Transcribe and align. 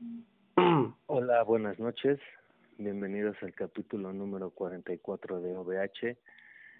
Hola, 1.06 1.42
buenas 1.44 1.78
noches. 1.78 2.18
Bienvenidos 2.78 3.36
al 3.42 3.52
capítulo 3.54 4.12
número 4.12 4.50
44 4.50 5.40
de 5.40 5.56
OVH. 5.56 6.16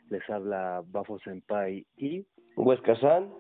Les 0.08 0.30
habla 0.30 0.82
Bafo 0.86 1.18
Senpai 1.20 1.86
y 1.96 2.26
Huesca 2.56 2.96
San. 2.96 3.30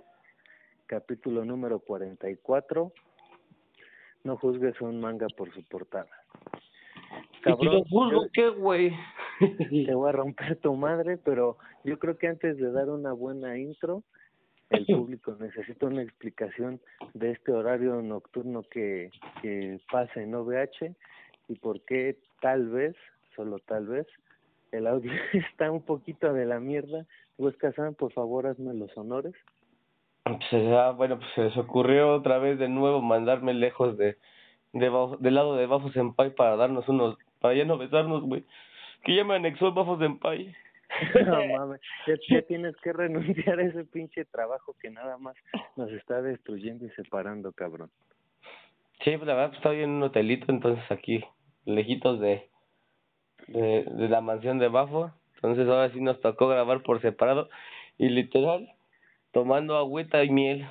capítulo 0.86 1.44
número 1.44 1.78
44. 1.80 2.92
No 4.24 4.36
juzgues 4.36 4.78
un 4.82 5.00
manga 5.00 5.26
por 5.36 5.52
su 5.54 5.64
portada. 5.64 6.10
Cabrón, 7.42 7.84
yo- 7.90 8.26
¿qué, 8.34 8.48
güey? 8.50 8.92
te 9.86 9.94
voy 9.94 10.08
a 10.10 10.12
romper 10.12 10.56
tu 10.60 10.74
madre, 10.74 11.16
pero 11.16 11.56
yo 11.84 11.98
creo 11.98 12.18
que 12.18 12.26
antes 12.28 12.58
de 12.58 12.70
dar 12.70 12.90
una 12.90 13.12
buena 13.14 13.56
intro, 13.58 14.04
el 14.70 14.86
público 14.86 15.36
necesita 15.38 15.86
una 15.86 16.02
explicación 16.02 16.80
de 17.14 17.32
este 17.32 17.52
horario 17.52 18.00
nocturno 18.02 18.62
que, 18.62 19.10
que 19.42 19.78
pasa 19.90 20.22
en 20.22 20.34
OVH 20.34 20.94
y 21.48 21.54
por 21.56 21.80
qué 21.82 22.16
tal 22.40 22.68
vez, 22.68 22.94
solo 23.36 23.58
tal 23.58 23.86
vez, 23.86 24.06
el 24.72 24.86
audio 24.86 25.12
está 25.32 25.70
un 25.70 25.82
poquito 25.82 26.32
de 26.32 26.46
la 26.46 26.60
mierda. 26.60 27.06
Huesca 27.38 27.72
San, 27.72 27.94
por 27.94 28.12
favor, 28.12 28.46
hazme 28.46 28.74
los 28.74 28.96
honores. 28.96 29.34
Pues, 30.24 30.42
ah, 30.52 30.92
bueno, 30.96 31.18
pues 31.18 31.30
se 31.34 31.42
les 31.44 31.56
ocurrió 31.56 32.14
otra 32.14 32.38
vez 32.38 32.58
de 32.58 32.68
nuevo 32.68 33.00
mandarme 33.00 33.54
lejos 33.54 33.96
de, 33.98 34.16
de 34.72 34.90
Bafo- 34.90 35.18
del 35.18 35.34
lado 35.34 35.56
de 35.56 35.66
Bafo 35.66 35.90
Senpai 35.90 36.34
para 36.34 36.56
darnos 36.56 36.88
unos, 36.88 37.16
para 37.40 37.54
ya 37.54 37.64
no 37.64 37.78
besarnos, 37.78 38.22
güey. 38.22 38.44
Que 39.02 39.16
ya 39.16 39.24
me 39.24 39.34
anexó 39.34 39.68
el 39.68 39.74
Bafo 39.74 39.98
Senpai. 39.98 40.54
No 41.26 41.46
mames, 41.58 41.80
ya, 42.06 42.14
ya 42.28 42.42
tienes 42.42 42.76
que 42.76 42.92
renunciar 42.92 43.58
a 43.58 43.64
ese 43.64 43.84
pinche 43.84 44.24
trabajo 44.24 44.74
que 44.80 44.90
nada 44.90 45.18
más 45.18 45.36
nos 45.76 45.90
está 45.92 46.22
destruyendo 46.22 46.86
y 46.86 46.90
separando, 46.90 47.52
cabrón. 47.52 47.90
Sí, 49.02 49.16
pues 49.16 49.26
la 49.26 49.34
verdad, 49.34 49.48
pues, 49.48 49.58
estaba 49.58 49.74
yo 49.74 49.82
en 49.82 49.90
un 49.90 50.02
hotelito, 50.02 50.46
entonces 50.52 50.84
aquí, 50.90 51.24
lejitos 51.64 52.20
de, 52.20 52.48
de, 53.48 53.84
de 53.84 54.08
la 54.08 54.20
mansión 54.20 54.58
de 54.58 54.68
Bafo. 54.68 55.12
Entonces 55.36 55.66
ahora 55.68 55.90
sí 55.90 56.00
nos 56.02 56.20
tocó 56.20 56.48
grabar 56.48 56.82
por 56.82 57.00
separado 57.00 57.48
y 57.96 58.10
literal, 58.10 58.74
tomando 59.32 59.76
agüita 59.76 60.22
y 60.22 60.30
miel. 60.30 60.66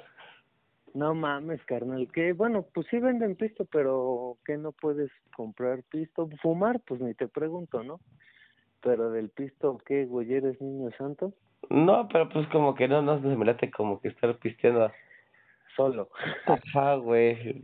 No 0.94 1.14
mames, 1.14 1.64
carnal, 1.66 2.08
que 2.12 2.34
bueno, 2.34 2.66
pues 2.74 2.88
sí 2.90 3.00
venden 3.00 3.36
pisto, 3.36 3.66
pero 3.66 4.38
que 4.46 4.58
no 4.58 4.72
puedes 4.72 5.12
comprar 5.36 5.84
pisto, 5.84 6.30
fumar, 6.42 6.80
pues 6.82 7.02
ni 7.02 7.14
te 7.14 7.28
pregunto, 7.28 7.84
¿no? 7.84 8.00
Pero 8.82 9.12
del 9.12 9.30
pisto, 9.30 9.78
¿qué, 9.86 10.06
güey, 10.06 10.34
eres 10.34 10.62
niño 10.62 10.90
santo? 10.98 11.34
No, 11.70 12.08
pero 12.08 12.30
pues 12.30 12.48
como 12.48 12.76
que 12.76 12.88
no, 12.88 13.02
no 13.02 13.22
se 13.22 13.28
me 13.28 13.46
late 13.46 13.70
como 13.70 14.00
que 14.00 14.08
estar 14.08 14.36
pisteando. 14.38 14.92
Solo. 15.76 16.10
Ajá, 16.46 16.96
güey. 16.96 17.64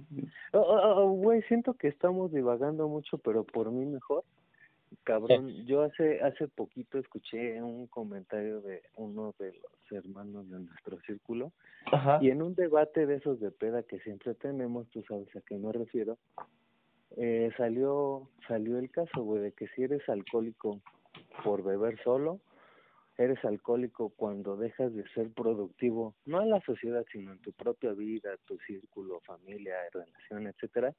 Oh, 0.53 0.59
oh, 0.59 1.03
oh, 1.03 1.09
Güey, 1.11 1.41
siento 1.43 1.73
que 1.73 1.88
estamos 1.88 2.31
divagando 2.31 2.88
mucho, 2.88 3.17
pero 3.17 3.43
por 3.43 3.71
mí 3.71 3.86
mejor. 3.86 4.23
Cabrón, 5.03 5.66
yo 5.66 5.81
hace 5.81 6.21
hace 6.21 6.47
poquito 6.47 6.97
escuché 6.97 7.61
un 7.61 7.88
comentario 7.88 8.61
de 8.61 8.81
uno 8.95 9.33
de 9.39 9.53
los 9.53 9.91
hermanos 9.91 10.49
de 10.49 10.59
nuestro 10.59 10.99
círculo 11.02 11.52
Ajá. 11.91 12.19
Y 12.21 12.30
en 12.30 12.41
un 12.41 12.55
debate 12.55 13.05
de 13.05 13.16
esos 13.16 13.39
de 13.39 13.52
peda 13.52 13.83
que 13.83 13.99
siempre 13.99 14.33
tenemos, 14.36 14.88
tú 14.89 15.03
sabes 15.08 15.27
a 15.36 15.41
qué 15.41 15.58
me 15.58 15.71
refiero, 15.71 16.17
eh, 17.17 17.52
salió 17.58 18.30
salió 18.47 18.77
el 18.80 18.89
caso, 18.89 19.23
güey, 19.23 19.41
de 19.41 19.52
que 19.52 19.67
si 19.69 19.83
eres 19.83 20.08
alcohólico 20.09 20.80
por 21.44 21.63
beber 21.63 22.02
solo, 22.03 22.39
eres 23.17 23.44
alcohólico 23.45 24.09
cuando 24.16 24.58
dejas 24.58 24.94
de 24.94 25.08
ser 25.09 25.31
productivo, 25.31 26.16
no 26.25 26.41
en 26.41 26.49
la 26.49 26.61
sociedad, 26.61 27.05
sino 27.11 27.31
en 27.31 27.39
tu 27.39 27.52
propia 27.53 27.94
vida, 27.94 28.38
tu 28.45 28.58
círculo, 28.59 29.21
familia, 29.21 29.75
relación, 29.93 30.47
etcétera, 30.47 30.93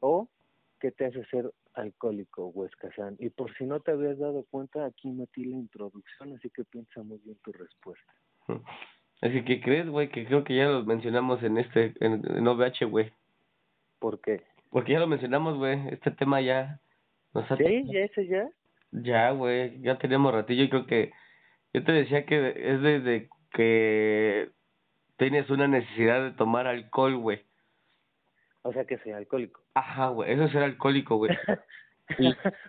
o 0.00 0.28
que 0.80 0.92
te 0.92 1.06
hace 1.06 1.24
ser 1.26 1.50
alcohólico, 1.74 2.48
Huesca 2.48 2.90
San. 2.94 3.16
Y 3.18 3.30
por 3.30 3.54
si 3.56 3.64
no 3.64 3.80
te 3.80 3.92
habías 3.92 4.18
dado 4.18 4.44
cuenta, 4.50 4.84
aquí 4.84 5.10
metí 5.10 5.44
la 5.44 5.56
introducción, 5.56 6.34
así 6.36 6.50
que 6.50 6.64
piensa 6.64 7.02
muy 7.02 7.18
bien 7.24 7.36
tu 7.42 7.52
respuesta. 7.52 8.12
Así 9.20 9.44
que 9.44 9.60
crees, 9.60 9.88
güey, 9.88 10.10
que 10.10 10.24
creo 10.24 10.44
que 10.44 10.54
ya 10.54 10.66
lo 10.66 10.84
mencionamos 10.84 11.42
en 11.42 11.58
este, 11.58 11.92
en, 11.98 12.22
en 12.24 12.46
OVH, 12.46 12.84
güey. 12.88 13.10
¿Por 13.98 14.20
qué? 14.20 14.44
Porque 14.70 14.92
ya 14.92 15.00
lo 15.00 15.08
mencionamos, 15.08 15.58
güey. 15.58 15.88
Este 15.88 16.12
tema 16.12 16.40
ya 16.40 16.78
nos 17.34 17.50
ha... 17.50 17.56
¿Sí? 17.56 17.82
¿Ya 17.86 18.00
ese 18.00 18.28
ya? 18.28 18.48
Ya, 18.90 19.30
güey, 19.32 19.80
ya 19.82 19.98
tenemos 19.98 20.32
ratillo 20.32 20.64
y 20.64 20.70
creo 20.70 20.86
que 20.86 21.12
yo 21.72 21.84
te 21.84 21.92
decía 21.92 22.24
que 22.24 22.54
es 22.56 22.80
desde 22.80 23.28
que 23.52 24.50
tienes 25.16 25.50
una 25.50 25.68
necesidad 25.68 26.22
de 26.22 26.32
tomar 26.32 26.66
alcohol, 26.66 27.16
güey. 27.18 27.44
O 28.62 28.72
sea 28.72 28.84
que 28.84 28.98
soy 28.98 29.12
alcohólico. 29.12 29.60
Ajá, 29.74 30.08
güey, 30.08 30.32
eso 30.32 30.44
es 30.44 30.52
ser 30.52 30.62
alcohólico, 30.62 31.16
güey. 31.16 31.30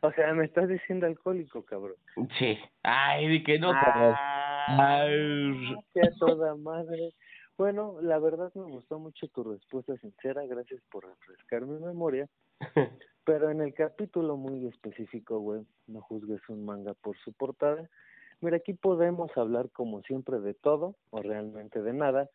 O 0.02 0.12
sea, 0.12 0.34
me 0.34 0.44
estás 0.44 0.68
diciendo 0.68 1.06
alcohólico, 1.06 1.63
cabrón. 1.63 1.96
Sí. 2.38 2.59
Ay, 2.84 3.28
di 3.28 3.41
que 3.41 3.57
no, 3.57 3.72
cabrón. 3.72 4.13
Ah, 4.18 5.03
Ay. 5.03 5.75
que 5.94 6.01
a 6.01 6.12
toda 6.19 6.56
madre. 6.56 7.13
Bueno, 7.57 7.97
la 8.01 8.19
verdad 8.19 8.51
me 8.56 8.63
gustó 8.63 9.00
mucho 9.00 9.28
tu 9.30 9.44
respuesta 9.44 9.96
sincera, 9.97 10.46
gracias 10.46 10.81
por 10.91 11.06
refrescar 11.06 11.62
mi 11.66 11.80
memoria. 11.80 12.28
Pero 13.25 13.50
en 13.52 13.62
el 13.62 13.74
capítulo 13.74 14.38
muy 14.38 14.66
específico, 14.68 15.40
güey, 15.40 15.62
no 15.88 16.02
juzgues 16.02 16.42
un 16.50 16.66
manga 16.66 16.94
por 16.96 17.18
su 17.20 17.31
portada. 17.34 17.90
Mira, 18.42 18.58
aquí 18.58 18.74
podemos 18.74 19.30
hablar 19.38 19.70
como 19.72 20.02
siempre 20.02 20.40
de 20.40 20.53
todo 20.53 20.96
o 21.12 21.22
realmente 21.22 21.81
de 21.81 21.94
nada, 21.94 22.30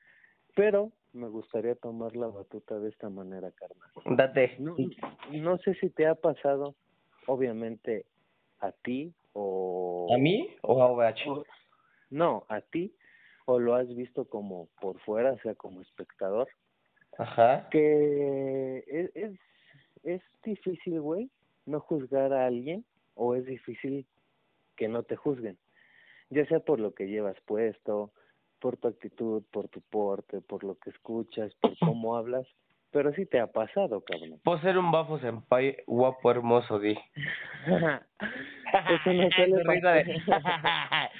pero 0.54 0.92
me 1.12 1.28
gustaría 1.28 1.74
tomar 1.74 2.14
la 2.14 2.28
batuta 2.28 2.78
de 2.78 2.90
esta 2.90 3.08
manera, 3.08 3.50
carnal. 3.52 3.90
Date. 4.16 4.56
No, 4.58 4.76
no 5.32 5.58
sé 5.58 5.74
si 5.74 5.88
te 5.90 6.06
ha 6.06 6.14
pasado, 6.14 6.74
obviamente, 7.26 8.04
a 8.60 8.70
ti 8.72 9.12
o... 9.32 10.08
¿A 10.14 10.18
mí 10.18 10.54
o 10.62 10.82
a 10.82 10.86
OVH? 10.90 11.28
o- 11.30 11.44
No, 12.10 12.44
a 12.48 12.60
ti, 12.60 12.94
o 13.46 13.58
lo 13.58 13.74
has 13.74 13.88
visto 13.96 14.26
como 14.26 14.68
por 14.80 15.00
fuera, 15.00 15.32
o 15.32 15.38
sea, 15.38 15.54
como 15.54 15.80
espectador, 15.80 16.48
Ajá. 17.18 17.68
que 17.70 18.84
es, 18.86 19.10
es, 19.16 19.38
es 20.04 20.22
difícil, 20.44 21.00
güey, 21.00 21.30
no 21.66 21.80
juzgar 21.80 22.32
a 22.32 22.46
alguien, 22.46 22.84
o 23.14 23.34
es 23.34 23.44
difícil 23.46 24.06
que 24.76 24.88
no 24.88 25.02
te 25.02 25.16
juzguen, 25.16 25.56
ya 26.30 26.44
sea 26.46 26.60
por 26.60 26.78
lo 26.80 26.94
que 26.94 27.06
llevas 27.08 27.40
puesto, 27.46 28.10
por 28.60 28.76
tu 28.76 28.88
actitud, 28.88 29.42
por 29.52 29.68
tu 29.68 29.80
porte, 29.82 30.40
por 30.40 30.64
lo 30.64 30.76
que 30.78 30.90
escuchas, 30.90 31.54
por 31.56 31.72
cómo 31.80 32.16
hablas, 32.16 32.46
pero 32.90 33.12
sí 33.12 33.26
te 33.26 33.40
ha 33.40 33.46
pasado, 33.48 34.00
cabrón. 34.02 34.40
Puedo 34.44 34.60
ser 34.60 34.78
un 34.78 34.90
bafo 34.92 35.18
senpai 35.18 35.76
guapo, 35.86 36.30
hermoso, 36.30 36.78
di. 36.78 36.96
Eso 37.66 39.12
no 39.12 39.28
suele 39.36 39.64
pasar. 39.64 40.04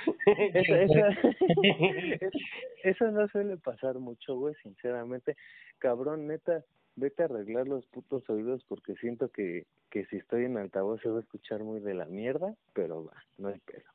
eso, 0.55 0.75
eso, 0.77 1.07
es- 1.07 2.33
eso 2.85 3.11
no 3.11 3.27
suele 3.29 3.57
pasar 3.57 3.99
mucho, 3.99 4.37
güey, 4.37 4.55
sinceramente. 4.63 5.37
Cabrón, 5.79 6.27
neta, 6.29 6.65
vete 6.97 7.23
a 7.23 7.27
arreglar 7.27 7.67
los 7.67 7.87
putos 7.87 8.29
oídos 8.31 8.65
porque 8.69 8.95
siento 8.97 9.29
que, 9.29 9.67
que 9.91 10.05
si 10.07 10.17
estoy 10.17 10.45
en 10.45 10.57
altavoz 10.57 11.01
se 11.01 11.09
va 11.09 11.19
a 11.19 11.23
escuchar 11.23 11.63
muy 11.63 11.81
de 11.81 11.95
la 11.95 12.07
mierda, 12.07 12.55
pero 12.73 13.05
va, 13.05 13.23
no 13.39 13.49
hay 13.49 13.61
pedo. 13.61 13.91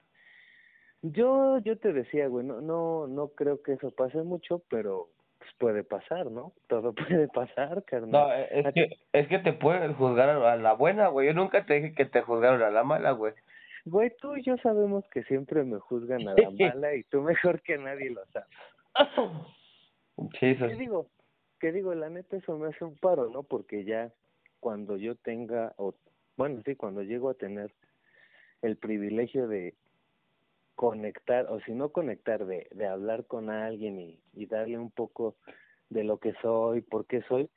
Yo, 1.02 1.60
yo 1.60 1.78
te 1.78 1.94
decía, 1.94 2.28
güey, 2.28 2.46
no, 2.46 2.60
no, 2.62 3.08
no 3.08 3.30
creo 3.30 3.62
que 3.62 3.74
eso 3.74 3.92
pase 3.92 4.22
mucho, 4.24 4.62
pero 4.70 5.08
pues 5.38 5.52
puede 5.58 5.84
pasar, 5.84 6.30
¿no? 6.30 6.54
Todo 6.68 6.94
puede 7.18 7.28
pasar, 7.30 7.84
carnal. 7.86 8.12
No, 8.12 8.34
es 8.34 8.74
que, 8.74 8.90
es 9.14 9.28
que 9.28 9.40
te 9.40 9.54
pueden 9.54 9.94
juzgar 9.94 10.30
a 10.30 10.56
la 10.58 10.74
buena, 10.74 11.08
güey. 11.08 11.28
Yo 11.28 11.34
nunca 11.34 11.66
te 11.66 11.76
dije 11.76 11.94
que 11.94 12.06
te 12.06 12.22
juzgaron 12.22 12.62
a 12.62 12.70
la 12.70 12.84
mala, 12.84 13.12
güey. 13.12 13.34
Güey, 13.86 14.12
tú 14.20 14.36
y 14.36 14.44
yo 14.44 14.58
sabemos 14.58 15.06
que 15.10 15.24
siempre 15.24 15.64
me 15.64 15.80
juzgan 15.80 16.28
a 16.28 16.34
la 16.34 16.50
mala 16.76 16.96
y 16.96 17.04
tú 17.04 17.22
mejor 17.22 17.62
que 17.62 17.78
nadie 17.78 18.12
lo 18.12 18.26
sabes. 18.28 18.50
Sí, 20.38 20.48
eso 20.48 20.68
¿Qué 20.68 20.76
digo? 20.76 21.08
Que 21.60 21.72
digo, 21.72 21.94
la 21.94 22.10
neta 22.10 22.38
eso 22.38 22.58
me 22.58 22.68
hace 22.68 22.84
un 22.86 22.96
paro, 22.96 23.30
¿no? 23.30 23.44
Porque 23.44 23.84
ya 23.84 24.12
cuando 24.60 24.98
yo 24.98 25.16
tenga, 25.16 25.74
o 25.78 25.94
bueno, 26.38 26.62
sí, 26.66 26.76
cuando 26.76 27.04
llego 27.04 27.30
a 27.30 27.34
tener 27.34 27.74
el 28.62 28.78
privilegio 28.78 29.48
de 29.48 29.76
conectar, 30.76 31.48
o 31.50 31.60
si 31.62 31.74
no 31.74 31.90
conectar, 31.90 32.46
de, 32.46 32.68
de 32.72 32.88
hablar 32.88 33.26
con 33.26 33.50
alguien 33.50 34.00
y, 34.00 34.20
y 34.34 34.46
darle 34.46 34.78
un 34.78 34.92
poco 34.92 35.36
de 35.90 36.04
lo 36.04 36.18
que 36.18 36.34
soy, 36.42 36.82
por 36.82 37.06
qué 37.06 37.22
soy, 37.24 37.50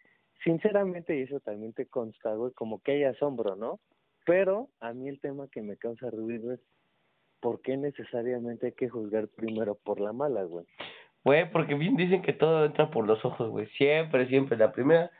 sinceramente, 0.43 1.17
y 1.17 1.23
eso 1.23 1.41
también 1.41 1.73
te 1.73 1.87
consta, 1.87 2.35
güey, 2.35 2.53
como 2.53 2.83
que 2.83 2.93
hay 2.93 3.05
asombro, 3.05 3.55
¿no? 3.57 3.81
Pero 4.25 4.69
a 4.81 4.93
mí 4.93 5.09
el 5.09 5.21
tema 5.21 5.49
que 5.49 5.63
me 5.63 5.77
causa 5.77 6.11
ruido 6.11 6.53
es 6.53 6.61
por 7.41 7.61
qué 7.61 7.77
necesariamente 7.77 8.67
hay 8.67 8.73
que 8.73 8.89
juzgar 8.89 9.29
primero 9.29 9.75
por 9.75 10.01
la 10.01 10.13
mala, 10.13 10.45
güey. 10.45 10.67
Güey, 11.25 11.51
porque 11.51 11.75
bien 11.75 11.97
dicen 11.97 12.23
que 12.23 12.33
todo 12.33 12.65
entra 12.65 12.91
por 12.91 13.07
los 13.07 13.25
ojos, 13.25 13.49
güey. 13.51 13.67
Siempre, 13.79 14.27
siempre. 14.29 14.57
La 14.57 14.73
primera, 14.73 15.11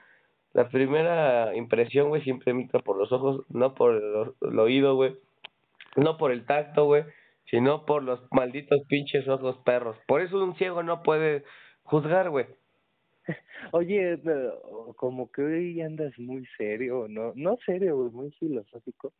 la 0.53 0.69
primera 0.69 1.55
impresión, 1.55 2.09
güey, 2.09 2.23
siempre 2.23 2.53
entra 2.53 2.81
por 2.81 2.97
los 2.97 3.13
ojos, 3.13 3.45
no 3.49 3.75
por 3.75 3.95
el, 3.95 4.51
el 4.51 4.59
oído, 4.59 4.97
güey. 4.97 5.17
No 5.97 6.17
por 6.17 6.33
el 6.33 6.47
tacto, 6.47 6.87
güey, 6.87 7.05
sino 7.51 7.85
por 7.85 8.03
los 8.03 8.21
malditos 8.31 8.81
pinches 8.89 9.29
ojos 9.29 9.59
perros. 9.65 9.97
Por 10.07 10.23
eso 10.23 10.43
un 10.43 10.57
ciego 10.57 10.83
no 10.83 11.03
puede 11.03 11.45
juzgar, 11.85 12.31
güey. 12.31 12.47
Oye, 13.73 14.19
como 14.97 15.31
que 15.31 15.43
hoy 15.43 15.81
andas 15.81 16.19
muy 16.19 16.47
serio, 16.57 17.07
no, 17.09 17.33
no 17.37 17.57
serio, 17.65 17.97
muy 18.13 18.31
filosófico, 18.33 19.13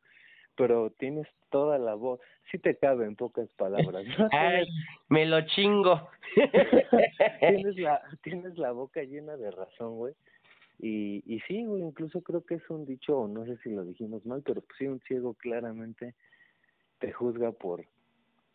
pero 0.63 0.91
tienes 0.91 1.27
toda 1.51 1.77
la 1.77 1.97
voz, 1.97 2.21
sí 2.53 2.57
te 2.57 2.77
cabe 2.77 3.05
en 3.05 3.17
pocas 3.17 3.53
palabras. 3.55 4.05
¿no? 4.17 4.29
Ay, 4.31 4.65
me 5.09 5.27
lo 5.27 5.41
chingo. 5.41 6.09
tienes 7.41 7.77
la, 7.79 8.01
tienes 8.23 8.57
la 8.57 8.71
boca 8.71 9.03
llena 9.03 9.37
de 9.37 9.51
razón, 9.51 9.97
güey. 9.97 10.15
Y, 10.79 11.21
y 11.27 11.41
sí, 11.49 11.65
güey, 11.65 11.83
incluso 11.83 12.21
creo 12.21 12.45
que 12.45 12.55
es 12.55 12.71
un 12.71 12.87
dicho, 12.87 13.27
no 13.27 13.45
sé 13.45 13.57
si 13.65 13.71
lo 13.71 13.83
dijimos 13.83 14.25
mal, 14.25 14.43
pero 14.47 14.61
pues 14.61 14.79
sí, 14.79 14.87
un 14.87 15.01
ciego 15.01 15.35
claramente 15.35 16.15
te 17.01 17.11
juzga 17.11 17.51
por 17.51 17.85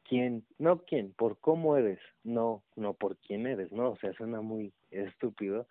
quién, 0.08 0.46
no 0.60 0.86
quién, 0.86 1.12
por 1.12 1.38
cómo 1.42 1.76
eres, 1.76 2.00
no, 2.24 2.64
no 2.78 2.94
por 2.94 3.18
quién 3.18 3.48
eres, 3.48 3.74
no, 3.74 3.90
o 3.92 3.98
sea, 3.98 4.14
suena 4.14 4.40
muy 4.40 4.72
estúpido, 4.92 5.68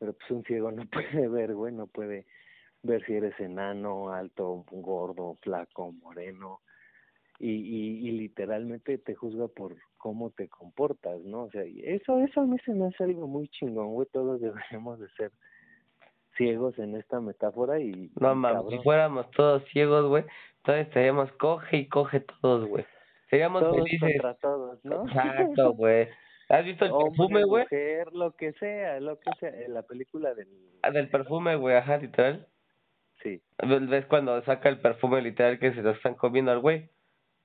pero 0.00 0.14
pues 0.14 0.28
un 0.32 0.42
ciego 0.42 0.72
no 0.72 0.82
puede 0.90 1.28
ver, 1.28 1.54
güey, 1.54 1.72
no 1.72 1.86
puede 1.86 2.26
ver 2.82 3.04
si 3.04 3.14
eres 3.14 3.38
enano, 3.38 4.12
alto, 4.12 4.64
gordo, 4.70 5.36
flaco, 5.42 5.92
moreno, 5.92 6.60
y, 7.38 7.50
y, 7.50 8.08
y 8.08 8.10
literalmente 8.12 8.98
te 8.98 9.14
juzga 9.14 9.48
por 9.48 9.76
cómo 9.96 10.30
te 10.30 10.48
comportas, 10.48 11.20
¿no? 11.22 11.44
O 11.44 11.50
sea, 11.50 11.62
eso, 11.62 12.20
eso 12.20 12.40
a 12.40 12.46
mí 12.46 12.56
se 12.64 12.72
me 12.72 12.86
hace 12.86 13.04
algo 13.04 13.26
muy 13.26 13.48
chingón, 13.48 13.94
güey, 13.94 14.06
todos 14.12 14.40
deberíamos 14.40 15.00
de 15.00 15.08
ser 15.10 15.32
ciegos 16.36 16.78
en 16.78 16.96
esta 16.96 17.20
metáfora 17.20 17.80
y... 17.80 18.10
No 18.20 18.34
mames, 18.34 18.62
si 18.70 18.78
fuéramos 18.82 19.30
todos 19.32 19.64
ciegos, 19.72 20.06
güey, 20.06 20.24
todos 20.62 20.80
estaríamos 20.80 21.32
coge 21.32 21.78
y 21.78 21.88
coge 21.88 22.20
todos, 22.20 22.68
güey. 22.68 22.84
Seríamos 23.30 23.62
todos 23.62 23.76
felices. 23.76 24.12
contra 24.12 24.34
todos, 24.34 24.84
¿no? 24.84 25.06
Exacto, 25.06 25.72
güey. 25.76 26.08
¿Has 26.48 26.64
visto 26.64 26.84
el 26.84 26.90
Hombre, 26.90 27.10
perfume, 27.10 27.44
güey? 27.44 27.62
mujer, 27.64 28.12
lo 28.12 28.32
que 28.32 28.52
sea, 28.54 29.00
lo 29.00 29.18
que 29.20 29.30
sea, 29.38 29.50
en 29.50 29.72
la 29.72 29.82
película 29.82 30.34
del... 30.34 30.48
Ah, 30.82 30.90
del 30.90 31.08
perfume, 31.08 31.54
güey, 31.56 31.76
ajá, 31.76 31.98
literal. 31.98 32.46
Sí, 33.22 33.40
¿Ves 33.58 34.06
cuando 34.06 34.40
saca 34.44 34.68
el 34.68 34.80
perfume 34.80 35.20
literal 35.20 35.58
que 35.58 35.72
se 35.74 35.82
lo 35.82 35.90
están 35.90 36.14
comiendo 36.14 36.50
al 36.52 36.60
güey? 36.60 36.88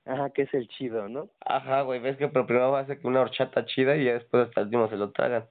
ajá, 0.06 0.30
que 0.30 0.42
es 0.42 0.54
el 0.54 0.68
chido, 0.68 1.08
¿no? 1.08 1.28
Ajá, 1.44 1.82
güey, 1.82 2.00
ves 2.00 2.16
que 2.16 2.28
pero 2.28 2.46
primero 2.46 2.76
hace 2.76 2.98
que 2.98 3.06
una 3.08 3.20
horchata 3.20 3.66
chida 3.66 3.96
y 3.96 4.04
ya 4.04 4.14
después 4.14 4.46
hasta 4.48 4.60
el 4.60 4.66
último 4.68 4.88
se 4.88 4.96
lo 4.96 5.10
tragan. 5.12 5.46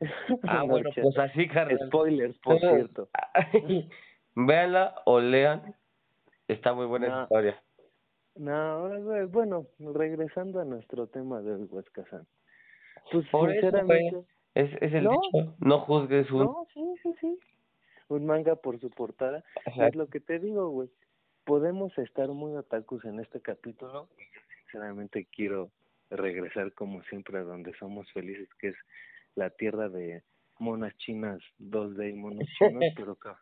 Ah, 0.44 0.58
No, 0.60 0.66
bueno, 0.68 0.90
pues 0.94 1.18
así, 1.18 1.48
carnal. 1.48 1.78
Spoilers, 1.88 2.38
por 2.38 2.58
cierto. 2.60 3.08
Véanla 4.34 5.02
o 5.06 5.20
lean. 5.20 5.74
Está 6.48 6.72
muy 6.72 6.86
buena 6.86 7.08
No. 7.08 7.22
historia. 7.22 7.62
No, 8.36 8.88
güey, 9.02 9.26
bueno, 9.26 9.66
regresando 9.78 10.60
a 10.60 10.64
nuestro 10.64 11.06
tema 11.08 11.40
del 11.42 11.66
Huescazán. 11.70 12.26
Pues 13.12 13.26
Por 13.28 13.50
eso, 13.50 13.60
sinceramente, 13.60 14.24
Es, 14.54 14.70
es 14.80 14.92
el 14.94 15.04
No. 15.04 15.10
dicho. 15.20 15.54
No 15.58 15.80
juzgues 15.80 16.30
un... 16.30 16.44
no, 16.44 16.66
sí. 16.72 16.79
Un 18.20 18.26
manga 18.26 18.54
por 18.56 18.78
su 18.80 18.90
portada. 18.90 19.42
Ajá. 19.66 19.88
Es 19.88 19.94
lo 19.96 20.08
que 20.08 20.20
te 20.20 20.38
digo, 20.38 20.68
güey. 20.68 20.90
Podemos 21.44 21.96
estar 21.98 22.28
muy 22.28 22.54
otakus 22.54 23.04
en 23.06 23.18
este 23.18 23.40
capítulo. 23.40 24.08
y 24.18 24.22
yo 24.22 24.40
Sinceramente 24.70 25.26
quiero 25.34 25.70
regresar 26.10 26.72
como 26.74 27.02
siempre 27.04 27.38
a 27.38 27.42
donde 27.42 27.72
somos 27.78 28.10
felices, 28.12 28.48
que 28.58 28.68
es 28.68 28.76
la 29.36 29.48
tierra 29.50 29.88
de 29.88 30.22
monas 30.58 30.94
chinas 30.98 31.40
2D 31.58 32.10
y 32.10 32.12
monos 32.12 32.46
chinos, 32.58 32.84
pero 32.94 33.14
ca- 33.16 33.40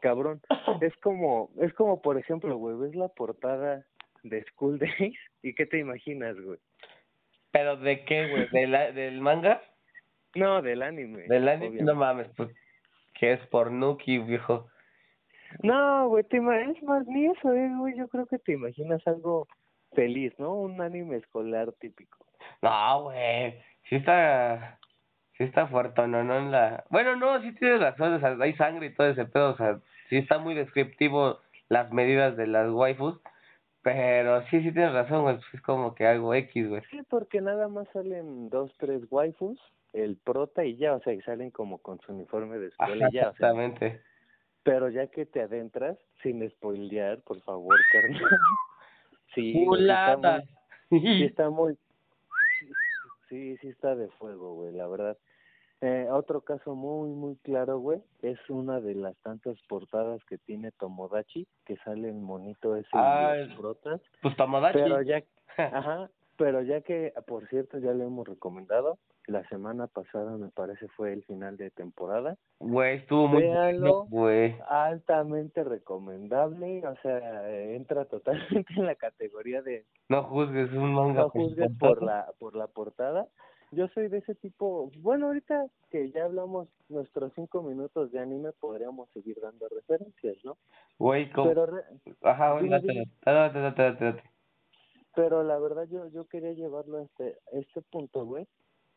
cabrón, 0.00 0.40
es 0.82 0.94
como, 0.98 1.50
es 1.60 1.72
como 1.74 2.02
por 2.02 2.18
ejemplo, 2.18 2.56
güey, 2.58 2.76
ves 2.76 2.94
la 2.94 3.08
portada 3.08 3.86
de 4.22 4.42
School 4.52 4.78
Days 4.78 5.18
y 5.42 5.54
qué 5.54 5.64
te 5.66 5.78
imaginas, 5.78 6.38
güey. 6.40 6.58
¿Pero 7.50 7.76
de 7.78 8.04
qué, 8.04 8.28
güey? 8.28 8.48
¿De 8.50 8.66
la- 8.66 8.92
¿Del 8.92 9.20
manga? 9.22 9.62
No, 10.34 10.60
del 10.60 10.82
anime. 10.82 11.22
¿Del 11.28 11.48
anime? 11.48 11.68
obviamente. 11.68 11.84
No 11.84 11.94
mames, 11.98 12.28
pues... 12.36 12.50
Que 13.18 13.32
es 13.32 13.46
por 13.48 13.70
Nuki, 13.70 14.18
viejo. 14.18 14.68
No, 15.62 16.08
güey, 16.08 16.24
te 16.24 16.36
es 16.36 16.82
más, 16.82 17.06
ni 17.06 17.26
eso, 17.26 17.52
eh, 17.52 17.70
güey, 17.78 17.96
yo 17.96 18.08
creo 18.08 18.26
que 18.26 18.38
te 18.38 18.52
imaginas 18.52 19.06
algo 19.06 19.48
feliz, 19.92 20.32
¿no? 20.38 20.54
Un 20.54 20.80
anime 20.80 21.16
escolar 21.16 21.72
típico. 21.80 22.18
No, 22.62 23.04
güey. 23.04 23.60
Sí 23.88 23.96
está... 23.96 24.78
Sí 25.36 25.44
está 25.44 25.68
fuerte, 25.68 26.06
¿no? 26.08 26.24
No 26.24 26.36
en 26.36 26.50
la... 26.50 26.84
Bueno, 26.90 27.14
no, 27.16 27.40
sí 27.40 27.52
tienes 27.54 27.80
razón, 27.80 28.14
o 28.14 28.20
sea, 28.20 28.36
hay 28.40 28.54
sangre 28.54 28.86
y 28.86 28.94
todo 28.94 29.08
ese 29.08 29.24
pedo, 29.24 29.52
o 29.52 29.56
sea, 29.56 29.78
sí 30.08 30.16
está 30.16 30.38
muy 30.38 30.54
descriptivo 30.54 31.38
las 31.68 31.92
medidas 31.92 32.36
de 32.36 32.48
las 32.48 32.68
waifus, 32.70 33.20
pero 33.82 34.42
sí, 34.46 34.60
sí 34.62 34.72
tienes 34.72 34.92
razón, 34.92 35.22
güey, 35.22 35.36
pues 35.36 35.54
es 35.54 35.62
como 35.62 35.94
que 35.94 36.06
algo 36.06 36.34
X, 36.34 36.68
güey. 36.68 36.82
Sí, 36.90 37.02
porque 37.08 37.40
nada 37.40 37.68
más 37.68 37.86
salen 37.92 38.48
dos, 38.50 38.74
tres 38.78 39.02
waifus, 39.10 39.60
el 39.92 40.16
prota 40.16 40.64
y 40.64 40.76
ya, 40.76 40.94
o 40.94 41.00
sea, 41.00 41.12
y 41.12 41.20
salen 41.22 41.50
como 41.50 41.78
con 41.78 41.98
su 42.00 42.12
uniforme 42.12 42.58
de 42.58 42.66
Ajá, 42.78 42.84
escuela 42.86 43.08
y 43.10 43.14
ya, 43.14 43.30
o 43.30 43.34
sea, 43.36 43.48
exactamente. 43.48 44.02
pero 44.62 44.88
ya 44.90 45.06
que 45.08 45.24
te 45.26 45.40
adentras, 45.40 45.98
sin 46.22 46.48
spoilear, 46.50 47.20
por 47.22 47.40
favor, 47.42 47.78
carnal. 47.92 48.38
Sí, 49.34 49.52
está 49.78 50.16
muy- 50.16 50.42
sí 50.90 51.24
está 51.24 51.50
muy, 51.50 51.78
sí, 53.28 53.56
sí 53.58 53.68
está 53.68 53.94
de 53.94 54.08
fuego, 54.12 54.54
güey, 54.54 54.72
la 54.74 54.86
verdad. 54.88 55.16
Eh, 55.80 56.08
otro 56.10 56.40
caso 56.40 56.74
muy, 56.74 57.10
muy 57.10 57.36
claro, 57.36 57.78
güey, 57.78 58.02
es 58.22 58.38
una 58.50 58.80
de 58.80 58.96
las 58.96 59.16
tantas 59.18 59.56
portadas 59.68 60.24
que 60.24 60.36
tiene 60.38 60.72
Tomodachi, 60.72 61.46
que 61.64 61.76
sale 61.84 62.08
el 62.08 62.16
monito 62.16 62.74
ese 62.74 62.88
Ah, 62.94 63.34
los 63.46 63.56
protas, 63.56 64.00
Pues 64.20 64.36
Tomodachi. 64.36 64.76
pero 64.78 65.02
ya, 65.02 65.22
ajá, 65.56 66.10
pero 66.38 66.62
ya 66.62 66.80
que, 66.80 67.12
por 67.26 67.46
cierto, 67.48 67.78
ya 67.78 67.92
lo 67.92 68.04
hemos 68.04 68.26
recomendado, 68.26 68.96
la 69.26 69.46
semana 69.48 69.88
pasada 69.88 70.36
me 70.38 70.48
parece 70.48 70.88
fue 70.88 71.12
el 71.12 71.24
final 71.24 71.56
de 71.58 71.70
temporada, 71.70 72.36
Güey, 72.60 72.98
estuvo 72.98 73.28
muy 73.28 73.42
Véanlo. 73.42 74.06
güey. 74.08 74.56
altamente 74.68 75.64
recomendable, 75.64 76.86
o 76.86 76.96
sea, 77.02 77.50
entra 77.74 78.04
totalmente 78.06 78.72
en 78.76 78.86
la 78.86 78.94
categoría 78.94 79.60
de 79.60 79.84
No 80.08 80.22
juzgues 80.22 80.72
un 80.72 80.94
manga 80.94 81.22
no 81.22 81.30
juzgues 81.30 81.70
por 81.78 82.02
la 82.02 82.32
por 82.38 82.56
la 82.56 82.68
portada. 82.68 83.26
Yo 83.70 83.86
soy 83.88 84.08
de 84.08 84.18
ese 84.18 84.34
tipo, 84.34 84.90
bueno, 85.00 85.26
ahorita 85.26 85.66
que 85.90 86.10
ya 86.12 86.24
hablamos 86.24 86.68
nuestros 86.88 87.32
cinco 87.34 87.62
minutos 87.62 88.10
de 88.12 88.18
anime, 88.18 88.52
podríamos 88.60 89.10
seguir 89.10 89.38
dando 89.42 89.68
referencias, 89.68 90.36
¿no? 90.42 90.56
Güey, 90.98 91.30
como... 91.32 91.48
Pero 91.48 91.68
Ajá, 92.22 92.52
güey, 92.54 92.70
date, 92.70 93.04
date, 93.26 93.60
date. 93.60 94.22
Pero 95.18 95.42
la 95.42 95.58
verdad 95.58 95.88
yo 95.90 96.06
yo 96.06 96.28
quería 96.28 96.52
llevarlo 96.52 96.98
a 96.98 97.02
este 97.02 97.38
a 97.52 97.58
este 97.58 97.82
punto, 97.82 98.24
güey, 98.24 98.46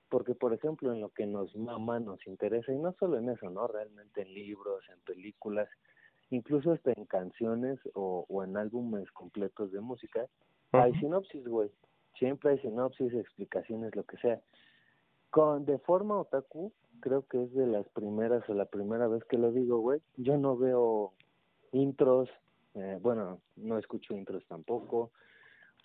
porque 0.07 0.35
por 0.35 0.53
ejemplo 0.53 0.94
en 0.94 1.01
lo 1.01 1.09
que 1.09 1.25
nos 1.25 1.56
mama, 1.56 2.00
nos 2.00 2.19
interesa 2.27 2.71
y 2.71 2.77
no 2.77 2.94
solo 3.00 3.18
en 3.18 3.27
eso, 3.29 3.50
¿no? 3.50 3.65
Realmente 3.65 4.21
en 4.21 4.31
libros, 4.31 4.83
en 4.94 5.00
películas, 5.00 5.67
incluso 6.29 6.74
hasta 6.74 6.91
en 6.91 7.05
canciones 7.05 7.79
o, 7.96 8.27
o 8.29 8.43
en 8.43 8.55
álbumes 8.55 9.12
completos 9.13 9.72
de 9.72 9.81
música, 9.81 10.27
hay 10.74 10.93
sinopsis, 11.00 11.43
güey. 11.48 11.72
Siempre 12.19 12.51
hay 12.51 12.60
sinopsis, 12.60 13.12
explicaciones, 13.15 13.96
lo 13.96 14.03
que 14.03 14.17
sea. 14.17 14.39
Con 15.31 15.65
de 15.65 15.79
forma 15.79 16.19
otaku, 16.19 16.72
creo 17.00 17.25
que 17.25 17.46
es 17.46 17.53
de 17.55 17.65
las 17.65 17.89
primeras 17.89 18.48
o 18.48 18.53
la 18.53 18.65
primera 18.65 19.07
vez 19.07 19.24
que 19.24 19.39
lo 19.39 19.51
digo, 19.51 19.79
güey. 19.79 20.00
Yo 20.17 20.38
no 20.38 20.55
veo 20.55 21.13
intros, 21.72 22.29
eh, 22.75 23.00
bueno, 23.01 23.41
no 23.55 23.79
escucho 23.79 24.13
intros 24.13 24.46
tampoco. 24.46 25.10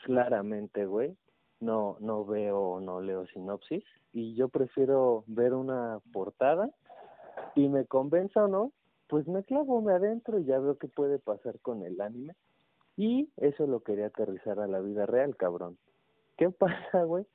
Claramente, 0.05 0.87
güey, 0.87 1.17
no 1.61 1.97
no 2.01 2.25
veo, 2.25 2.81
no 2.81 3.01
leo 3.01 3.27
sinopsis 3.27 3.85
y 4.13 4.35
yo 4.35 4.49
prefiero 4.49 5.25
ver 5.27 5.53
una 5.53 6.01
portada 6.13 6.71
y 7.55 7.69
me 7.69 7.85
convenza 7.85 8.45
o 8.45 8.49
no, 8.49 8.73
pues 9.09 9.29
me 9.29 9.45
clavo, 9.45 9.81
me 9.83 9.93
adentro 9.93 10.39
y 10.39 10.45
ya 10.45 10.59
veo 10.59 10.79
qué 10.79 10.89
puede 10.89 11.19
pasar 11.19 11.59
con 11.61 11.83
el 11.83 12.01
anime. 12.01 12.35
Y 12.97 13.31
eso 13.37 13.67
lo 13.67 13.81
quería 13.81 14.07
aterrizar 14.07 14.59
a 14.59 14.67
la 14.67 14.81
vida 14.81 15.05
real, 15.05 15.37
cabrón. 15.37 15.77
¿Qué 16.37 16.51
pasa, 16.91 17.05
güey? 17.05 17.27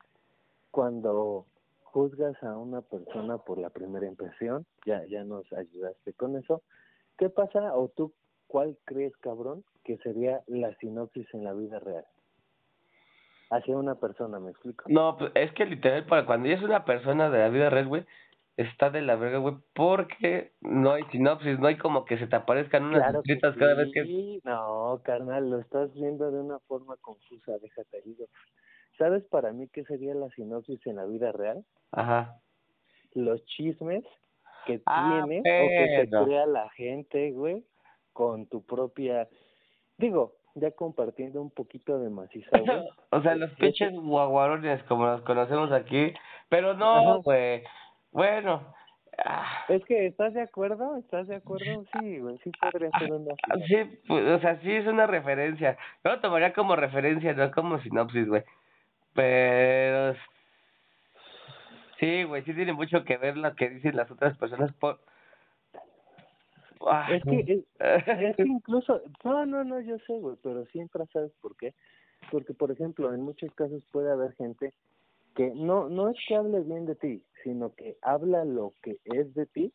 Cuando 0.72 1.46
juzgas 1.84 2.42
a 2.42 2.58
una 2.58 2.82
persona 2.82 3.38
por 3.38 3.58
la 3.58 3.70
primera 3.70 4.08
impresión, 4.08 4.66
ya, 4.86 5.06
ya 5.06 5.24
nos 5.24 5.52
ayudaste 5.54 6.14
con 6.14 6.38
eso. 6.38 6.64
¿Qué 7.18 7.30
pasa 7.30 7.76
o 7.76 7.90
tú 7.90 8.14
cuál 8.48 8.78
crees, 8.86 9.16
cabrón, 9.18 9.64
que 9.84 9.98
sería 9.98 10.42
la 10.48 10.76
sinopsis 10.78 11.28
en 11.34 11.44
la 11.44 11.54
vida 11.54 11.80
real? 11.80 12.06
Hacia 13.52 13.76
una 13.78 13.96
persona, 13.96 14.40
¿me 14.40 14.52
explico? 14.52 14.86
No, 14.88 15.18
pues 15.18 15.32
es 15.36 15.52
que 15.52 15.66
literal, 15.66 16.06
para 16.06 16.26
cuando 16.26 16.48
ya 16.48 16.56
es 16.56 16.64
una 16.64 16.86
persona 16.86 17.30
de 17.30 17.40
la 17.40 17.50
vida 17.50 17.70
real, 17.70 17.88
güey, 17.88 18.06
está 18.56 18.90
de 18.90 19.02
la 19.02 19.18
verga, 19.18 19.40
güey, 19.40 19.56
porque 19.74 20.54
no 20.62 20.94
hay 20.94 21.04
sinopsis, 21.12 21.60
no 21.60 21.68
hay 21.68 21.78
como 21.78 22.06
que 22.06 22.18
se 22.18 22.28
te 22.28 22.36
aparezcan 22.38 22.86
unas 22.86 23.12
Claro 23.12 23.56
cada 23.60 23.76
vez 23.76 23.90
que... 23.94 24.04
sí. 24.04 24.42
No, 24.46 25.02
carnal, 25.04 25.50
lo 25.50 25.60
estás 25.60 25.94
viendo 25.94 26.32
de 26.32 26.40
una 26.40 26.60
forma 26.60 26.96
confusa, 27.02 27.58
déjate 27.62 28.02
digo. 28.06 28.26
¿Sabes 28.98 29.24
para 29.26 29.52
mí 29.52 29.68
qué 29.68 29.84
sería 29.84 30.14
la 30.16 30.30
sinopsis 30.30 30.86
en 30.88 30.96
la 30.96 31.06
vida 31.06 31.34
real? 31.34 31.66
Ajá. 31.92 32.40
Los 33.14 33.44
chismes 33.46 34.06
que 34.66 34.82
Ah, 34.86 35.26
tiene 35.28 35.40
o 35.40 35.68
que 35.68 36.06
se 36.06 36.10
crea 36.10 36.46
la 36.46 36.70
gente, 36.70 37.32
güey, 37.32 37.66
con 38.14 38.48
tu 38.48 38.66
propia... 38.66 39.28
Digo, 39.98 40.36
ya 40.56 40.72
compartiendo 40.72 41.42
un 41.42 41.52
poquito 41.52 42.00
de 42.00 42.10
maciza, 42.10 42.50
güey. 42.58 42.82
o 43.10 43.22
sea, 43.22 43.36
los 43.36 43.52
pinches 43.52 43.94
guaguarones 43.94 44.84
como 44.84 45.06
los 45.06 45.22
conocemos 45.22 45.72
aquí, 45.72 46.14
pero 46.50 46.74
no, 46.74 47.22
güey. 47.22 47.64
Bueno, 48.12 48.62
Ah. 49.18 49.66
Es 49.68 49.84
que, 49.86 50.08
¿estás 50.08 50.34
de 50.34 50.42
acuerdo? 50.42 50.98
¿Estás 50.98 51.28
de 51.28 51.36
acuerdo? 51.36 51.86
Sí, 52.00 52.20
güey, 52.20 52.38
sí 52.44 52.52
podría 52.60 52.90
ser 52.98 53.12
una... 53.12 53.36
Sí, 53.68 54.00
pues, 54.08 54.26
o 54.26 54.40
sea, 54.40 54.60
sí 54.62 54.72
es 54.72 54.88
una 54.88 55.06
referencia. 55.06 55.78
Yo 56.04 56.12
lo 56.12 56.20
tomaría 56.22 56.54
como 56.54 56.76
referencia, 56.76 57.34
no 57.34 57.52
como 57.52 57.80
sinopsis, 57.80 58.28
güey. 58.28 58.44
Pero... 59.14 60.16
Sí, 62.00 62.24
güey, 62.24 62.44
sí 62.44 62.54
tiene 62.54 62.74
mucho 62.74 63.04
que 63.04 63.18
ver 63.18 63.38
lo 63.38 63.54
que 63.56 63.70
dicen 63.70 63.96
las 63.96 64.10
otras 64.10 64.38
personas 64.38 64.72
por... 64.74 65.00
Ah, 66.88 67.08
Es 67.14 67.24
que, 67.24 67.40
es, 67.40 67.64
es 67.80 68.36
que 68.36 68.44
incluso, 68.46 69.02
no, 69.24 69.46
no, 69.46 69.64
no, 69.64 69.80
yo 69.82 69.98
sé, 70.08 70.20
güey, 70.20 70.36
pero 70.42 70.66
siempre 70.68 71.06
sabes 71.14 71.32
por 71.42 71.56
qué. 71.58 71.74
Porque, 72.32 72.54
por 72.54 72.72
ejemplo, 72.72 73.14
en 73.14 73.22
muchos 73.22 73.54
casos 73.56 73.84
puede 73.92 74.12
haber 74.12 74.34
gente 74.34 74.74
que 75.36 75.52
no, 75.56 75.90
no 75.90 76.10
es 76.10 76.18
que 76.28 76.36
hable 76.36 76.62
bien 76.62 76.86
de 76.86 76.96
ti, 76.96 77.24
sino 77.44 77.74
que 77.74 77.98
habla 78.02 78.46
lo 78.46 78.74
que 78.82 78.98
es 79.06 79.34
de 79.34 79.46
ti 79.46 79.74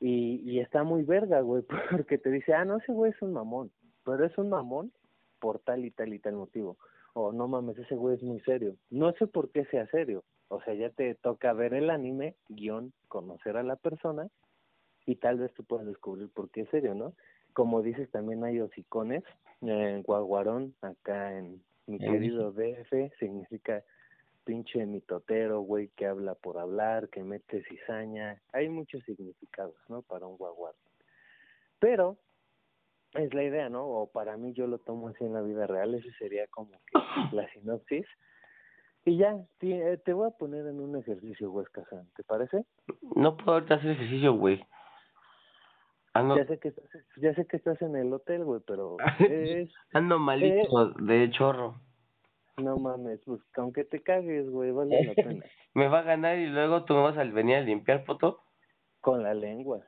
y, 0.00 0.40
y 0.50 0.60
está 0.60 0.82
muy 0.82 1.02
verga, 1.02 1.40
güey, 1.40 1.62
porque 1.90 2.18
te 2.18 2.30
dice, 2.30 2.54
ah, 2.54 2.64
no, 2.64 2.78
ese 2.78 2.92
güey 2.92 3.12
es 3.12 3.22
un 3.22 3.32
mamón, 3.32 3.70
pero 4.04 4.24
es 4.24 4.36
un 4.38 4.48
mamón 4.48 4.92
por 5.40 5.58
tal 5.60 5.84
y 5.84 5.90
tal 5.90 6.12
y 6.12 6.18
tal 6.18 6.34
motivo. 6.34 6.76
O 7.12 7.32
no 7.32 7.48
mames, 7.48 7.76
ese 7.78 7.96
güey 7.96 8.14
es 8.16 8.22
muy 8.22 8.40
serio. 8.40 8.76
No 8.88 9.12
sé 9.14 9.26
por 9.26 9.50
qué 9.50 9.64
sea 9.66 9.86
serio. 9.88 10.22
O 10.48 10.60
sea, 10.62 10.74
ya 10.74 10.90
te 10.90 11.14
toca 11.16 11.52
ver 11.52 11.74
el 11.74 11.90
anime, 11.90 12.36
guion, 12.48 12.92
conocer 13.08 13.56
a 13.56 13.62
la 13.62 13.76
persona 13.76 14.28
y 15.10 15.16
tal 15.16 15.38
vez 15.38 15.52
tú 15.54 15.64
puedas 15.64 15.86
descubrir 15.86 16.28
por 16.28 16.50
qué 16.50 16.60
es 16.60 16.68
serio, 16.68 16.94
¿no? 16.94 17.14
Como 17.52 17.82
dices, 17.82 18.08
también 18.12 18.44
hay 18.44 18.60
hocicones, 18.60 19.24
en 19.60 20.02
Guaguarón, 20.02 20.74
acá 20.82 21.36
en 21.36 21.60
mi 21.86 21.96
Eh, 21.96 21.98
querido 21.98 22.52
DF, 22.52 23.10
significa 23.18 23.82
pinche 24.44 24.86
mitotero, 24.86 25.62
güey, 25.62 25.88
que 25.96 26.06
habla 26.06 26.36
por 26.36 26.58
hablar, 26.58 27.08
que 27.08 27.24
mete 27.24 27.64
cizaña. 27.64 28.40
Hay 28.52 28.68
muchos 28.68 29.02
significados, 29.02 29.74
¿no? 29.88 30.02
Para 30.02 30.28
un 30.28 30.36
guaguar. 30.36 30.74
Pero 31.80 32.16
es 33.14 33.34
la 33.34 33.42
idea, 33.42 33.68
¿no? 33.68 33.84
O 33.84 34.06
para 34.06 34.36
mí 34.36 34.52
yo 34.52 34.68
lo 34.68 34.78
tomo 34.78 35.08
así 35.08 35.24
en 35.24 35.32
la 35.32 35.42
vida 35.42 35.66
real, 35.66 35.92
ese 35.96 36.12
sería 36.12 36.46
como 36.46 36.70
que 36.70 36.92
la 37.36 37.50
sinopsis. 37.50 38.06
Y 39.04 39.16
ya, 39.16 39.36
eh, 39.62 39.98
te 40.04 40.12
voy 40.12 40.28
a 40.28 40.38
poner 40.38 40.66
en 40.68 40.78
un 40.78 40.94
ejercicio, 40.96 41.50
güey, 41.50 41.66
Kazan, 41.72 42.06
¿te 42.14 42.22
parece? 42.22 42.64
No 43.16 43.36
puedo 43.36 43.54
ahorita 43.54 43.74
hacer 43.74 43.90
ejercicio, 43.90 44.34
güey. 44.34 44.64
Ando, 46.12 46.36
Ya 46.36 46.44
sé 46.46 46.58
que 46.58 46.68
estás, 46.68 46.84
ya 47.16 47.34
sé 47.34 47.46
que 47.46 47.56
estás 47.56 47.80
en 47.82 47.94
el 47.96 48.12
hotel, 48.12 48.44
güey, 48.44 48.60
pero 48.66 48.96
es, 49.30 49.70
ando 49.92 50.18
malito 50.18 50.88
de 50.94 51.30
chorro. 51.30 51.76
no 52.56 52.76
mames, 52.78 53.20
pues 53.24 53.40
aunque 53.56 53.84
te 53.84 54.02
cagues, 54.02 54.48
güey, 54.50 54.72
vale 54.72 55.04
la 55.04 55.14
pena. 55.14 55.44
Me 55.74 55.88
va 55.88 56.00
a 56.00 56.02
ganar 56.02 56.36
y 56.38 56.46
luego 56.46 56.84
tú 56.84 56.94
me 56.94 57.02
vas 57.02 57.16
a 57.16 57.24
venir 57.24 57.56
a 57.56 57.60
limpiar, 57.60 58.04
foto. 58.04 58.40
Con 59.00 59.22
la 59.22 59.34
lengua. 59.34 59.80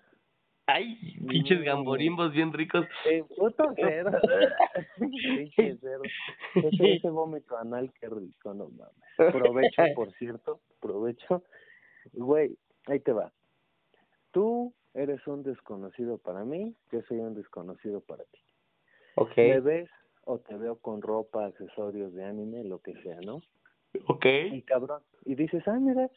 Ay, 0.67 0.97
pinches 1.29 1.59
No. 1.59 1.65
gamborimbos 1.67 2.33
bien 2.33 2.53
ricos. 2.53 2.87
Eh, 3.05 3.25
puto 3.37 3.75
cerdo. 3.75 4.17
Pinche 4.97 5.77
cerdo. 5.79 6.03
Ese, 6.55 6.95
ese 6.95 7.11
vómito 7.11 7.59
anal, 7.59 7.93
qué 8.01 8.09
rico, 8.09 8.55
no 8.55 8.69
mames. 8.69 9.33
Provecho, 9.33 9.83
por 9.97 10.13
cierto, 10.13 10.61
provecho. 10.81 11.43
Güey, 12.13 12.57
ahí 12.87 13.01
te 13.01 13.13
va. 13.13 13.33
Tú 14.31 14.73
eres 14.95 15.27
un 15.27 15.43
desconocido 15.43 16.19
para 16.19 16.45
mí, 16.45 16.75
yo 16.91 17.03
soy 17.03 17.19
un 17.19 17.35
desconocido 17.35 18.01
para 18.01 18.25
ti. 18.25 18.41
Ok, 19.17 19.37
Me 19.37 19.61
ves 19.61 19.91
o 20.25 20.39
te 20.39 20.57
veo 20.57 20.77
con 20.77 21.03
ropa, 21.03 21.47
accesorios 21.47 22.13
de 22.15 22.25
anime, 22.25 22.65
lo 22.65 22.79
que 22.79 22.95
sea, 23.03 23.21
¿no? 23.21 23.41
ok. 24.07 24.27
Y 24.53 24.63
cabrón. 24.63 25.03
Y 25.25 25.35
dices, 25.35 25.67
ah, 25.67 25.79
mira, 25.79 26.11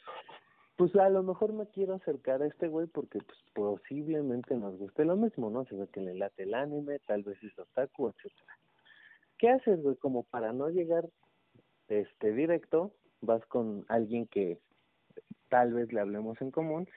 pues 0.76 0.96
a 0.96 1.10
lo 1.10 1.24
mejor 1.24 1.54
me 1.54 1.68
quiero 1.68 1.96
acercar 1.96 2.42
a 2.42 2.48
este 2.48 2.68
güey 2.68 2.88
porque 2.88 3.20
pues 3.20 3.38
posiblemente 3.54 4.56
nos 4.56 4.78
guste 4.78 5.06
lo 5.06 5.16
mismo, 5.16 5.50
¿no? 5.50 5.66
Se 5.66 5.76
ve 5.76 5.88
que 5.92 6.02
le 6.02 6.16
late 6.16 6.44
el 6.44 6.54
anime, 6.54 7.00
tal 7.08 7.24
vez 7.24 7.42
es 7.44 7.58
otaku, 7.58 8.10
etcétera. 8.10 8.58
¿Qué 9.38 9.50
haces, 9.50 9.82
güey? 9.82 9.96
Como 9.96 10.24
para 10.24 10.54
no 10.54 10.70
llegar 10.70 11.06
este 11.88 12.34
directo, 12.34 12.92
vas 13.22 13.46
con 13.46 13.86
alguien 13.88 14.28
que 14.28 14.60
tal 15.50 15.74
vez 15.74 15.92
le 15.94 16.00
hablemos 16.00 16.42
en 16.42 16.52
común 16.52 16.88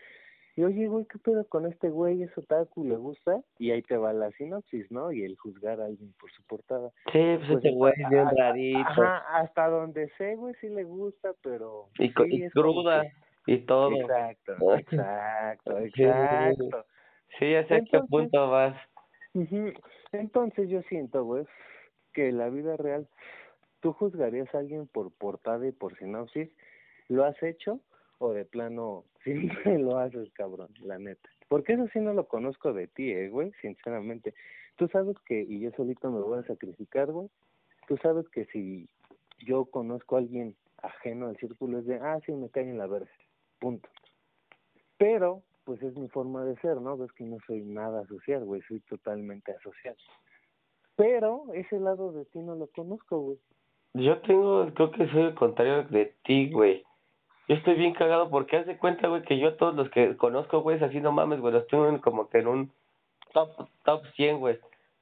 y 0.59 0.65
oye, 0.65 0.89
güey, 0.89 1.05
¿qué 1.07 1.19
pedo 1.19 1.47
con 1.49 1.67
este 1.67 1.89
güey? 1.89 2.23
¿Es 2.25 2.37
otaku? 2.37 2.85
¿Le 2.85 2.97
gusta? 2.97 3.41
Y 3.61 3.71
ahí 3.71 3.81
te 3.83 3.97
va 3.97 4.13
la 4.13 4.33
sinopsis, 4.33 4.91
¿no? 4.91 5.13
Y 5.13 5.23
el 5.23 5.37
juzgar 5.37 5.81
a 5.81 5.85
alguien 5.85 6.13
por 6.19 6.33
su 6.33 6.43
portada. 6.43 6.91
Sí, 7.13 7.37
pues 7.37 7.49
Pues, 7.49 7.65
ese 7.65 7.71
güey 7.75 7.93
es 7.97 8.09
bien 8.11 8.27
rarito. 8.37 8.81
Ajá, 8.81 9.19
hasta 9.39 9.69
donde 9.69 10.09
sé, 10.19 10.35
güey, 10.35 10.55
sí 10.61 10.69
le 10.69 10.83
gusta, 10.83 11.31
pero... 11.45 11.91
Y, 12.01 12.09
sí, 12.09 12.49
cruda 12.53 13.03
que- 13.47 13.53
y 13.53 13.59
todo. 13.67 13.93
Exacto, 13.95 14.53
exacto, 14.79 15.79
exacto. 15.79 16.85
Sí, 17.39 17.53
ya 17.53 17.65
sé 17.69 17.75
a 17.75 17.79
qué 17.79 17.85
Entonces- 17.97 18.11
punto 18.11 18.51
vas. 18.51 18.77
Entonces 20.13 20.69
yo 20.69 20.83
siento, 20.83 21.25
güey, 21.25 21.45
que 22.13 22.29
en 22.31 22.39
la 22.39 22.49
vida 22.49 22.77
real, 22.77 23.07
¿tú 23.81 23.93
juzgarías 23.93 24.53
a 24.55 24.59
alguien 24.59 24.89
por 24.89 25.13
portada 25.13 25.67
y 25.67 25.73
por 25.73 25.97
sinopsis? 25.99 26.51
¿Lo 27.09 27.25
has 27.25 27.41
hecho? 27.43 27.81
¿O 28.19 28.33
de 28.33 28.45
plano 28.45 29.05
siempre 29.25 29.79
lo 29.79 29.99
haces, 29.99 30.31
cabrón, 30.33 30.69
la 30.81 30.99
neta? 30.99 31.29
Porque 31.49 31.75
eso 31.75 31.87
sí 31.93 32.01
no 32.01 32.13
lo 32.13 32.29
conozco 32.29 32.73
de 32.73 32.87
ti, 32.89 33.11
eh, 33.11 33.29
güey, 33.29 33.53
sinceramente. 33.61 34.35
Tú 34.77 34.89
sabes 34.89 35.17
que, 35.27 35.41
y 35.43 35.61
yo 35.61 35.71
solito 35.73 36.11
me 36.11 36.21
voy 36.21 36.39
a 36.39 36.47
sacrificar, 36.47 37.11
güey, 37.11 37.29
tú 37.89 37.97
sabes 37.97 38.29
que 38.29 38.45
si 38.47 38.89
yo 39.47 39.65
conozco 39.65 40.17
a 40.17 40.21
alguien 40.21 40.55
ajeno 40.83 41.29
al 41.29 41.37
círculo 41.39 41.79
es 41.79 41.87
de, 41.87 41.97
ah, 41.97 42.19
sí, 42.25 42.33
me 42.33 42.49
cae 42.51 42.65
en 42.65 42.79
la 42.79 42.87
verga, 42.87 43.11
punto. 43.59 43.89
Pero, 44.99 45.43
pues 45.65 45.83
es 45.83 45.97
mi 45.97 46.09
forma 46.09 46.45
de 46.45 46.57
ser, 46.57 46.81
¿no? 46.81 46.97
Ves 46.97 47.13
que 47.13 47.25
no 47.25 47.39
soy 47.47 47.63
nada 47.63 48.07
social, 48.07 48.45
güey, 48.45 48.63
soy 48.63 48.81
totalmente 48.81 49.53
asocial. 49.53 49.97
Pero 50.97 51.45
ese 51.55 51.79
lado 51.79 52.13
de 52.13 52.25
ti 52.27 52.41
no 52.41 52.57
lo 52.57 52.67
conozco, 52.69 53.19
güey. 53.21 53.39
Yo 53.95 54.21
tengo, 54.23 54.67
creo 54.75 54.91
que 54.91 55.09
soy 55.09 55.23
el 55.23 55.35
contrario 55.35 55.85
de 55.85 56.15
ti, 56.25 56.51
güey. 56.51 56.85
Yo 57.49 57.55
estoy 57.57 57.75
bien 57.75 57.95
cagado 57.95 58.29
porque 58.31 58.59
haz 58.59 58.67
de 58.67 58.77
cuenta, 58.77 59.09
güey, 59.09 59.23
que 59.23 59.39
yo 59.39 59.49
a 59.49 59.57
todos 59.57 59.75
los 59.75 59.89
que 59.91 60.17
conozco, 60.17 60.61
güey, 60.61 60.77
es 60.77 60.83
así 60.83 61.01
no 61.01 61.13
mames, 61.13 61.41
güey, 61.41 61.53
los 61.55 61.67
tengo 61.69 61.89
en 61.89 61.99
como 61.99 62.29
que 62.29 62.39
en 62.39 62.47
un 62.49 62.73
top, 63.33 63.51
top 63.85 64.03
100, 64.17 64.39
güey. 64.39 64.59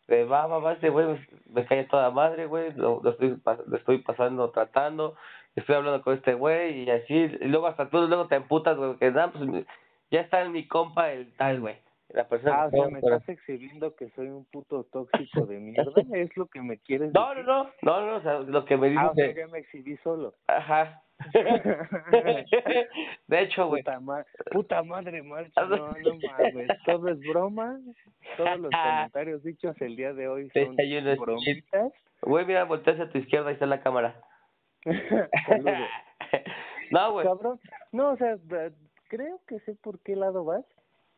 De 0.06 0.24
va, 0.24 0.46
va, 0.46 0.58
va, 0.60 0.72
ese 0.74 0.88
güey 0.90 1.06
me, 1.06 1.26
me 1.52 1.66
cae 1.66 1.84
toda 1.84 2.10
madre, 2.12 2.46
güey, 2.46 2.72
lo, 2.74 3.00
lo 3.02 3.10
estoy, 3.10 3.36
lo 3.66 3.76
estoy 3.76 3.98
pasando, 3.98 4.50
tratando, 4.50 5.16
estoy 5.56 5.74
hablando 5.74 6.00
con 6.02 6.14
este 6.14 6.34
güey 6.34 6.84
y 6.84 6.90
así, 6.90 7.14
y 7.14 7.48
luego 7.48 7.66
hasta 7.66 7.90
tú 7.90 7.98
luego 8.06 8.28
te 8.28 8.36
emputas, 8.36 8.76
güey, 8.76 8.94
que 8.98 9.10
nada, 9.10 9.32
pues 9.32 9.66
ya 10.12 10.20
está 10.20 10.42
en 10.42 10.52
mi 10.52 10.68
compa 10.68 11.10
el 11.10 11.32
tal, 11.36 11.60
güey. 11.60 11.74
La 12.10 12.28
persona 12.28 12.62
Ah, 12.62 12.66
o 12.66 12.70
que 12.70 12.76
sea, 12.76 12.88
me 12.88 13.00
estás 13.00 13.28
exhibiendo 13.28 13.96
que 13.96 14.08
soy 14.10 14.28
un 14.28 14.44
puto 14.44 14.84
tóxico 14.92 15.44
de 15.46 15.58
mierda, 15.58 15.90
es 16.14 16.36
lo 16.36 16.46
que 16.46 16.62
me 16.62 16.78
quieres 16.78 17.12
No, 17.12 17.34
no, 17.34 17.64
decir? 17.64 17.74
no, 17.82 18.00
no, 18.00 18.06
no, 18.06 18.16
o 18.18 18.20
sea, 18.20 18.38
lo 18.38 18.64
que 18.64 18.76
me 18.76 18.90
dices 18.90 19.02
Ah, 19.04 19.10
o 19.10 19.14
sea, 19.16 19.26
de- 19.26 19.34
ya 19.34 19.48
me 19.48 19.58
exhibí 19.58 19.96
solo. 20.04 20.34
Ajá. 20.46 21.02
de 23.26 23.42
hecho, 23.42 23.68
güey. 23.68 23.82
Puta, 23.82 24.00
ma 24.00 24.24
puta 24.50 24.82
madre, 24.82 25.22
Marcho, 25.22 25.66
no, 25.66 25.76
no 25.76 26.18
mames, 26.38 26.68
todo 26.84 27.08
es 27.08 27.18
broma, 27.20 27.80
todos 28.36 28.60
los 28.60 28.70
comentarios 28.84 29.42
dichos 29.42 29.74
el 29.80 29.96
día 29.96 30.12
de 30.12 30.28
hoy 30.28 30.50
son 30.50 30.76
bromitas. 31.16 31.92
Güey, 32.22 32.44
mira, 32.44 32.64
volteas 32.64 33.00
a 33.00 33.08
tu 33.08 33.18
izquierda, 33.18 33.48
ahí 33.48 33.54
está 33.54 33.66
la 33.66 33.82
cámara. 33.82 34.20
No, 36.90 37.12
güey. 37.12 37.26
Cabrón, 37.26 37.58
no, 37.90 38.10
o 38.10 38.16
sea, 38.16 38.38
creo 39.08 39.40
que 39.48 39.58
sé 39.60 39.74
por 39.74 39.98
qué 40.00 40.14
lado 40.14 40.44
vas, 40.44 40.64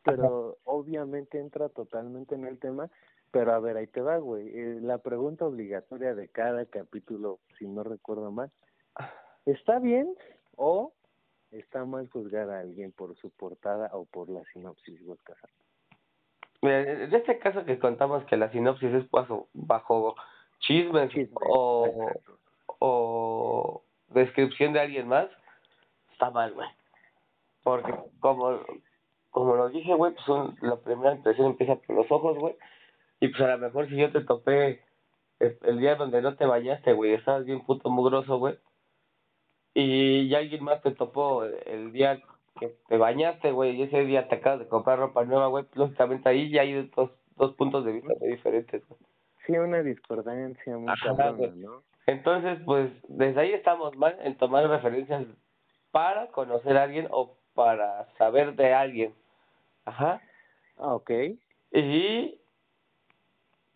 pero 0.03 0.57
obviamente 0.63 1.39
entra 1.39 1.69
totalmente 1.69 2.33
en 2.33 2.45
el 2.45 2.57
tema. 2.57 2.89
Pero 3.31 3.53
a 3.53 3.59
ver, 3.59 3.77
ahí 3.77 3.85
te 3.85 4.01
va, 4.01 4.17
güey. 4.17 4.49
Eh, 4.49 4.79
la 4.81 4.97
pregunta 4.97 5.45
obligatoria 5.45 6.15
de 6.15 6.27
cada 6.27 6.65
capítulo, 6.65 7.39
si 7.59 7.67
no 7.67 7.83
recuerdo 7.83 8.31
mal, 8.31 8.49
¿está 9.45 9.79
bien 9.79 10.13
o 10.55 10.91
está 11.51 11.85
mal 11.85 12.09
juzgar 12.09 12.49
a 12.49 12.59
alguien 12.59 12.91
por 12.91 13.15
su 13.17 13.29
portada 13.31 13.89
o 13.93 14.05
por 14.05 14.29
la 14.29 14.43
sinopsis, 14.53 14.99
Casar? 15.23 15.49
Mira, 16.61 16.81
en 16.81 17.13
este 17.13 17.39
caso 17.39 17.63
que 17.65 17.79
contamos 17.79 18.23
que 18.25 18.35
la 18.37 18.51
sinopsis 18.51 18.93
es 18.93 19.09
bajo, 19.09 19.47
bajo 19.53 20.15
chismes 20.59 21.09
Chisme, 21.09 21.33
o, 21.49 22.11
o 22.79 23.83
descripción 24.09 24.73
de 24.73 24.81
alguien 24.81 25.07
más, 25.07 25.29
está 26.11 26.29
mal, 26.31 26.53
güey. 26.53 26.67
Porque 27.63 27.93
como, 28.19 28.59
como 29.31 29.55
lo 29.55 29.69
dije, 29.69 29.93
güey, 29.93 30.13
pues 30.13 30.27
un- 30.27 30.57
la 30.61 30.75
primera 30.77 31.13
impresión 31.15 31.47
empieza 31.47 31.75
por 31.75 31.95
los 31.95 32.11
ojos, 32.11 32.37
güey. 32.37 32.55
Y 33.21 33.29
pues 33.29 33.41
a 33.41 33.47
lo 33.55 33.57
mejor 33.59 33.87
si 33.87 33.95
yo 33.95 34.11
te 34.11 34.21
topé 34.21 34.81
el, 35.39 35.57
el 35.63 35.79
día 35.79 35.95
donde 35.95 36.21
no 36.21 36.35
te 36.35 36.45
bañaste, 36.45 36.93
güey, 36.93 37.13
estabas 37.13 37.45
bien 37.45 37.61
puto 37.65 37.89
mugroso, 37.89 38.37
güey. 38.37 38.57
Y 39.73 40.33
alguien 40.33 40.63
más 40.63 40.81
te 40.81 40.91
topó 40.91 41.43
el 41.43 41.91
día 41.91 42.21
que 42.59 42.75
te 42.87 42.97
bañaste, 42.97 43.51
güey, 43.51 43.75
y 43.75 43.83
ese 43.83 44.03
día 44.05 44.27
te 44.27 44.35
acabas 44.35 44.59
de 44.59 44.67
comprar 44.67 44.99
ropa 44.99 45.23
nueva, 45.23 45.47
güey, 45.47 45.65
lógicamente 45.75 46.27
ahí 46.27 46.49
ya 46.49 46.61
hay 46.61 46.89
dos, 46.95 47.11
dos 47.37 47.53
puntos 47.55 47.85
de 47.85 47.93
vista 47.93 48.13
muy 48.19 48.29
diferentes, 48.29 48.85
güey. 48.87 48.99
Sí, 49.45 49.57
una 49.57 49.81
discordancia 49.81 50.77
muy 50.77 50.93
güey. 51.35 51.51
¿no? 51.51 51.83
Entonces, 52.05 52.59
pues, 52.65 52.91
desde 53.07 53.39
ahí 53.39 53.51
estamos 53.53 53.95
mal 53.95 54.17
en 54.21 54.35
tomar 54.37 54.67
referencias 54.67 55.25
para 55.91 56.27
conocer 56.27 56.77
a 56.77 56.83
alguien 56.83 57.07
o 57.11 57.37
para 57.53 58.07
saber 58.17 58.55
de 58.55 58.73
alguien. 58.73 59.13
Ajá. 59.85 60.21
Ah, 60.77 60.93
ok. 60.95 61.11
Y 61.71 62.39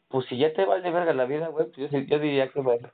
pues 0.10 0.28
si 0.28 0.38
ya 0.38 0.54
te 0.54 0.66
vale 0.66 0.92
verga 0.92 1.14
la 1.14 1.26
vida, 1.26 1.48
güey, 1.48 1.72
pues 1.72 1.92
yo, 1.92 2.00
yo 2.00 2.20
diría 2.20 2.50
que 2.50 2.62
bueno. 2.62 2.90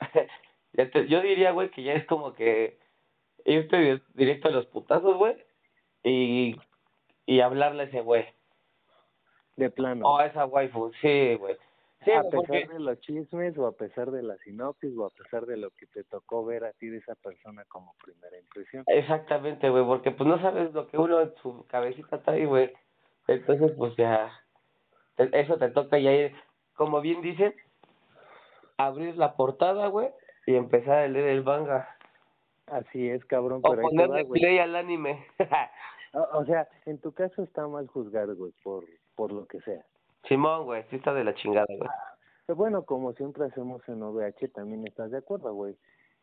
ya 0.74 0.90
te, 0.90 1.06
yo 1.08 1.20
diría, 1.20 1.52
güey, 1.52 1.70
que 1.70 1.82
ya 1.82 1.94
es 1.94 2.06
como 2.06 2.34
que 2.34 2.78
irte 3.44 4.00
directo 4.14 4.48
a 4.48 4.52
los 4.52 4.66
putazos, 4.66 5.16
güey, 5.16 5.36
y, 6.02 6.56
y 7.26 7.40
hablarle 7.40 7.82
a 7.84 7.86
ese 7.86 8.00
güey. 8.00 8.26
De 9.56 9.70
plano. 9.70 10.04
Oh, 10.06 10.20
esa 10.20 10.46
waifu, 10.46 10.92
sí, 11.00 11.34
güey. 11.36 11.56
Sí, 12.04 12.10
a 12.10 12.22
pesar 12.22 12.30
porque- 12.32 12.66
de 12.66 12.80
los 12.80 13.00
chismes 13.00 13.56
o 13.56 13.66
a 13.66 13.72
pesar 13.72 14.10
de 14.10 14.22
la 14.22 14.36
sinopsis 14.38 14.92
o 14.98 15.06
a 15.06 15.10
pesar 15.10 15.46
de 15.46 15.56
lo 15.56 15.70
que 15.70 15.86
te 15.86 16.04
tocó 16.04 16.44
ver 16.44 16.64
a 16.64 16.72
ti 16.72 16.88
de 16.88 16.98
esa 16.98 17.14
persona 17.14 17.64
como 17.66 17.94
primera 18.04 18.36
impresión. 18.38 18.84
Exactamente, 18.88 19.70
güey, 19.70 19.84
porque 19.84 20.10
pues 20.10 20.28
no 20.28 20.38
sabes 20.42 20.72
lo 20.74 20.86
que 20.88 20.98
uno 20.98 21.20
en 21.22 21.32
su 21.42 21.64
cabecita 21.66 22.22
trae, 22.22 22.44
güey. 22.44 22.72
Entonces, 23.26 23.72
pues 23.78 23.96
ya, 23.96 24.30
eso 25.16 25.56
te 25.56 25.70
toca 25.70 25.98
ya 25.98 26.12
ir, 26.12 26.34
como 26.74 27.00
bien 27.00 27.22
dicen, 27.22 27.54
abrir 28.76 29.16
la 29.16 29.34
portada, 29.34 29.86
güey, 29.86 30.10
y 30.46 30.54
empezar 30.54 30.98
a 30.98 31.08
leer 31.08 31.28
el 31.28 31.44
manga. 31.44 31.88
Así 32.66 33.08
es, 33.08 33.24
cabrón, 33.24 33.60
O 33.62 33.76
va, 33.76 33.82
ponerle 33.82 34.24
play 34.24 34.58
al 34.58 34.76
anime. 34.76 35.26
O, 36.16 36.38
o 36.38 36.44
sea, 36.44 36.68
en 36.86 37.00
tu 37.00 37.10
caso 37.10 37.42
está 37.42 37.66
mal 37.66 37.88
juzgar, 37.88 38.32
güey, 38.36 38.52
por, 38.62 38.84
por 39.16 39.32
lo 39.32 39.46
que 39.46 39.60
sea. 39.62 39.84
Simón, 40.28 40.62
güey, 40.62 40.84
sí 40.88 40.94
está 40.94 41.12
de 41.12 41.24
la 41.24 41.34
chingada, 41.34 41.66
güey. 41.66 41.90
Pero 42.46 42.56
bueno, 42.56 42.84
como 42.84 43.12
siempre 43.14 43.46
hacemos 43.46 43.82
en 43.88 44.00
OVH, 44.00 44.48
también 44.52 44.86
estás 44.86 45.10
de 45.10 45.18
acuerdo, 45.18 45.52
güey. 45.54 45.76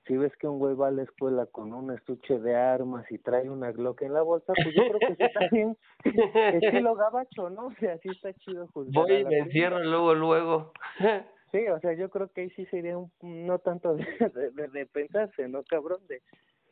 Si 0.07 0.17
ves 0.17 0.35
que 0.37 0.47
un 0.47 0.59
güey 0.59 0.75
va 0.75 0.87
a 0.87 0.91
la 0.91 1.03
escuela 1.03 1.45
con 1.45 1.73
un 1.73 1.91
estuche 1.91 2.39
de 2.39 2.55
armas 2.55 3.05
y 3.11 3.19
trae 3.19 3.49
una 3.49 3.71
Glock 3.71 4.01
en 4.01 4.13
la 4.13 4.21
bolsa, 4.21 4.53
pues 4.55 4.73
yo 4.75 4.83
creo 4.87 4.99
que 4.99 5.15
sí 5.15 5.23
está 5.23 5.47
bien. 5.51 5.77
Estilo 6.63 6.95
gabacho, 6.95 7.49
¿no? 7.49 7.67
O 7.67 7.71
sea, 7.73 7.97
sí 7.99 8.09
está 8.09 8.33
chido 8.33 8.67
juzgar. 8.73 8.93
Voy 8.93 9.13
y 9.13 9.25
me 9.25 9.39
encierro 9.39 9.79
luego, 9.79 10.15
luego. 10.15 10.71
Sí, 11.51 11.67
o 11.67 11.79
sea, 11.79 11.93
yo 11.93 12.09
creo 12.09 12.29
que 12.29 12.41
ahí 12.41 12.49
sí 12.51 12.65
sería 12.67 12.97
un, 12.97 13.11
no 13.21 13.59
tanto 13.59 13.95
de, 13.95 14.51
de, 14.51 14.67
de- 14.69 14.85
pensarse, 14.85 15.47
¿no, 15.47 15.63
cabrón? 15.63 15.99
De, 16.07 16.21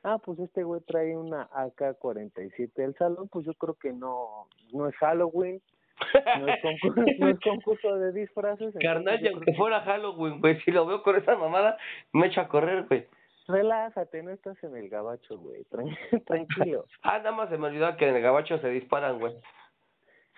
ah, 0.04 0.18
pues 0.24 0.40
este 0.40 0.64
güey 0.64 0.82
trae 0.82 1.16
una 1.18 1.50
AK-47 1.54 2.72
del 2.76 2.96
salón, 2.96 3.28
pues 3.30 3.46
yo 3.46 3.54
creo 3.56 3.74
que 3.76 3.92
no, 3.92 4.48
no 4.74 4.88
es 4.88 4.96
Halloween, 4.98 5.62
no 6.40 6.48
es 6.48 6.62
concurso, 6.62 7.02
no 7.20 7.30
es 7.30 7.40
concurso 7.42 7.96
de 7.98 8.14
disfraces. 8.14 8.74
Carnal, 8.82 9.22
y 9.22 9.28
aunque 9.28 9.54
fuera 9.56 9.82
Halloween, 9.82 10.40
güey, 10.40 10.60
si 10.62 10.72
lo 10.72 10.86
veo 10.86 11.04
con 11.04 11.16
esa 11.18 11.36
mamada, 11.36 11.78
me 12.14 12.28
echo 12.28 12.42
a 12.42 12.48
correr, 12.48 12.86
güey. 12.88 13.06
Relájate, 13.48 14.22
no 14.22 14.30
estás 14.30 14.64
en 14.64 14.78
el 14.78 14.90
gabacho, 14.90 15.38
güey, 15.40 15.64
tran- 15.72 15.98
tranquilo. 16.26 16.86
Ah, 17.02 17.18
nada 17.18 17.32
más 17.32 17.50
se 17.50 17.58
me 17.58 17.68
olvidó 17.68 17.98
que 17.98 18.08
en 18.08 18.16
el 18.16 18.22
gabacho 18.22 18.60
se 18.60 18.70
disparan, 18.70 19.20
güey. 19.20 19.34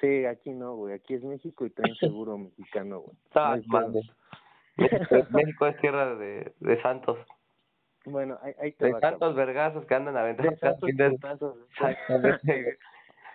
Sí, 0.01 0.25
aquí 0.25 0.51
no, 0.51 0.75
güey, 0.75 0.95
aquí 0.95 1.13
es 1.13 1.23
México 1.23 1.65
y 1.65 1.69
traen 1.69 1.95
seguro 1.99 2.37
mexicano, 2.37 3.01
güey. 3.01 3.15
Está 3.25 3.55
No 3.57 3.89
güey. 3.91 4.03
México, 5.31 5.67
es 5.67 5.77
tierra 5.79 6.15
de, 6.15 6.53
de 6.59 6.81
santos. 6.81 7.17
Bueno, 8.05 8.39
ahí, 8.41 8.53
ahí 8.59 8.71
te 8.73 8.85
De 8.85 8.93
va, 8.93 8.99
santos 8.99 9.35
vergazos 9.35 9.85
que 9.85 9.93
andan 9.93 10.17
aventando 10.17 10.51
De 10.51 10.57
santos 10.57 10.89
putazos. 11.11 11.57
Exactamente, 11.69 12.63
güey. 12.63 12.75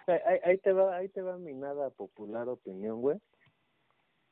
Ahí, 0.09 0.21
ahí- 0.25 0.41
ahí 0.45 0.59
te 0.59 0.73
va, 0.73 0.95
ahí 0.97 1.09
te 1.09 1.21
va 1.21 1.37
mi 1.37 1.53
nada 1.53 1.91
popular 1.91 2.49
opinión, 2.49 3.01
güey. 3.01 3.19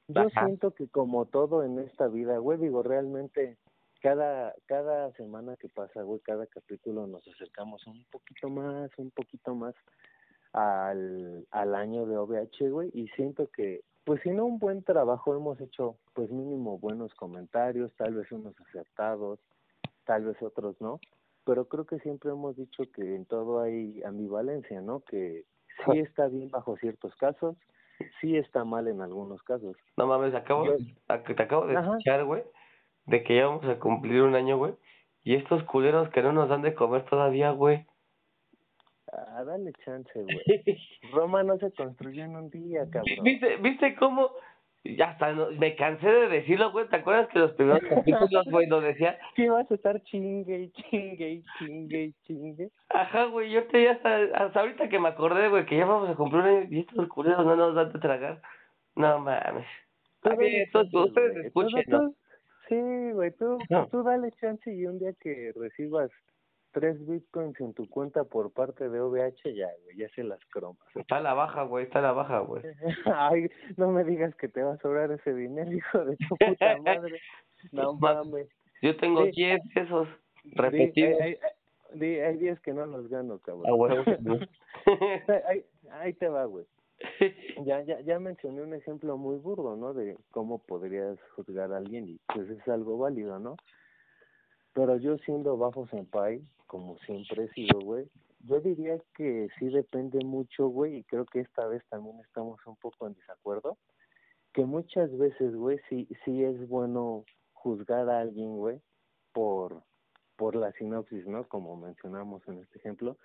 Yo 0.07 0.21
Ajá. 0.29 0.45
siento 0.47 0.73
que 0.73 0.87
como 0.88 1.25
todo 1.26 1.64
en 1.64 1.81
esta 1.81 2.07
vida, 2.07 2.38
güey, 2.38 2.59
digo, 2.61 2.85
realmente 2.85 3.57
cada 4.00 4.55
cada 4.67 5.11
semana 5.14 5.57
que 5.57 5.69
pasa, 5.69 6.03
güey, 6.03 6.21
cada 6.21 6.47
capítulo 6.47 7.09
nos 7.09 7.26
acercamos 7.26 7.85
un 7.88 8.05
poquito 8.12 8.49
más, 8.50 8.88
un 8.99 9.11
poquito 9.11 9.53
más 9.57 9.75
al, 10.54 11.46
al 11.50 11.75
año 11.75 12.06
de 12.06 12.16
OVH, 12.16 12.70
güey, 12.70 12.90
y 12.94 13.08
siento 13.08 13.49
que, 13.50 13.82
pues 14.04 14.20
si 14.23 14.30
no 14.30 14.46
un 14.46 14.58
buen 14.58 14.82
trabajo 14.84 15.34
hemos 15.34 15.61
hecho, 15.61 15.97
pues 16.14 16.30
mínimo 16.30 16.78
buenos 16.78 17.12
comentarios, 17.14 17.93
tal 17.97 18.14
vez 18.14 18.30
unos 18.32 18.54
acertados, 18.60 19.40
tal 20.04 20.25
vez 20.25 20.40
otros 20.43 20.80
no, 20.80 21.00
pero 21.45 21.67
creo 21.67 21.84
que 21.86 21.99
siempre 21.99 22.30
hemos 22.30 22.56
dicho 22.56 22.84
que 22.95 23.14
en 23.17 23.26
todo 23.26 23.60
hay 23.60 24.02
ambivalencia, 24.04 24.80
¿no? 24.80 25.00
Que 25.00 25.45
sí 25.84 25.99
está 25.99 26.28
bien 26.28 26.50
bajo 26.50 26.76
ciertos 26.76 27.14
casos, 27.17 27.56
sí 28.21 28.36
está 28.36 28.64
mal 28.64 28.86
en 28.88 29.00
algunos 29.02 29.43
casos. 29.43 29.76
No 29.97 30.06
mames, 30.06 30.34
acabo, 30.34 30.67
Yo- 30.67 30.76
te 31.34 31.43
acabo 31.43 31.67
de 31.67 31.76
Ajá. 31.76 31.90
escuchar, 31.90 32.25
güey, 32.25 32.45
de 33.06 33.23
que 33.25 33.36
ya 33.36 33.47
vamos 33.47 33.64
a 33.67 33.78
cumplir 33.78 34.23
un 34.23 34.34
año, 34.34 34.56
güey. 34.56 34.75
Y 35.25 35.34
estos 35.34 35.64
culeros 35.64 36.08
que 36.10 36.23
no 36.23 36.32
nos 36.32 36.49
dan 36.49 36.62
de 36.62 36.75
comer 36.75 37.04
todavía, 37.06 37.50
güey. 37.50 37.86
Ah, 39.17 39.45
dale 39.45 39.73
chance, 39.85 40.11
güey. 40.15 40.37
Roma 41.13 41.43
no 41.43 41.57
se 41.59 41.71
construyó 41.73 42.25
en 42.25 42.37
un 42.37 42.50
día, 42.50 42.81
cabrón. 42.91 43.23
¿Viste, 43.23 43.57
¿Viste 43.59 43.95
cómo? 43.97 44.31
Ya 44.85 45.11
hasta 45.11 45.33
no- 45.33 45.50
me 45.53 45.77
cansé 45.77 46.07
de 46.07 46.29
decirlo, 46.29 46.71
güey. 46.73 46.87
¿Te 46.89 46.97
acuerdas 46.97 47.29
que 47.29 47.39
los 47.39 47.53
primeros 47.53 47.81
capítulos, 47.89 48.45
güey, 48.50 48.67
lo 48.67 48.81
decía? 48.81 49.19
¿Qué 49.35 49.49
vas 49.49 49.71
a 49.71 49.75
estar 49.75 50.03
chingue 50.03 50.59
y 50.65 50.71
chingue 50.73 51.31
y 51.31 51.45
chingue 51.59 52.03
y 52.05 52.13
chingue? 52.27 52.71
Ajá, 52.91 53.25
güey, 53.27 53.50
yo 53.50 53.67
te 53.69 53.83
ya 53.85 53.93
hasta, 53.93 54.17
hasta 54.35 54.61
ahorita 54.61 54.89
que 54.89 54.99
me 54.99 55.09
acordé, 55.09 55.49
güey, 55.49 55.65
que 55.65 55.79
ya 55.79 55.87
vamos 55.87 56.11
a 56.11 56.15
cumplir 56.15 56.43
un 56.45 56.73
y 56.75 56.81
estos 56.81 57.09
culeros 57.09 57.47
no 57.47 57.57
nos 57.57 57.75
dan 57.75 57.93
de 57.93 57.99
tragar. 57.99 58.43
No 58.97 59.19
mames. 59.21 59.67
A 60.23 60.31
entonces, 60.31 60.71
chance, 60.73 60.97
ustedes 60.99 61.47
escuchen, 61.47 61.83
¿no? 61.89 62.15
Sí, 62.69 63.11
güey, 63.13 63.31
tú, 63.33 63.59
No. 63.71 63.87
tú 63.89 64.03
dale 64.03 64.31
chance 64.33 64.73
y 64.73 64.87
un 64.87 64.99
día 64.99 65.13
que 65.21 65.53
recibas 65.57 66.11
tres 66.75 66.99
bitcoins 67.06 67.58
en 67.60 67.73
tu 67.73 67.89
cuenta 67.89 68.25
por 68.25 68.52
parte 68.52 68.89
de 68.91 69.00
OVH, 69.00 69.54
ya, 69.54 69.69
güey, 69.84 69.97
ya 69.97 70.08
se 70.10 70.23
las 70.25 70.39
cromas. 70.50 70.87
Está 70.95 71.17
a 71.17 71.21
la 71.23 71.32
baja, 71.32 71.63
güey, 71.63 71.84
está 71.84 72.00
a 72.00 72.02
la 72.02 72.13
baja, 72.13 72.41
güey. 72.41 72.63
Ay, 73.17 73.49
no 73.78 73.91
me 73.93 74.04
digas 74.04 74.34
que 74.34 74.49
te 74.49 74.63
va 74.63 74.75
a 74.75 74.78
sobrar 74.78 75.10
ese 75.13 75.32
dinero, 75.34 75.73
hijo 75.73 76.04
de 76.04 76.17
tu 76.17 76.37
puta 76.37 76.76
madre. 76.84 77.19
No 77.73 77.95
mames. 77.95 78.49
Yo 78.82 78.95
tengo 78.99 79.25
Sí. 79.26 79.30
10 79.37 79.60
pesos 79.75 80.08
repetidos. 80.52 81.19
hay, 81.21 81.30
hay- 81.32 82.19
hay 82.19 82.37
días 82.39 82.58
que 82.60 82.73
no 82.75 82.84
los 82.87 83.08
gano, 83.08 83.39
cabrón. 83.39 83.67
A 83.71 83.75
huevo, 83.75 84.02
güey. 84.21 84.49
ahí, 85.49 85.65
ahí 85.93 86.13
te 86.15 86.28
va, 86.28 86.45
güey. 86.45 86.67
Ya, 87.65 87.82
ya, 87.82 88.00
ya 88.00 88.19
mencioné 88.19 88.63
un 88.63 88.75
ejemplo 88.75 89.17
muy 89.17 89.37
burdo, 89.37 89.76
¿no? 89.76 89.95
De 89.95 90.17
cómo 90.32 90.58
podrías 90.58 91.17
juzgar 91.37 91.73
a 91.73 91.76
alguien 91.78 92.08
y 92.08 92.19
pues 92.34 92.49
es 92.50 92.67
algo 92.69 92.99
válido, 92.99 93.39
¿no? 93.39 93.56
Pero 94.75 94.97
yo 94.97 95.17
siendo 95.19 95.56
bajo 95.56 95.87
senpai, 95.87 96.43
como 96.67 96.99
siempre 96.99 97.45
he 97.45 97.49
sido, 97.50 97.80
güey, 97.80 98.08
yo 98.41 98.60
diría 98.60 98.99
que 99.17 99.49
sí 99.58 99.69
depende 99.69 100.19
mucho, 100.25 100.69
güey, 100.69 100.97
y 100.97 101.04
creo 101.04 101.25
que 101.25 101.41
esta 101.41 101.67
vez 101.67 101.82
también 101.89 102.19
estamos 102.21 102.60
un 102.67 102.76
poco 102.76 103.06
en 103.06 103.15
desacuerdo, 103.15 103.78
que 104.52 104.65
muchas 104.65 105.17
veces, 105.17 105.54
güey, 105.54 105.78
sí, 105.89 106.08
sí 106.25 106.45
es 106.45 106.69
bueno 106.69 107.25
juzgar 107.52 108.10
a 108.10 108.21
alguien, 108.21 108.56
güey, 108.56 108.80
por, 109.32 109.82
por 110.37 110.56
la 110.56 110.73
sinopsis, 110.73 111.26
¿no? 111.26 111.49
Como 111.49 111.76
mencionamos 111.76 112.47
en 112.49 112.58
este 112.58 112.78
ejemplo. 112.78 113.17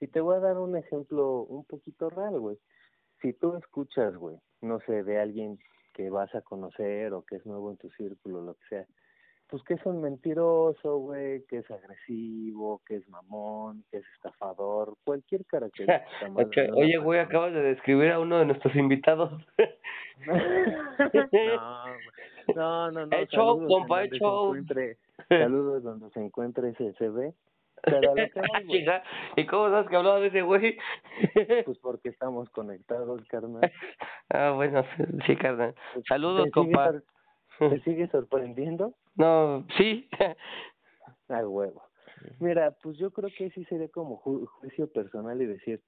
Y 0.00 0.08
te 0.08 0.20
voy 0.20 0.36
a 0.36 0.40
dar 0.40 0.58
un 0.58 0.76
ejemplo 0.76 1.42
un 1.42 1.64
poquito 1.64 2.10
real, 2.10 2.40
güey. 2.40 2.58
Si 3.20 3.32
tú 3.32 3.54
escuchas, 3.56 4.16
güey, 4.16 4.36
no 4.62 4.80
sé, 4.80 5.04
de 5.04 5.20
alguien 5.20 5.58
que 5.92 6.10
vas 6.10 6.34
a 6.34 6.40
conocer 6.40 7.12
o 7.12 7.22
que 7.22 7.36
es 7.36 7.46
nuevo 7.46 7.70
en 7.70 7.76
tu 7.76 7.90
círculo, 7.90 8.42
lo 8.42 8.54
que 8.54 8.66
sea, 8.68 8.86
pues 9.54 9.62
que 9.62 9.74
es 9.74 9.86
un 9.86 10.00
mentiroso, 10.00 10.96
güey, 10.98 11.44
que 11.46 11.58
es 11.58 11.70
agresivo, 11.70 12.82
que 12.84 12.96
es 12.96 13.08
mamón, 13.08 13.84
que 13.88 13.98
es 13.98 14.04
estafador, 14.16 14.96
cualquier 15.04 15.44
característica 15.46 16.04
mala 16.28 16.48
Oye, 16.74 16.96
güey, 16.96 17.20
acabas 17.20 17.52
de 17.52 17.62
describir 17.62 18.10
a 18.10 18.18
uno 18.18 18.40
de 18.40 18.46
nuestros 18.46 18.74
invitados. 18.74 19.30
no, 22.56 22.90
no, 22.90 22.90
no, 22.90 23.06
no. 23.06 23.16
Show, 23.26 23.28
saludos 23.30 23.60
en 23.60 23.68
compa, 23.68 24.06
show. 24.08 24.54
encuentre- 24.56 24.96
Saludos 25.28 25.84
donde 25.84 26.10
se 26.10 26.20
encuentre 26.20 26.70
ese 26.70 26.92
CB. 26.94 27.32
Pero 27.84 28.00
lo 28.00 28.14
que 28.14 28.30
¿Y 29.36 29.46
cómo 29.46 29.70
sabes 29.70 29.88
que 29.88 29.94
hablaba 29.94 30.18
de 30.18 30.26
ese 30.28 30.42
güey? 30.42 30.76
pues 31.64 31.78
porque 31.78 32.08
estamos 32.08 32.50
conectados, 32.50 33.22
carnal. 33.28 33.70
ah, 34.30 34.50
bueno, 34.56 34.84
sí, 35.26 35.36
carnal. 35.36 35.76
Saludos, 36.08 36.46
¿Te 36.46 36.60
sigue 36.60 36.72
compa. 36.72 36.92
¿Te 37.60 37.80
sigue 37.82 38.08
sorprendiendo? 38.08 38.94
No, 39.16 39.66
sí. 39.76 40.08
A 41.28 41.46
huevo. 41.46 41.82
Mira, 42.38 42.70
pues 42.82 42.96
yo 42.98 43.10
creo 43.10 43.30
que 43.36 43.50
sí 43.50 43.64
sería 43.64 43.88
como 43.88 44.20
ju- 44.22 44.46
juicio 44.46 44.90
personal 44.92 45.40
y 45.40 45.46
decir, 45.46 45.82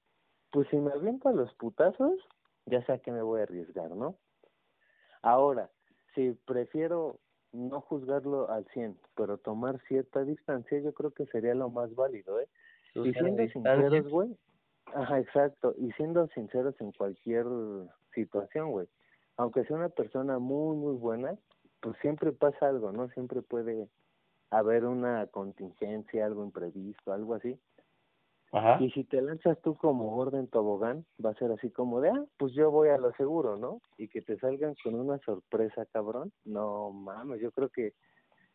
pues 0.51 0.67
si 0.69 0.77
me 0.77 0.91
aviento 0.91 1.29
a 1.29 1.33
los 1.33 1.53
putazos, 1.55 2.13
ya 2.65 2.83
sé 2.85 2.93
a 2.93 2.99
qué 2.99 3.11
me 3.11 3.21
voy 3.21 3.39
a 3.39 3.43
arriesgar, 3.43 3.91
¿no? 3.91 4.17
Ahora, 5.21 5.69
si 6.15 6.31
prefiero 6.45 7.19
no 7.51 7.81
juzgarlo 7.81 8.49
al 8.49 8.65
100, 8.73 8.99
pero 9.15 9.37
tomar 9.37 9.79
cierta 9.87 10.23
distancia, 10.23 10.79
yo 10.79 10.93
creo 10.93 11.11
que 11.11 11.25
sería 11.27 11.55
lo 11.55 11.69
más 11.69 11.93
válido, 11.95 12.39
¿eh? 12.39 12.47
Y 12.95 13.13
siendo 13.13 13.43
sinceros, 13.49 14.09
güey. 14.09 14.37
Ajá, 14.93 15.19
exacto. 15.19 15.73
Y 15.77 15.91
siendo 15.93 16.27
sinceros 16.29 16.75
en 16.81 16.91
cualquier 16.93 17.45
situación, 18.13 18.71
güey. 18.71 18.87
Aunque 19.37 19.65
sea 19.65 19.77
una 19.77 19.89
persona 19.89 20.39
muy, 20.39 20.75
muy 20.77 20.95
buena, 20.95 21.37
pues 21.81 21.97
siempre 22.01 22.31
pasa 22.31 22.67
algo, 22.67 22.91
¿no? 22.91 23.09
Siempre 23.09 23.41
puede 23.41 23.87
haber 24.49 24.85
una 24.85 25.27
contingencia, 25.27 26.25
algo 26.25 26.43
imprevisto, 26.43 27.11
algo 27.11 27.35
así. 27.35 27.59
Ajá. 28.53 28.77
Y 28.79 28.89
si 28.91 29.03
te 29.03 29.21
lanzas 29.21 29.59
tú 29.61 29.75
como 29.75 30.15
orden 30.17 30.47
tobogán, 30.47 31.05
va 31.23 31.31
a 31.31 31.35
ser 31.35 31.51
así 31.51 31.69
como 31.69 31.99
de, 31.99 32.09
ah, 32.09 32.23
pues 32.37 32.53
yo 32.53 32.71
voy 32.71 32.89
a 32.89 32.97
lo 32.97 33.11
seguro, 33.13 33.57
¿no? 33.57 33.81
Y 33.97 34.07
que 34.07 34.21
te 34.21 34.37
salgan 34.37 34.73
con 34.83 34.95
una 34.95 35.17
sorpresa, 35.19 35.85
cabrón. 35.91 36.31
No 36.45 36.91
mames, 36.91 37.41
yo 37.41 37.51
creo 37.51 37.69
que 37.69 37.93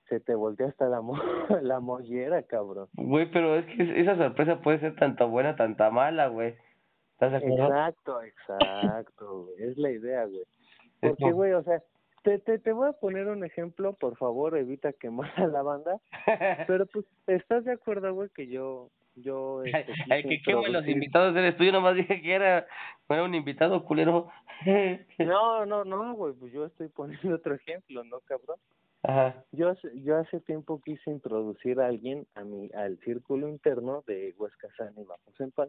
se 0.09 0.21
te 0.21 0.35
voltea 0.35 0.69
hasta 0.69 0.89
la, 0.89 1.03
mo 1.03 1.15
la 1.63 1.81
mollera, 1.81 2.43
cabrón. 2.43 2.89
Güey, 2.95 3.31
pero 3.31 3.57
es 3.57 3.67
que 3.67 4.01
esa 4.01 4.17
sorpresa 4.17 4.61
puede 4.61 4.81
ser 4.81 4.97
tanto 4.97 5.29
buena, 5.29 5.57
tanta 5.57 5.91
mala, 5.91 6.29
güey. 6.29 6.55
¿Estás? 7.13 7.43
Exacto, 7.43 8.23
exacto, 8.23 9.45
güey. 9.45 9.71
Es 9.71 9.79
la 9.79 9.91
idea, 9.91 10.25
güey. 10.25 10.45
Porque, 11.01 11.33
güey, 11.33 11.53
o 11.53 11.63
sea, 11.63 11.83
te, 12.23 12.39
te, 12.39 12.59
te 12.59 12.73
voy 12.73 12.89
a 12.89 12.93
poner 12.93 13.29
un 13.29 13.45
ejemplo, 13.45 13.95
por 13.95 14.17
favor, 14.17 14.57
evita 14.57 14.93
quemar 14.93 15.31
a 15.37 15.47
la 15.47 15.63
banda. 15.63 16.01
Pero, 16.67 16.87
pues, 16.87 17.07
¿estás 17.27 17.65
de 17.65 17.73
acuerdo, 17.73 18.13
güey, 18.15 18.29
que 18.31 18.47
yo 18.47 18.91
yo 19.15 19.63
este, 19.63 19.93
Ay, 20.11 20.23
que 20.43 20.53
los 20.53 20.89
invitados 20.89 21.37
eres 21.37 21.57
tú, 21.57 21.65
yo 21.65 21.73
nomás 21.73 21.95
dije 21.95 22.23
que 22.23 22.33
era, 22.33 22.67
era 23.09 23.25
un 23.25 23.35
invitado 23.35 23.85
culero. 23.85 24.31
no, 25.19 25.67
no, 25.67 25.85
no, 25.85 26.15
güey, 26.15 26.33
pues 26.35 26.53
yo 26.53 26.65
estoy 26.65 26.89
poniendo 26.89 27.35
otro 27.35 27.55
ejemplo, 27.55 28.05
¿no, 28.05 28.21
cabrón? 28.21 28.59
Ajá. 29.03 29.45
Yo, 29.53 29.75
yo 29.97 30.17
hace 30.17 30.41
tiempo 30.41 30.81
quise 30.81 31.11
introducir 31.11 31.81
a 31.81 31.89
alguien 31.89 32.27
a 32.35 32.45
mi, 32.45 32.71
al 32.73 32.99
círculo 33.01 33.49
interno 33.49 34.03
de 34.07 34.33
Huesca 34.39 34.69
San 34.77 34.93
y 34.97 35.05
Bajo 35.05 35.33
Senpai. 35.37 35.69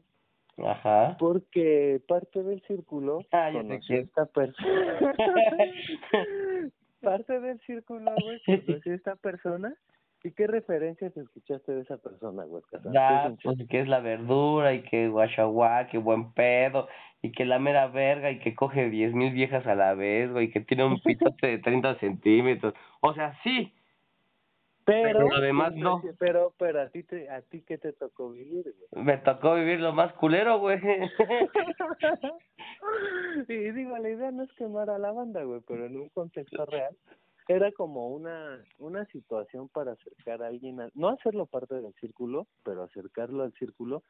Ajá. 0.58 1.18
Porque 1.20 2.02
parte 2.08 2.44
del 2.44 2.62
círculo 2.64 3.22
ah, 3.32 3.50
conoció 3.52 4.00
esta 4.00 4.26
persona. 4.26 5.00
parte 7.02 7.40
del 7.40 7.60
círculo, 7.62 8.12
güey, 8.22 8.66
conoció 8.66 8.94
esta 8.94 9.16
persona 9.16 9.76
¿Y 10.26 10.32
qué 10.32 10.48
referencias 10.48 11.16
escuchaste 11.18 11.74
de 11.74 11.82
esa 11.82 11.98
persona, 11.98 12.46
güey? 12.46 12.64
Ya, 12.94 13.36
pues 13.44 13.58
que 13.70 13.82
es 13.82 13.90
la 13.90 14.00
verdura 14.00 14.74
y 14.74 14.82
que 14.84 15.10
guachaguá, 15.10 15.88
que 15.88 15.98
buen 15.98 16.32
pedo 16.32 16.88
y 17.22 17.34
que 17.34 17.44
la 17.44 17.60
mera 17.60 17.88
verga 17.88 18.32
y 18.32 18.40
que 18.40 18.56
coge 18.56 18.90
diez 18.90 19.14
mil 19.14 19.34
viejas 19.34 19.68
a 19.68 19.76
la 19.76 19.94
vez, 19.96 20.32
güey, 20.32 20.50
que 20.50 20.62
tiene 20.62 20.86
un 20.86 21.02
pitote 21.02 21.48
de 21.48 21.58
30 21.58 22.00
centímetros. 22.00 22.74
O 23.02 23.14
sea, 23.14 23.38
sí. 23.44 23.74
Pero, 24.86 25.34
además 25.34 25.74
no. 25.76 26.02
Pero, 26.20 26.54
pero 26.58 26.82
a 26.82 26.90
ti, 26.90 27.04
te, 27.04 27.30
a 27.30 27.42
ti 27.42 27.62
qué 27.62 27.78
te 27.78 27.94
tocó 27.94 28.32
vivir, 28.32 28.74
güey? 28.92 29.06
Me 29.06 29.18
tocó 29.18 29.56
vivir 29.56 29.80
lo 29.80 29.94
más 29.94 30.14
culero, 30.14 30.60
güey. 30.60 30.80
y 33.48 33.72
digo, 33.72 33.98
la 33.98 34.10
idea 34.10 34.32
no 34.32 34.44
es 34.44 34.52
quemar 34.54 34.90
a 34.90 34.98
la 34.98 35.12
banda, 35.12 35.44
güey, 35.44 35.62
pero 35.68 35.86
en 35.86 35.98
un 35.98 36.10
contexto 36.10 36.66
real 36.66 36.96
era 37.48 37.72
como 37.72 38.08
una 38.08 38.64
una 38.80 39.06
situación 39.06 39.68
para 39.70 39.94
acercar 39.94 40.44
a 40.44 40.48
alguien, 40.48 40.80
no 40.94 41.10
hacerlo 41.10 41.46
parte 41.46 41.76
del 41.76 41.94
círculo, 41.96 42.48
pero 42.64 42.84
acercarlo 42.84 43.44
al 43.44 43.54
círculo 43.54 44.04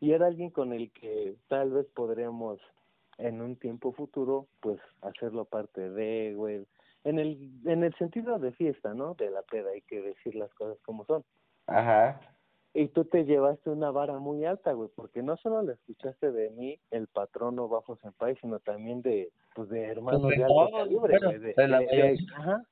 y 0.00 0.12
era 0.12 0.26
alguien 0.26 0.50
con 0.50 0.72
el 0.72 0.90
que 0.92 1.36
tal 1.48 1.70
vez 1.70 1.86
podríamos 1.94 2.60
en 3.18 3.42
un 3.42 3.56
tiempo 3.56 3.92
futuro 3.92 4.46
pues 4.60 4.80
hacerlo 5.02 5.44
parte 5.44 5.90
de, 5.90 6.34
güey, 6.34 6.66
en 7.04 7.18
el 7.18 7.50
en 7.64 7.84
el 7.84 7.94
sentido 7.94 8.38
de 8.38 8.52
fiesta, 8.52 8.94
¿no? 8.94 9.14
De 9.14 9.30
la 9.30 9.42
peda, 9.42 9.70
hay 9.70 9.82
que 9.82 10.00
decir 10.00 10.34
las 10.34 10.52
cosas 10.54 10.78
como 10.82 11.04
son. 11.04 11.24
Ajá. 11.66 12.20
Y 12.72 12.88
tú 12.88 13.04
te 13.04 13.24
llevaste 13.24 13.68
una 13.70 13.90
vara 13.90 14.18
muy 14.18 14.44
alta, 14.44 14.72
güey, 14.72 14.88
porque 14.94 15.22
no 15.22 15.36
solo 15.38 15.62
le 15.62 15.72
escuchaste 15.72 16.30
de 16.30 16.50
mí, 16.50 16.78
el 16.92 17.08
patrono 17.08 17.68
Bajo 17.68 17.96
Senpai, 17.96 18.36
sino 18.36 18.60
también 18.60 19.02
de, 19.02 19.32
pues, 19.56 19.68
de 19.70 19.86
hermanos 19.86 20.22
de 20.28 20.44
alta 20.44 20.78
calibre, 20.78 21.18
de, 21.40 21.54
ajá, 22.36 22.62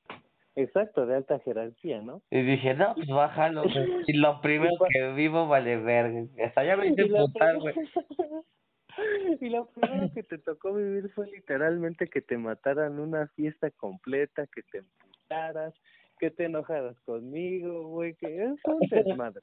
exacto, 0.55 1.05
de 1.05 1.17
alta 1.17 1.41
jerarquía, 1.41 2.01
¿no? 2.01 2.23
Y 2.31 2.43
dije, 2.43 2.75
no, 2.75 2.95
pues 2.95 3.09
bájalo, 3.09 3.65
y 4.07 4.13
lo 4.13 4.41
primero 4.41 4.77
que 4.89 5.13
vivo 5.15 5.49
vale 5.49 5.79
verga, 5.79 6.25
hasta 6.45 6.63
ya 6.63 6.77
me 6.77 6.89
hice 6.89 7.07
putar, 7.07 7.59
güey. 7.59 7.75
Y 9.41 9.49
lo 9.51 9.67
primero 9.67 10.13
que 10.13 10.23
te 10.23 10.39
tocó 10.39 10.75
vivir 10.75 11.11
fue 11.11 11.27
literalmente 11.29 12.09
que 12.09 12.21
te 12.21 12.37
mataran 12.37 12.99
una 12.99 13.29
fiesta 13.29 13.71
completa, 13.71 14.47
que 14.47 14.63
te 14.63 14.79
emputaras, 14.79 15.75
que 16.19 16.31
te 16.31 16.45
enojaras 16.45 16.99
conmigo, 17.01 17.89
güey, 17.89 18.15
que 18.15 18.45
es 18.45 18.59
un 18.65 18.81
desmadre. 18.91 19.43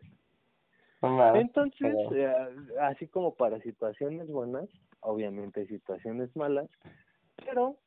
Entonces, 1.36 1.96
eh, 2.14 2.34
así 2.82 3.08
como 3.08 3.36
para 3.36 3.60
situaciones 3.60 4.28
buenas, 4.28 4.68
obviamente 5.02 5.62
hay 5.62 5.68
situaciones 5.68 6.36
malas, 6.36 6.68
pero 7.46 7.78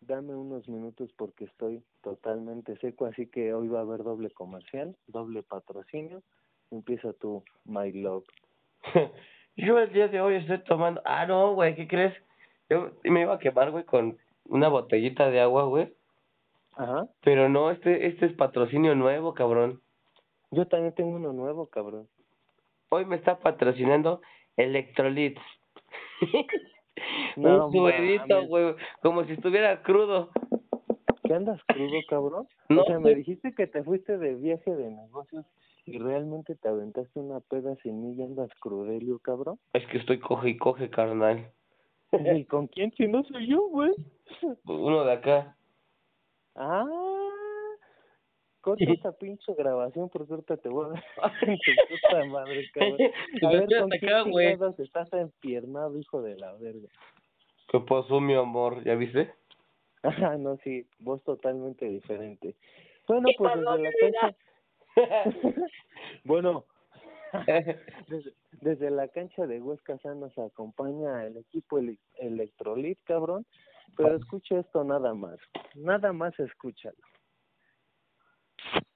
dame 0.00 0.34
unos 0.34 0.68
minutos 0.68 1.10
porque 1.16 1.46
estoy 1.46 1.82
totalmente 2.02 2.76
seco, 2.78 3.06
así 3.06 3.26
que 3.28 3.54
hoy 3.54 3.68
va 3.68 3.78
a 3.78 3.82
haber 3.82 4.02
doble 4.02 4.30
comercial, 4.30 4.94
doble 5.06 5.42
patrocinio. 5.42 6.22
Empieza 6.70 7.12
tú, 7.14 7.42
my 7.64 7.92
love. 7.92 8.24
Yo 9.56 9.78
el 9.78 9.92
día 9.92 10.08
de 10.08 10.20
hoy 10.20 10.36
estoy 10.36 10.58
tomando... 10.64 11.00
Ah, 11.04 11.26
no, 11.26 11.54
güey, 11.54 11.74
¿qué 11.74 11.88
crees? 11.88 12.14
Yo 12.68 12.90
me 13.04 13.22
iba 13.22 13.34
a 13.34 13.38
quemar, 13.38 13.70
güey, 13.70 13.84
con 13.84 14.18
una 14.44 14.68
botellita 14.68 15.30
de 15.30 15.40
agua, 15.40 15.64
güey. 15.64 15.92
Ajá. 16.76 17.08
Pero 17.22 17.48
no, 17.48 17.70
este, 17.70 18.06
este 18.06 18.26
es 18.26 18.32
patrocinio 18.34 18.94
nuevo, 18.94 19.34
cabrón. 19.34 19.80
Yo 20.50 20.66
también 20.66 20.94
tengo 20.94 21.16
uno 21.16 21.32
nuevo, 21.32 21.66
cabrón 21.66 22.08
hoy 22.88 23.04
me 23.04 23.16
está 23.16 23.38
patrocinando 23.38 24.20
Electrolits. 24.56 25.40
un 27.36 27.72
suerito, 27.72 28.46
güey, 28.46 28.74
como 29.02 29.24
si 29.24 29.32
estuviera 29.32 29.82
crudo. 29.82 30.30
¿Qué 31.24 31.34
andas 31.34 31.60
crudo, 31.66 31.98
cabrón? 32.08 32.48
No, 32.68 32.82
o 32.82 32.84
sea, 32.84 32.98
me 32.98 33.14
dijiste 33.14 33.54
que 33.54 33.66
te 33.66 33.82
fuiste 33.82 34.16
de 34.18 34.34
viaje 34.34 34.74
de 34.74 34.90
negocios 34.90 35.44
y 35.86 35.98
realmente 35.98 36.56
te 36.56 36.68
aventaste 36.68 37.20
una 37.20 37.38
peda 37.40 37.76
sin 37.76 38.02
mí 38.02 38.14
y 38.14 38.22
andas 38.22 38.50
crudelio, 38.58 39.20
cabrón. 39.20 39.58
Es 39.72 39.86
que 39.86 39.98
estoy 39.98 40.18
coge 40.18 40.50
y 40.50 40.56
coge, 40.56 40.90
carnal. 40.90 41.52
¿Y 42.12 42.44
con 42.44 42.66
quién? 42.66 42.92
Si 42.92 43.06
no 43.06 43.22
soy 43.24 43.46
yo, 43.46 43.68
güey. 43.68 43.92
Uno 44.64 45.04
de 45.04 45.12
acá. 45.12 45.56
Ah, 46.56 46.84
corta 48.60 48.84
esa 49.00 49.12
pinche 49.12 49.54
grabación 49.54 50.08
porque 50.08 50.32
ahorita 50.32 50.56
te 50.56 50.68
voy 50.68 50.86
a 50.86 50.88
dar 50.88 51.04
tu 51.40 51.72
puta 51.88 52.24
madre, 52.26 52.68
cabrón. 52.74 52.98
A 53.42 53.50
ver, 53.50 53.68
¿con 54.58 54.74
qué 54.74 54.82
estás 54.82 55.12
empiernado, 55.12 55.96
hijo 55.98 56.20
de 56.20 56.36
la 56.36 56.52
verga? 56.54 56.88
¿Qué 57.68 57.78
pasó, 57.80 58.20
mi 58.20 58.34
amor? 58.34 58.82
¿Ya 58.82 58.96
viste? 58.96 59.32
Ah, 60.02 60.36
no, 60.36 60.56
sí, 60.58 60.86
vos 60.98 61.22
totalmente 61.22 61.86
diferente. 61.86 62.56
Bueno, 63.06 63.28
pues 63.38 63.54
desde 63.54 63.80
la 63.80 63.90
cancha... 64.00 64.36
bueno, 66.24 66.64
desde, 68.08 68.34
desde, 68.60 68.90
la 68.90 69.08
cancha 69.08 69.46
de 69.46 69.60
Huesca 69.60 69.96
nos 70.14 70.36
acompaña 70.38 71.24
el 71.24 71.36
equipo 71.36 71.78
el, 71.78 71.98
Electrolit, 72.18 72.98
cabrón. 73.04 73.44
Pero 73.96 74.16
escucha 74.16 74.58
esto 74.58 74.84
nada 74.84 75.14
más. 75.14 75.38
Nada 75.74 76.12
más 76.12 76.38
escúchalo. 76.38 76.96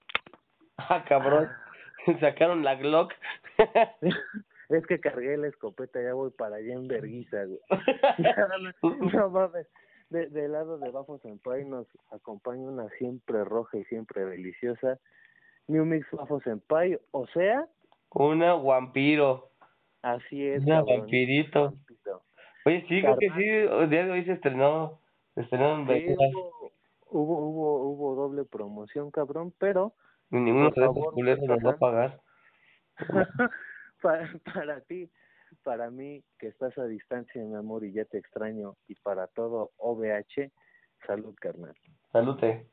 Ah, 0.89 1.05
cabrón. 1.07 1.47
Sacaron 2.21 2.65
la 2.65 2.75
Glock. 2.75 3.13
es 4.71 4.87
que 4.87 4.99
cargué 4.99 5.37
la 5.37 5.49
escopeta, 5.49 6.03
ya 6.03 6.15
voy 6.15 6.31
para 6.31 6.57
allá 6.57 6.73
en 6.73 6.89
Berguisa, 6.89 7.45
güey. 7.45 7.61
no 9.13 9.29
mames. 9.29 9.69
De, 10.09 10.29
del 10.31 10.53
lado 10.53 10.79
de 10.79 10.91
Bajo 10.91 11.19
Senpai 11.19 11.67
nos 11.67 11.87
acompaña 12.11 12.63
una 12.63 12.89
siempre 12.99 13.45
roja 13.45 13.77
y 13.77 13.85
siempre 13.85 14.25
deliciosa 14.25 14.99
New 15.71 15.85
Mix 15.85 16.07
Bajo 16.13 16.41
Senpai, 16.41 16.99
o 17.13 17.27
sea... 17.29 17.67
Una 18.13 18.55
vampiro. 18.55 19.51
Así 20.03 20.45
es. 20.45 20.65
Una 20.65 20.83
vampirito. 20.83 21.75
Oye, 22.67 22.85
sí, 22.89 23.01
creo 23.01 23.17
que 23.17 23.31
sí, 23.31 23.45
el 23.45 23.89
día 23.89 24.05
de 24.05 24.11
hoy 24.11 24.25
se 24.25 24.33
estrenó, 24.33 25.01
se 25.35 25.43
estrenó 25.43 25.81
en 25.81 25.87
sí, 25.87 26.15
hubo, 27.07 27.39
hubo, 27.39 27.83
hubo 27.85 28.15
doble 28.15 28.45
promoción, 28.45 29.11
cabrón, 29.11 29.55
pero 29.59 29.95
ninguno 30.31 30.71
de 30.71 30.83
esos 30.83 31.13
culeros 31.15 31.45
nos 31.45 31.65
va 31.65 31.71
a 31.71 31.79
pagar. 31.79 32.21
para, 34.03 34.31
para 34.45 34.81
ti, 34.83 35.11
para 35.63 35.91
mí, 35.91 36.23
que 36.39 36.49
estás 36.49 36.77
a 36.79 36.85
distancia, 36.85 37.43
mi 37.43 37.57
amor, 37.57 37.85
y 37.85 37.93
ya 37.93 38.05
te 38.05 38.19
extraño, 38.19 38.77
y 38.89 38.95
para 38.97 39.27
todo 39.29 39.71
OVH, 39.79 40.51
salud, 41.07 41.35
carnal. 41.41 41.75
Salute. 42.13 42.67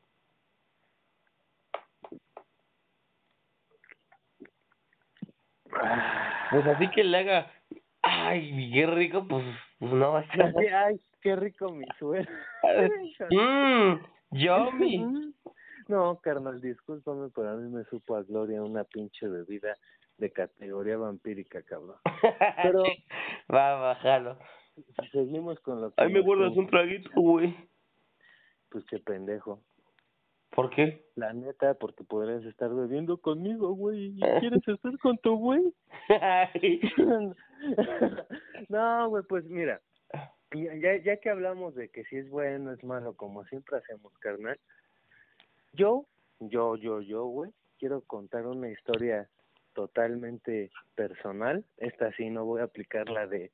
Pues 6.52 6.66
así 6.68 6.90
que 6.92 7.04
le 7.04 7.18
haga, 7.18 7.52
ay, 8.02 8.72
qué 8.74 8.86
rico, 8.88 9.28
pues, 9.28 9.46
pues 9.80 9.92
no 9.92 10.14
va 10.14 10.20
a 10.20 10.32
ser. 10.32 10.54
Ay, 10.74 11.00
qué 11.22 11.36
rico 11.36 11.72
mi 11.72 11.86
suero. 12.00 12.30
mmm, 13.32 14.00
yummy. 14.32 15.34
No, 15.88 16.20
carnal, 16.20 16.60
discúlpame, 16.60 17.30
pero 17.34 17.52
a 17.52 17.56
mí 17.56 17.70
me 17.70 17.84
supo 17.86 18.16
a 18.16 18.24
gloria 18.24 18.62
una 18.62 18.84
pinche 18.84 19.28
bebida 19.28 19.76
de 20.18 20.32
categoría 20.32 20.98
vampírica, 20.98 21.62
cabrón. 21.64 21.98
Pero... 22.64 22.84
Va, 23.54 23.76
bájalo. 23.76 24.38
Seguimos 25.12 25.60
con 25.62 25.82
lo 25.82 25.90
que... 25.90 26.04
Ay, 26.04 26.12
me 26.12 26.22
guardas 26.22 26.58
un 26.58 26.68
traguito, 26.68 27.10
güey. 27.16 27.56
Pues 28.70 28.84
qué 28.86 29.00
pendejo. 29.00 29.62
¿Por 30.52 30.70
qué? 30.70 31.06
La 31.16 31.34
neta, 31.34 31.74
porque 31.76 32.04
podrías 32.04 32.44
estar 32.46 32.74
bebiendo 32.74 33.18
conmigo, 33.18 33.74
güey, 33.74 34.18
y 34.18 34.20
quieres 34.40 34.68
estar 34.68 34.98
con 35.00 35.18
tu 35.20 35.38
güey. 35.38 35.74
no, 38.70 39.10
güey, 39.10 39.24
pues 39.24 39.46
mira, 39.46 39.82
ya, 40.54 40.98
ya 40.98 41.18
que 41.18 41.30
hablamos 41.30 41.76
de 41.76 41.90
que 41.90 42.04
si 42.06 42.18
es 42.18 42.30
bueno, 42.30 42.72
es 42.72 42.84
malo, 42.84 43.16
como 43.16 43.44
siempre 43.46 43.78
hacemos, 43.78 44.12
carnal, 44.20 44.58
yo, 45.74 46.06
yo, 46.40 46.76
yo, 46.76 47.02
yo, 47.02 47.26
güey, 47.26 47.52
quiero 47.78 48.02
contar 48.02 48.48
una 48.48 48.70
historia 48.70 49.30
totalmente 49.74 50.72
personal. 50.96 51.64
Esta 51.78 52.12
sí 52.14 52.30
no 52.30 52.46
voy 52.46 52.62
a 52.62 52.66
aplicar 52.66 53.10
la 53.10 53.28
de 53.28 53.52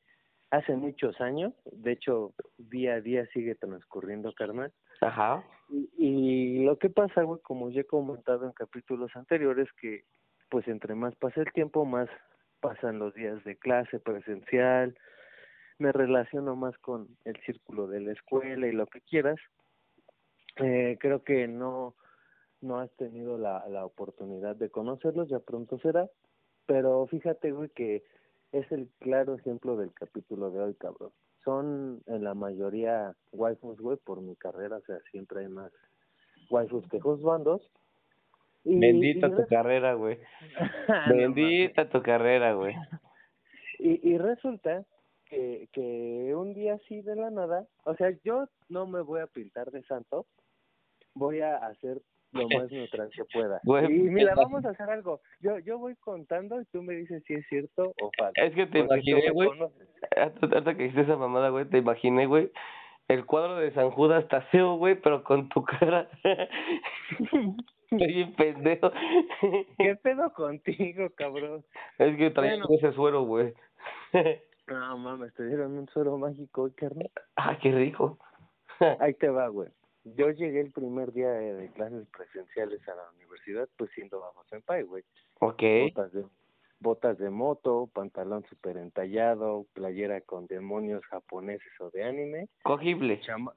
hace 0.52 0.74
muchos 0.76 1.20
años. 1.20 1.54
De 1.72 1.92
hecho, 1.92 2.34
día 2.58 2.94
a 2.94 3.02
día 3.02 3.26
sigue 3.34 3.56
transcurriendo, 3.56 4.32
carnal. 4.34 4.72
Ajá. 5.02 5.44
Y, 5.70 6.64
lo 6.64 6.78
que 6.78 6.90
pasa, 6.90 7.24
güey, 7.24 7.42
como 7.42 7.70
ya 7.70 7.82
he 7.82 7.86
comentado 7.86 8.46
en 8.46 8.52
capítulos 8.52 9.12
anteriores, 9.16 9.68
que 9.80 10.06
pues 10.50 10.68
entre 10.68 10.96
más 10.96 11.16
pasa 11.16 11.42
el 11.42 11.52
tiempo, 11.52 11.86
más 11.86 12.10
pasan 12.60 13.00
los 13.00 13.14
días 13.14 13.44
de 13.44 13.58
clase 13.58 14.00
presencial, 14.00 14.96
me 15.80 15.92
relaciono 15.92 16.56
más 16.56 16.78
con 16.78 17.08
el 17.26 17.36
círculo 17.46 17.88
de 17.88 18.02
la 18.02 18.14
escuela 18.14 18.68
y 18.68 18.72
lo 18.72 18.86
que 18.88 19.02
quieras. 19.02 19.40
Eh, 20.58 20.98
creo 21.00 21.24
que 21.24 21.48
no 21.48 21.96
no 22.62 22.80
has 22.80 22.92
tenido 22.96 23.38
la, 23.38 23.68
la 23.68 23.86
oportunidad 23.86 24.56
de 24.56 24.70
conocerlos, 24.70 25.28
ya 25.28 25.40
pronto 25.40 25.78
será, 25.80 26.10
pero 26.66 27.06
fíjate, 27.08 27.52
güey, 27.52 27.70
que 27.70 28.04
es 28.54 28.72
el 28.72 28.90
claro 29.00 29.36
ejemplo 29.36 29.76
del 29.76 29.92
capítulo 29.94 30.50
de 30.50 30.62
hoy, 30.62 30.76
cabrón. 30.76 31.12
Son 31.44 32.02
en 32.06 32.24
la 32.24 32.34
mayoría 32.34 33.14
waifus, 33.32 33.80
güey, 33.80 33.98
por 33.98 34.22
mi 34.22 34.36
carrera, 34.36 34.78
o 34.78 34.82
sea, 34.82 34.98
siempre 35.12 35.42
hay 35.42 35.48
más 35.48 35.72
waifus 36.50 36.88
que 36.90 37.00
juzbandos. 37.00 37.62
Y, 38.64 38.80
Bendita 38.80 39.30
tu 39.36 39.46
carrera, 39.48 39.94
güey. 39.94 40.20
Bendita 41.10 41.90
tu 41.90 42.02
carrera, 42.02 42.54
güey. 42.54 42.76
Y, 43.80 44.10
y 44.10 44.18
resulta 44.18 44.86
que, 45.26 45.68
que 45.74 46.34
un 46.36 46.54
día 46.54 46.76
así 46.76 47.02
de 47.02 47.16
la 47.16 47.30
nada, 47.30 47.68
o 47.84 47.96
sea, 47.96 48.12
yo 48.24 48.48
no 48.70 48.88
me 48.88 49.02
voy 49.02 49.20
a 49.20 49.28
pintar 49.28 49.72
de 49.72 49.84
santo, 49.84 50.26
voy 51.14 51.42
a 51.42 51.58
hacer 51.58 52.02
lo 52.34 52.48
más 52.50 52.72
neutral 52.72 53.10
que 53.10 53.24
pueda. 53.26 53.62
y 53.64 53.94
mira, 53.94 54.34
vamos 54.36 54.66
a 54.66 54.70
hacer 54.70 54.90
algo. 54.90 55.22
Yo 55.40 55.60
yo 55.60 55.78
voy 55.78 55.96
contando 55.96 56.60
y 56.60 56.66
tú 56.66 56.82
me 56.82 56.96
dices 56.96 57.24
si 57.26 57.34
es 57.34 57.46
cierto 57.48 57.94
o 58.02 58.12
falso. 58.18 58.34
Es 58.36 58.54
que 58.54 58.66
te 58.68 58.80
imaginé, 58.80 59.30
güey. 59.32 59.50
Hasta 60.18 60.76
que 60.76 60.84
hiciste 60.86 61.02
esa 61.02 61.16
mamada, 61.16 61.50
güey, 61.50 61.66
te 61.66 61.78
imaginé, 61.78 62.26
güey. 62.26 62.52
El 63.08 63.26
cuadro 63.26 63.58
de 63.58 63.72
San 63.74 63.92
Judas 63.92 64.24
está 64.24 64.42
feo, 64.44 64.76
güey, 64.76 64.96
pero 64.96 65.24
con 65.24 65.50
tu 65.50 65.64
cara. 65.64 66.10
Estoy 67.92 68.26
pendejo. 68.36 68.92
¿Qué 69.78 69.96
pedo 70.02 70.34
contigo, 70.34 71.10
cabrón? 71.16 71.64
Es 72.00 72.18
que 72.18 72.32
traes 72.32 72.60
ese 72.70 72.92
suero, 72.94 73.24
güey. 73.24 73.54
no 74.68 74.98
mames, 74.98 75.34
te 75.36 75.46
dieron 75.46 75.78
un 75.78 75.88
suero 75.90 76.18
mágico, 76.18 76.72
carnal. 76.76 77.12
Ah, 77.36 77.58
qué 77.62 77.72
rico. 77.72 78.18
Ahí 79.00 79.14
te 79.14 79.30
va, 79.30 79.48
güey 79.50 79.70
yo 80.04 80.30
llegué 80.32 80.62
el 80.62 80.72
primer 80.72 81.14
día 81.14 81.30
de, 81.30 81.70
clases 81.72 82.08
presenciales 82.10 82.88
a 82.88 82.96
la 82.96 83.10
universidad, 83.16 83.68
pues 83.78 83.90
siendo 83.92 84.20
bajo 84.20 84.44
senpai, 84.46 84.84
güey. 84.84 85.04
Ok. 85.40 85.62
Botas 85.96 86.14
de, 86.14 86.26
botas 86.80 87.18
de 87.18 87.30
moto, 87.30 87.90
pantalón 87.94 88.44
súper 88.50 88.78
entallado, 88.78 89.66
playera 89.74 90.22
con 90.22 90.48
demonios 90.48 91.04
japoneses 91.06 91.72
o 91.80 91.90
de 91.92 92.04
anime. 92.04 92.50
Cogible. 92.64 93.20
Chama 93.22 93.54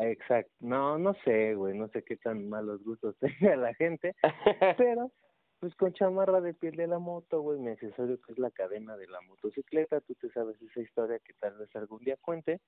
Exacto. 0.00 0.52
No, 0.60 0.98
no 0.98 1.14
sé, 1.24 1.54
güey, 1.54 1.76
no 1.76 1.88
sé 1.88 2.02
qué 2.02 2.16
tan 2.16 2.48
malos 2.48 2.82
gustos 2.82 3.16
tenga 3.20 3.56
la 3.56 3.74
gente, 3.74 4.14
pero 4.78 5.12
pues 5.60 5.74
con 5.76 5.92
chamarra 5.94 6.40
de 6.40 6.52
piel 6.52 6.76
de 6.76 6.86
la 6.86 6.98
moto, 6.98 7.40
güey, 7.40 7.58
mi 7.58 7.70
accesorio 7.70 8.20
que 8.20 8.32
es 8.32 8.38
la 8.38 8.50
cadena 8.50 8.96
de 8.96 9.06
la 9.06 9.20
motocicleta, 9.22 10.00
tú 10.00 10.14
te 10.14 10.28
sabes 10.30 10.60
esa 10.60 10.80
historia 10.80 11.18
que 11.20 11.32
tal 11.34 11.56
vez 11.56 11.74
algún 11.76 12.00
día 12.00 12.16
cuente. 12.20 12.60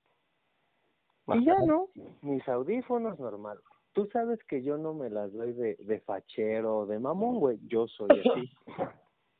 Y 1.27 1.45
ya 1.45 1.59
no, 1.59 1.89
mis 2.21 2.47
audífonos 2.47 3.19
normal. 3.19 3.59
Tú 3.93 4.07
sabes 4.13 4.43
que 4.45 4.61
yo 4.61 4.77
no 4.77 4.93
me 4.93 5.09
las 5.09 5.33
doy 5.33 5.53
de, 5.53 5.75
de 5.79 5.99
fachero 6.01 6.79
o 6.79 6.85
de 6.85 6.99
mamón, 6.99 7.39
güey. 7.39 7.59
Yo 7.67 7.87
soy 7.87 8.07
así. 8.35 8.51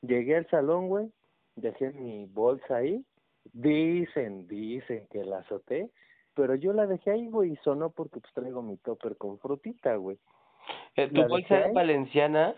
Llegué 0.02 0.36
al 0.36 0.48
salón, 0.50 0.88
güey, 0.88 1.10
dejé 1.56 1.92
mi 1.92 2.26
bolsa 2.26 2.76
ahí. 2.76 3.04
Dicen, 3.52 4.46
dicen 4.46 5.06
que 5.10 5.24
la 5.24 5.38
azoté, 5.38 5.90
pero 6.34 6.54
yo 6.54 6.72
la 6.72 6.86
dejé 6.86 7.12
ahí, 7.12 7.28
güey, 7.28 7.52
y 7.52 7.56
sonó 7.56 7.90
porque 7.90 8.20
pues 8.20 8.32
traigo 8.34 8.62
mi 8.62 8.76
topper 8.76 9.16
con 9.16 9.38
frutita, 9.38 9.96
güey. 9.96 10.18
Eh, 10.96 11.08
¿Tu 11.08 11.26
bolsa 11.26 11.66
es 11.66 11.72
valenciana? 11.72 12.54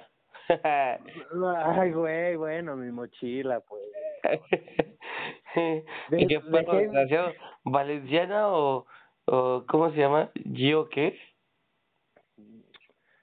Ay, 0.64 1.92
güey, 1.92 2.36
bueno, 2.36 2.76
mi 2.76 2.90
mochila, 2.90 3.60
pues. 3.60 3.82
¿Y 6.10 6.26
qué 6.26 6.40
fue, 6.40 6.88
dejé... 6.88 7.36
¿Valenciana 7.64 8.48
o, 8.48 8.86
o 9.32 9.64
¿cómo 9.68 9.90
se 9.92 9.98
llama? 9.98 10.30
¿Gio 10.54 10.88
qué? 10.88 11.16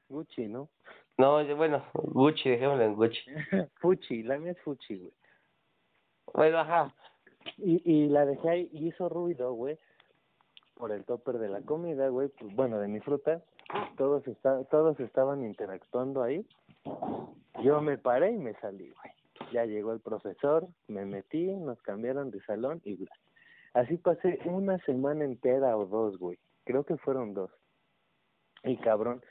Gucci, 0.07 0.47
¿no? 0.47 0.69
No, 1.17 1.43
bueno, 1.55 1.83
Gucci, 1.93 2.49
dejémoslo 2.49 2.83
en 2.83 2.95
Gucci. 2.95 3.21
Fuchi, 3.81 4.23
la 4.23 4.37
mía 4.37 4.53
es 4.53 4.61
Fuchi, 4.61 4.95
güey. 4.95 5.11
Bueno, 6.33 6.59
ajá. 6.59 6.93
Y, 7.57 7.81
y 7.83 8.07
la 8.07 8.25
dejé 8.25 8.49
ahí 8.49 8.69
y 8.71 8.87
hizo 8.87 9.09
ruido, 9.09 9.51
güey, 9.53 9.77
por 10.75 10.91
el 10.93 11.03
topper 11.03 11.39
de 11.39 11.49
la 11.49 11.61
comida, 11.61 12.07
güey, 12.07 12.29
pues, 12.29 12.55
bueno, 12.55 12.79
de 12.79 12.87
mi 12.87 13.01
fruta. 13.01 13.41
Todos, 13.97 14.25
está, 14.27 14.63
todos 14.65 14.97
estaban 15.01 15.43
interactuando 15.43 16.23
ahí. 16.23 16.45
Yo 17.61 17.81
me 17.81 17.97
paré 17.97 18.31
y 18.31 18.37
me 18.37 18.53
salí, 18.61 18.89
güey. 18.89 19.51
Ya 19.51 19.65
llegó 19.65 19.91
el 19.91 19.99
profesor, 19.99 20.67
me 20.87 21.05
metí, 21.05 21.47
nos 21.47 21.81
cambiaron 21.81 22.31
de 22.31 22.41
salón 22.43 22.81
y 22.85 22.95
bla. 22.95 23.11
Así 23.73 23.97
pasé 23.97 24.39
una 24.45 24.77
semana 24.79 25.25
entera 25.25 25.77
o 25.77 25.85
dos, 25.85 26.17
güey. 26.17 26.37
Creo 26.65 26.83
que 26.83 26.97
fueron 26.97 27.33
dos. 27.33 27.51
Y 28.63 28.77
cabrón, 28.77 29.21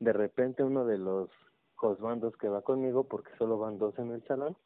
de 0.00 0.12
repente 0.12 0.62
uno 0.62 0.84
de 0.84 0.98
los 0.98 1.30
josbandos 1.74 2.36
que 2.36 2.48
va 2.48 2.62
conmigo, 2.62 3.04
porque 3.04 3.30
solo 3.36 3.58
van 3.58 3.78
dos 3.78 3.98
en 3.98 4.12
el 4.12 4.24
salón, 4.26 4.56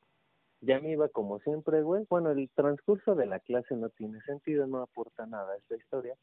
ya 0.61 0.79
me 0.79 0.91
iba 0.91 1.09
como 1.09 1.39
siempre, 1.41 1.83
güey. 1.83 2.07
Bueno, 2.09 2.31
el 2.31 2.51
transcurso 2.55 3.15
de 3.15 3.27
la 3.27 3.41
clase 3.41 3.75
no 3.77 3.89
tiene 3.89 4.21
sentido, 4.23 4.67
no 4.67 4.83
aporta 4.83 5.27
nada 5.27 5.53
a 5.53 5.57
esta 5.57 5.77
historia. 5.77 6.15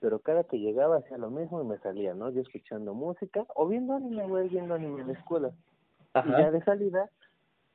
Pero 0.00 0.18
cada 0.18 0.44
que 0.44 0.58
llegaba 0.58 0.98
hacía 0.98 1.18
lo 1.18 1.30
mismo 1.30 1.62
y 1.62 1.64
me 1.64 1.78
salía, 1.78 2.12
¿no? 2.14 2.30
Yo 2.30 2.42
escuchando 2.42 2.94
música 2.94 3.46
o 3.54 3.66
viendo 3.66 3.94
anime, 3.94 4.26
güey, 4.26 4.48
viendo 4.48 4.74
anime 4.74 5.02
en 5.02 5.06
la 5.08 5.12
escuela. 5.14 5.52
Y 6.14 6.30
ya 6.30 6.50
de 6.50 6.62
salida 6.64 7.10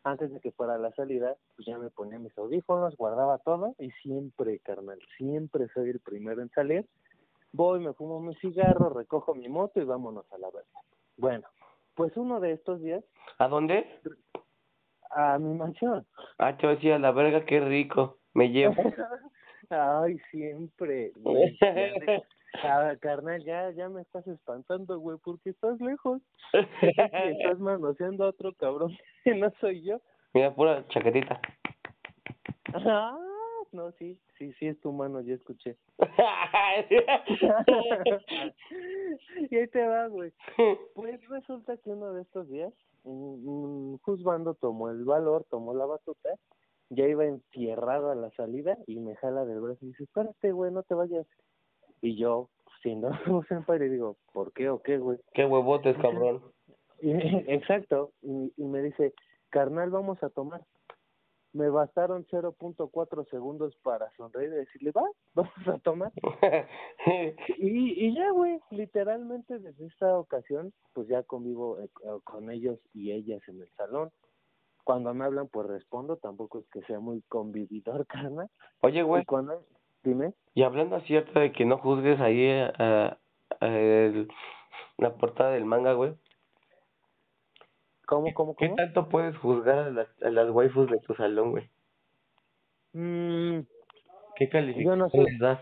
antes 0.04 0.32
de 0.32 0.40
que 0.40 0.52
fuera 0.52 0.78
la 0.78 0.92
salida, 0.94 1.36
pues 1.56 1.68
ya 1.68 1.78
me 1.78 1.90
ponía 1.90 2.20
mis 2.20 2.36
audífonos, 2.38 2.96
guardaba 2.98 3.38
todo 3.40 3.76
y 3.78 3.92
siempre, 4.04 4.60
carnal, 4.60 5.00
siempre 5.18 5.68
soy 5.74 5.92
el 5.92 6.00
primero 6.00 6.42
en 6.42 6.50
salir. 6.50 6.86
Voy, 7.54 7.82
me 7.82 7.94
fumo 7.94 8.20
mi 8.20 8.34
cigarro, 8.36 8.90
recojo 8.90 9.36
mi 9.36 9.50
moto 9.50 9.82
y 9.82 9.86
vámonos 9.86 10.32
a 10.32 10.38
la 10.38 10.50
verga. 10.50 10.80
Bueno, 11.18 11.48
pues 11.96 12.16
uno 12.16 12.40
de 12.40 12.54
estos 12.54 12.82
días. 12.82 13.04
¿A 13.38 13.48
dónde? 13.48 13.86
A 15.12 15.38
mi 15.38 15.54
mansión. 15.54 16.06
Ah, 16.38 16.58
te 16.58 16.68
decía, 16.68 16.98
la 16.98 17.12
verga, 17.12 17.46
qué 17.46 17.60
rico. 17.60 18.18
Me 18.34 18.50
llevo. 18.50 18.76
Ay, 19.70 20.18
siempre. 20.32 21.12
Ah, 22.64 22.96
carnal, 23.00 23.44
ya, 23.44 23.72
ya 23.72 23.90
me 23.90 24.02
estás 24.02 24.28
espantando, 24.28 25.00
güey, 25.00 25.18
porque 25.24 25.52
estás 25.52 25.80
lejos. 25.80 26.22
estás 26.52 26.52
manoseando 27.60 28.26
a 28.26 28.30
otro 28.30 28.54
cabrón 28.56 28.92
que 29.24 29.36
no 29.36 29.52
soy 29.60 29.84
yo. 29.84 30.02
Mira, 30.34 30.54
pura 30.54 30.86
chaquetita. 30.90 31.40
Ah, 32.74 33.18
no, 33.72 33.92
sí, 33.94 34.20
sí, 34.38 34.52
sí 34.54 34.68
es 34.68 34.80
tu 34.82 34.92
mano, 34.92 35.22
ya 35.22 35.36
escuché. 35.36 35.78
y 39.50 39.56
ahí 39.56 39.68
te 39.68 39.88
va, 39.88 40.08
güey. 40.08 40.34
Pues 40.94 41.26
resulta 41.30 41.78
que 41.78 41.92
uno 41.92 42.14
de 42.14 42.24
estos 42.24 42.50
días, 42.50 42.74
un, 43.04 43.48
un 43.48 44.00
tomó 44.60 44.90
el 44.90 45.04
valor, 45.04 45.46
tomó 45.50 45.74
la 45.74 45.86
batuta, 45.86 46.30
ya 46.90 47.08
iba 47.08 47.26
encierrado 47.26 48.12
a 48.12 48.16
la 48.16 48.30
salida 48.32 48.78
y 48.88 49.00
me 49.00 49.16
jala 49.16 49.46
del 49.46 49.62
brazo 49.62 49.80
y 49.82 49.88
dice, 49.88 50.04
espérate, 50.04 50.52
güey, 50.52 50.72
no 50.72 50.84
te 50.84 50.94
vayas. 50.94 51.26
Y 52.02 52.16
yo, 52.18 52.50
siendo 52.82 53.12
senpai, 53.48 53.80
le 53.80 53.90
digo, 53.90 54.18
¿por 54.34 54.52
qué 54.54 54.70
o 54.70 54.82
qué, 54.82 54.98
güey? 54.98 55.20
Qué 55.34 55.46
huevotes, 55.46 55.98
cabrón. 55.98 56.42
Exacto. 57.02 58.12
Y, 58.22 58.54
y 58.58 58.66
me 58.66 58.82
dice, 58.82 59.14
carnal, 59.50 59.90
vamos 59.90 60.22
a 60.24 60.30
tomar. 60.30 60.62
Me 61.54 61.70
bastaron 61.70 62.26
0.4 62.28 63.30
segundos 63.30 63.76
para 63.84 64.10
sonreír 64.12 64.54
y 64.54 64.56
decirle, 64.56 64.92
va, 64.92 65.04
vamos 65.34 65.68
a 65.68 65.78
tomar. 65.80 66.12
y, 67.58 68.08
y 68.08 68.16
ya, 68.16 68.32
güey, 68.32 68.60
literalmente 68.72 69.60
desde 69.60 69.86
esta 69.88 70.18
ocasión, 70.18 70.74
pues 70.94 71.08
ya 71.08 71.24
convivo 71.24 71.80
eh, 71.80 71.90
con 72.24 72.50
ellos 72.50 72.80
y 72.94 73.12
ellas 73.12 73.42
en 73.48 73.62
el 73.62 73.70
salón. 73.76 74.12
Cuando 74.84 75.14
me 75.14 75.26
hablan, 75.26 75.48
pues 75.48 75.68
respondo, 75.68 76.18
tampoco 76.18 76.60
es 76.60 76.68
que 76.70 76.82
sea 76.84 77.00
muy 77.00 77.22
convividor, 77.24 78.08
carnal. 78.08 78.50
Oye, 78.82 79.04
güey. 79.04 79.26
cuando, 79.26 79.64
Dime. 80.04 80.34
Y 80.54 80.64
hablando 80.64 81.00
cierto 81.02 81.40
de 81.40 81.52
que 81.52 81.66
no 81.66 81.78
juzgues 81.78 82.20
ahí 82.20 82.46
eh, 82.48 83.12
el, 83.62 84.28
la 84.98 85.14
portada 85.16 85.52
del 85.52 85.66
manga, 85.66 85.94
güey. 85.94 86.14
¿Cómo, 88.06 88.34
cómo, 88.34 88.56
¿Qué 88.56 88.66
cómo? 88.68 88.76
tanto 88.76 89.08
puedes 89.08 89.38
juzgar 89.38 89.80
a 89.80 89.90
las, 89.90 90.08
a 90.22 90.30
las 90.30 90.50
waifus 90.50 90.90
de 90.92 91.00
tu 91.00 91.14
salón, 91.16 91.52
güey? 91.52 91.70
Mm, 92.94 93.60
¿Qué 94.36 94.50
calificación 94.50 95.00
no 95.00 95.08
les 95.14 95.40
das? 95.40 95.60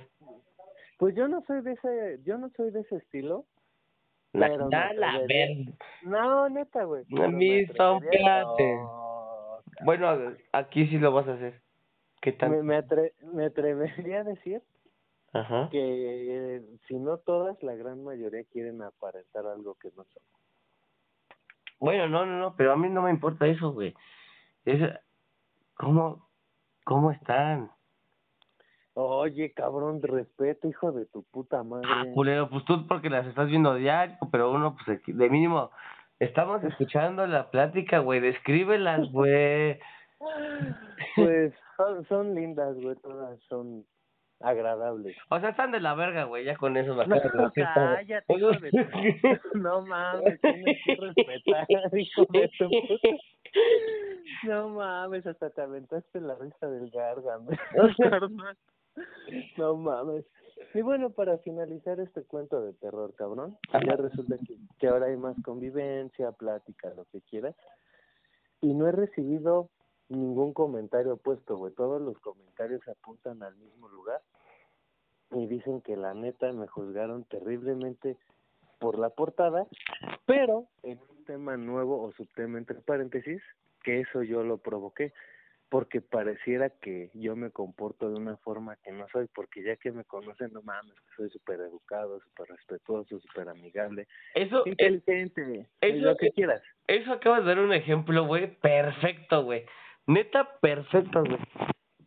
pues 0.97 1.15
yo 1.15 1.27
no 1.27 1.41
soy 1.45 1.61
de 1.61 1.73
ese, 1.73 2.19
yo 2.25 2.37
no 2.37 2.49
soy 2.57 2.71
de 2.71 2.81
ese 2.81 2.97
estilo. 2.97 3.45
La, 4.33 4.47
Pero 4.49 4.67
me 4.67 4.93
la 4.95 5.19
verga. 5.19 5.71
No, 6.03 6.49
neta, 6.49 6.83
güey. 6.83 7.03
A 7.17 7.27
mí 7.27 7.49
me 7.67 7.67
son. 7.75 8.03
No, 8.23 9.61
Bueno, 9.85 10.35
aquí 10.51 10.87
sí 10.87 10.97
lo 10.97 11.11
vas 11.13 11.27
a 11.27 11.33
hacer. 11.33 11.61
¿Qué 12.21 12.31
me, 12.31 12.37
tal? 12.37 12.63
me, 12.63 12.77
atre- 12.77 13.13
me 13.33 13.45
atrevería 13.45 14.21
a 14.21 14.23
decir 14.23 14.61
Ajá. 15.33 15.69
que 15.69 16.57
eh, 16.57 16.61
si 16.87 16.95
no 16.95 17.17
todas, 17.17 17.61
la 17.61 17.75
gran 17.75 18.03
mayoría 18.03 18.43
quieren 18.51 18.81
aparentar 18.81 19.45
algo 19.45 19.75
que 19.75 19.89
no 19.95 20.03
son. 20.03 20.23
Bueno, 21.79 22.07
no, 22.07 22.25
no, 22.25 22.39
no, 22.39 22.55
pero 22.55 22.73
a 22.73 22.77
mí 22.77 22.89
no 22.89 23.01
me 23.03 23.11
importa 23.11 23.47
eso, 23.47 23.71
güey. 23.71 23.95
Es, 24.65 24.81
¿cómo, 25.75 26.27
cómo 26.83 27.11
están? 27.11 27.71
Oye, 28.93 29.53
cabrón, 29.53 30.01
respeto, 30.01 30.67
hijo 30.67 30.91
de 30.91 31.05
tu 31.05 31.23
puta 31.23 31.63
madre. 31.63 31.87
Ah, 31.89 32.03
culero, 32.13 32.49
pues 32.49 32.65
tú 32.65 32.85
porque 32.85 33.09
las 33.09 33.25
estás 33.27 33.47
viendo 33.47 33.75
diario, 33.75 34.17
pero 34.31 34.51
uno, 34.51 34.75
pues, 34.75 34.99
de 35.05 35.29
mínimo, 35.29 35.71
estamos 36.19 36.61
escuchando 36.63 37.25
la 37.25 37.49
plática, 37.49 37.99
güey, 37.99 38.19
descríbelas, 38.19 39.11
güey. 39.11 39.79
Pues 41.15 41.53
son, 41.77 42.05
son 42.07 42.35
lindas, 42.35 42.75
güey, 42.75 42.95
todas 42.97 43.39
son 43.43 43.85
agradables. 44.41 45.17
O 45.29 45.39
sea, 45.39 45.49
están 45.49 45.71
de 45.71 45.79
la 45.79 45.93
verga, 45.95 46.23
güey, 46.25 46.45
ya 46.45 46.55
con 46.55 46.77
eso 46.77 46.95
me 46.95 47.05
No, 47.05 47.21
todo. 47.21 47.51
cállate, 47.53 48.33
hijo 48.33 48.49
de. 48.51 48.69
No 49.55 49.81
mames, 49.81 50.39
tienes 50.41 50.77
que 50.85 50.95
respetar, 50.95 51.67
hijo 51.97 52.25
de 52.29 52.49
tu 52.57 52.69
puta. 52.69 53.09
No 54.43 54.69
mames, 54.69 55.25
hasta 55.25 55.49
te 55.49 55.61
aventaste 55.61 56.21
la 56.21 56.35
risa 56.35 56.67
del 56.69 56.89
gargame. 56.89 57.57
No 59.57 59.75
mames. 59.75 60.25
Y 60.73 60.81
bueno, 60.81 61.11
para 61.11 61.37
finalizar 61.37 61.99
este 62.01 62.23
cuento 62.23 62.61
de 62.61 62.73
terror, 62.73 63.13
cabrón, 63.15 63.57
ya 63.71 63.95
resulta 63.95 64.35
que, 64.45 64.55
que 64.77 64.87
ahora 64.87 65.05
hay 65.05 65.15
más 65.15 65.35
convivencia, 65.43 66.31
plática, 66.33 66.89
lo 66.95 67.05
que 67.05 67.21
quieras. 67.21 67.55
Y 68.61 68.73
no 68.73 68.87
he 68.87 68.91
recibido 68.91 69.69
ningún 70.09 70.53
comentario 70.53 71.13
opuesto, 71.13 71.57
güey. 71.57 71.73
Todos 71.73 72.01
los 72.01 72.17
comentarios 72.19 72.85
apuntan 72.87 73.41
al 73.43 73.55
mismo 73.57 73.87
lugar 73.89 74.21
y 75.31 75.45
dicen 75.47 75.81
que 75.81 75.95
la 75.95 76.13
neta 76.13 76.51
me 76.51 76.67
juzgaron 76.67 77.23
terriblemente 77.25 78.17
por 78.79 78.97
la 78.97 79.09
portada, 79.09 79.67
pero 80.25 80.65
en 80.83 80.99
un 81.09 81.25
tema 81.25 81.57
nuevo 81.57 82.01
o 82.01 82.11
subtema 82.13 82.57
entre 82.57 82.79
paréntesis, 82.81 83.41
que 83.83 84.01
eso 84.01 84.23
yo 84.23 84.43
lo 84.43 84.57
provoqué, 84.57 85.13
porque 85.69 86.01
pareciera 86.01 86.69
que 86.71 87.11
yo 87.13 87.35
me 87.35 87.51
comporto 87.51 88.09
de 88.09 88.15
una 88.15 88.37
forma 88.37 88.75
que 88.77 88.91
no 88.91 89.05
soy, 89.09 89.27
porque 89.35 89.61
ya 89.61 89.75
que 89.75 89.91
me 89.91 90.03
conocen, 90.05 90.51
no 90.51 90.63
mames, 90.63 90.93
que 90.93 91.15
soy 91.15 91.29
súper 91.29 91.59
educado, 91.59 92.19
súper 92.21 92.47
respetuoso, 92.49 93.19
súper 93.19 93.49
amigable, 93.49 94.07
Eso, 94.33 94.65
es, 94.65 94.71
inteligente, 94.71 95.69
eso- 95.81 96.05
lo 96.05 96.17
que 96.17 96.31
quieras. 96.31 96.63
eso 96.87 97.11
acabas 97.11 97.41
de 97.43 97.49
dar 97.49 97.59
un 97.59 97.73
ejemplo, 97.73 98.25
güey, 98.25 98.55
perfecto, 98.59 99.43
güey. 99.43 99.65
Neta, 100.09 100.57
perfecto, 100.59 101.23
güey. 101.23 101.37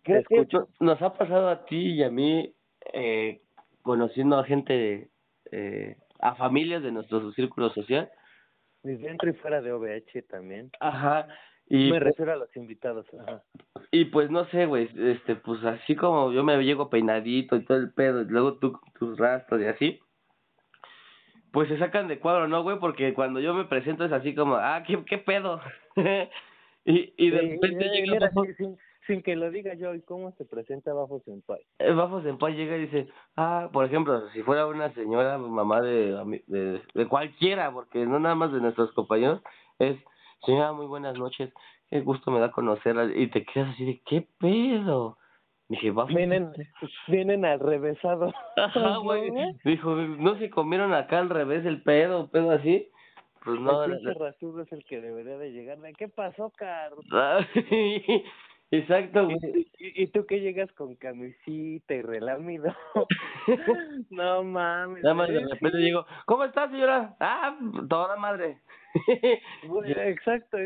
Creo 0.02 0.24
que 0.24 0.58
nos 0.80 1.00
ha 1.00 1.14
pasado 1.14 1.48
a 1.48 1.64
ti 1.66 1.92
y 1.92 2.02
a 2.02 2.10
mí, 2.10 2.52
eh, 2.92 3.42
conociendo 3.82 4.40
a 4.40 4.44
gente, 4.44 5.08
eh, 5.52 5.96
a 6.18 6.34
familias 6.34 6.82
de 6.82 6.90
nuestro 6.90 7.30
círculo 7.30 7.70
social. 7.70 8.10
Y 8.82 8.96
dentro 8.96 9.30
y 9.30 9.34
fuera 9.34 9.62
de 9.62 9.70
OVH 9.70 10.22
también. 10.28 10.72
Ajá. 10.80 11.28
Y, 11.68 11.84
me 11.84 11.90
pues, 11.90 12.02
refiero 12.02 12.32
a 12.32 12.36
los 12.36 12.56
invitados. 12.56 13.06
Ajá. 13.20 13.44
y 13.92 14.06
pues 14.06 14.32
no 14.32 14.46
sé, 14.46 14.66
güey, 14.66 14.90
este, 14.96 15.36
pues 15.36 15.62
así 15.62 15.94
como 15.94 16.32
yo 16.32 16.42
me 16.42 16.60
llego 16.64 16.90
peinadito 16.90 17.54
y 17.54 17.64
todo 17.64 17.78
el 17.78 17.92
pedo, 17.92 18.22
y 18.22 18.24
luego 18.24 18.58
tú 18.58 18.80
tus 18.98 19.16
rastros 19.16 19.60
y 19.60 19.66
así, 19.66 20.00
pues 21.52 21.68
se 21.68 21.78
sacan 21.78 22.08
de 22.08 22.18
cuadro, 22.18 22.48
¿no, 22.48 22.64
güey? 22.64 22.80
Porque 22.80 23.14
cuando 23.14 23.38
yo 23.38 23.54
me 23.54 23.66
presento 23.66 24.04
es 24.04 24.10
así 24.10 24.34
como, 24.34 24.56
ah, 24.56 24.82
¿qué, 24.84 25.04
qué 25.04 25.18
pedo? 25.18 25.60
y, 26.84 27.14
y 27.16 27.30
de 27.30 27.40
Sí, 27.40 27.48
repente 27.50 27.84
eh, 27.86 27.90
llega 28.06 28.12
mira, 28.12 28.30
sin, 28.56 28.76
sin, 29.06 29.22
que 29.22 29.36
lo 29.36 29.50
diga 29.50 29.74
yo, 29.74 29.94
¿y 29.94 30.02
cómo 30.02 30.32
se 30.32 30.44
presenta 30.44 30.92
Bajo 30.92 31.20
Senpai? 31.20 31.60
eh, 31.78 31.92
Bafo 31.92 32.22
Senpai 32.22 32.54
llega 32.54 32.76
y 32.76 32.82
dice, 32.82 33.08
ah, 33.36 33.68
por 33.72 33.84
ejemplo, 33.84 34.28
si 34.30 34.42
fuera 34.42 34.66
una 34.66 34.92
señora, 34.94 35.38
mamá 35.38 35.80
de, 35.80 36.42
de, 36.46 36.82
de 36.94 37.08
cualquiera, 37.08 37.72
porque 37.72 38.04
no 38.06 38.18
nada 38.18 38.34
más 38.34 38.52
de 38.52 38.60
nuestros 38.60 38.92
compañeros, 38.92 39.42
es, 39.78 39.96
señora, 40.44 40.72
muy 40.72 40.86
buenas 40.86 41.18
noches, 41.18 41.52
qué 41.90 42.00
gusto 42.00 42.30
me 42.30 42.40
da 42.40 42.50
conocerla, 42.50 43.10
y 43.14 43.28
te 43.28 43.44
quedas 43.44 43.70
así 43.74 43.84
de, 43.84 44.02
¿qué 44.06 44.26
pedo? 44.38 45.18
Dije. 45.68 45.90
Vienen, 46.08 46.52
vienen 47.08 47.44
al 47.44 47.58
revésado. 47.60 48.32
Ajá, 48.56 48.98
güey. 48.98 49.32
Dijo, 49.64 49.94
¿no 49.94 50.36
se 50.38 50.50
comieron 50.50 50.92
acá 50.92 51.18
al 51.18 51.30
revés 51.30 51.64
el 51.64 51.82
pedo, 51.82 52.30
pedo 52.30 52.50
así? 52.50 52.88
Pues 53.44 53.58
no, 53.60 53.84
el 53.84 54.02
la- 54.02 54.28
es 54.62 54.72
el 54.72 54.84
que 54.84 55.00
debería 55.00 55.36
de 55.38 55.52
llegar. 55.52 55.78
¿De 55.78 55.92
qué 55.94 56.08
pasó, 56.08 56.50
Carlos? 56.56 57.04
Ah, 57.10 57.40
Exacto, 58.70 59.26
güey. 59.26 59.68
Y, 59.78 60.02
y 60.04 60.06
tú 60.06 60.24
que 60.24 60.40
llegas 60.40 60.72
con 60.72 60.94
camisita 60.94 61.94
y 61.94 62.00
relamido. 62.00 62.74
no 64.10 64.42
mames. 64.44 65.02
Nada 65.02 65.14
más 65.14 65.28
de 65.28 65.40
repente 65.40 65.76
llego, 65.78 66.06
¿cómo 66.24 66.44
está, 66.44 66.70
señora? 66.70 67.14
Ah, 67.20 67.58
toda 67.88 68.16
madre. 68.16 68.60
Güey, 69.68 69.92
exacto. 69.92 70.56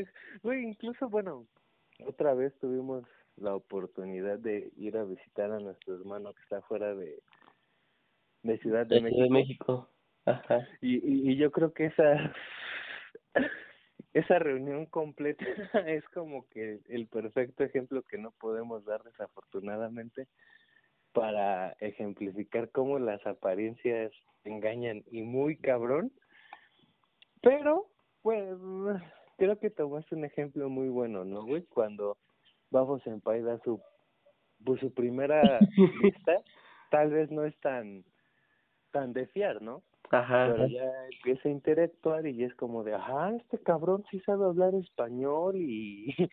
Güey, 0.42 0.64
incluso, 0.68 1.08
bueno, 1.08 1.46
otra 2.06 2.34
vez 2.34 2.56
tuvimos 2.60 3.04
la 3.36 3.54
oportunidad 3.54 4.38
de 4.38 4.70
ir 4.76 4.96
a 4.96 5.04
visitar 5.04 5.50
a 5.50 5.58
nuestro 5.58 5.94
hermano 5.96 6.32
que 6.32 6.42
está 6.42 6.60
fuera 6.62 6.94
de, 6.94 7.20
de 8.42 8.58
Ciudad 8.58 8.86
de 8.86 8.96
De 8.96 9.00
México. 9.02 9.16
Ciudad 9.16 9.26
de 9.26 9.30
México. 9.32 9.88
Ajá. 10.26 10.68
Y, 10.80 10.96
y, 10.96 11.30
y 11.32 11.36
yo 11.36 11.50
creo 11.50 11.72
que 11.72 11.86
esa 11.86 12.32
esa 14.12 14.38
reunión 14.38 14.86
completa 14.86 15.44
es 15.86 16.04
como 16.14 16.48
que 16.48 16.80
el 16.88 17.06
perfecto 17.06 17.64
ejemplo 17.64 18.02
que 18.02 18.18
no 18.18 18.30
podemos 18.32 18.84
dar 18.84 19.02
desafortunadamente 19.02 20.26
para 21.12 21.76
ejemplificar 21.80 22.70
cómo 22.70 22.98
las 22.98 23.26
apariencias 23.26 24.12
engañan 24.44 25.02
y 25.10 25.22
muy 25.22 25.56
cabrón. 25.56 26.12
Pero 27.42 27.86
pues 28.22 28.56
creo 29.36 29.58
que 29.58 29.70
tomaste 29.70 30.14
un 30.14 30.24
ejemplo 30.24 30.68
muy 30.68 30.88
bueno 30.88 31.24
no 31.24 31.44
güey 31.44 31.62
cuando 31.66 32.16
Bafo 32.70 32.98
Senpai 33.00 33.42
da 33.42 33.58
su 33.60 33.80
pues 34.64 34.80
su 34.80 34.92
primera 34.92 35.58
vista 36.02 36.42
tal 36.90 37.10
vez 37.10 37.30
no 37.30 37.44
es 37.44 37.56
tan 37.60 38.04
tan 38.90 39.12
de 39.12 39.26
fiar 39.28 39.62
no 39.62 39.82
Ajá. 40.10 40.52
pero 40.52 40.66
ya 40.68 40.90
empieza 41.12 41.48
a 41.48 41.52
interactuar 41.52 42.26
y 42.26 42.44
es 42.44 42.54
como 42.54 42.84
de, 42.84 42.94
ajá, 42.94 43.34
este 43.36 43.58
cabrón 43.58 44.04
sí 44.10 44.20
sabe 44.20 44.44
hablar 44.44 44.74
español 44.74 45.56
y, 45.56 46.14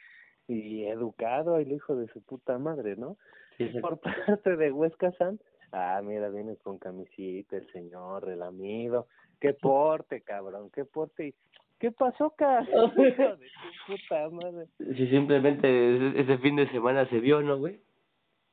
y 0.48 0.86
educado, 0.86 1.58
el 1.58 1.72
hijo 1.72 1.96
de 1.96 2.08
su 2.08 2.22
puta 2.22 2.58
madre, 2.58 2.96
¿no? 2.96 3.18
Sí. 3.58 3.66
Por 3.82 4.00
parte 4.40 4.56
de 4.56 4.72
Huesca 4.72 5.12
San, 5.14 5.40
ah, 5.72 6.02
mira, 6.04 6.30
viene 6.30 6.56
con 6.58 6.78
camisita 6.78 7.58
el 7.58 7.72
señor, 7.72 8.30
el 8.30 8.42
amigo, 8.42 9.08
qué 9.40 9.54
porte, 9.54 10.22
cabrón, 10.22 10.70
qué 10.74 10.86
porte. 10.86 11.34
¿Qué 11.80 11.92
pasó, 11.92 12.30
cabrón? 12.38 12.92
Hijo 12.98 13.36
de 13.36 13.48
tu 13.48 13.94
puta 13.94 14.30
madre. 14.30 14.68
Si 14.96 15.08
simplemente 15.08 16.20
ese, 16.22 16.38
fin 16.38 16.56
de 16.56 16.70
semana 16.70 17.10
se 17.10 17.20
vio, 17.20 17.42
¿no, 17.42 17.58
güey? 17.58 17.82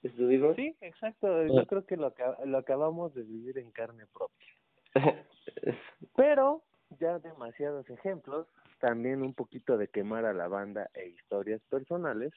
¿Estuvimos? 0.02 0.56
Sí, 0.56 0.74
exacto, 0.80 1.46
yo 1.46 1.66
creo 1.66 1.84
que 1.84 1.96
lo, 1.96 2.12
lo 2.46 2.58
acabamos 2.58 3.14
de 3.14 3.22
vivir 3.22 3.58
en 3.58 3.70
carne 3.70 4.04
propia. 4.12 4.48
Pero 6.16 6.62
ya 6.98 7.18
demasiados 7.18 7.88
ejemplos, 7.90 8.46
también 8.80 9.22
un 9.22 9.34
poquito 9.34 9.76
de 9.78 9.88
quemar 9.88 10.24
a 10.24 10.32
la 10.32 10.48
banda 10.48 10.90
e 10.94 11.08
historias 11.08 11.60
personales. 11.68 12.32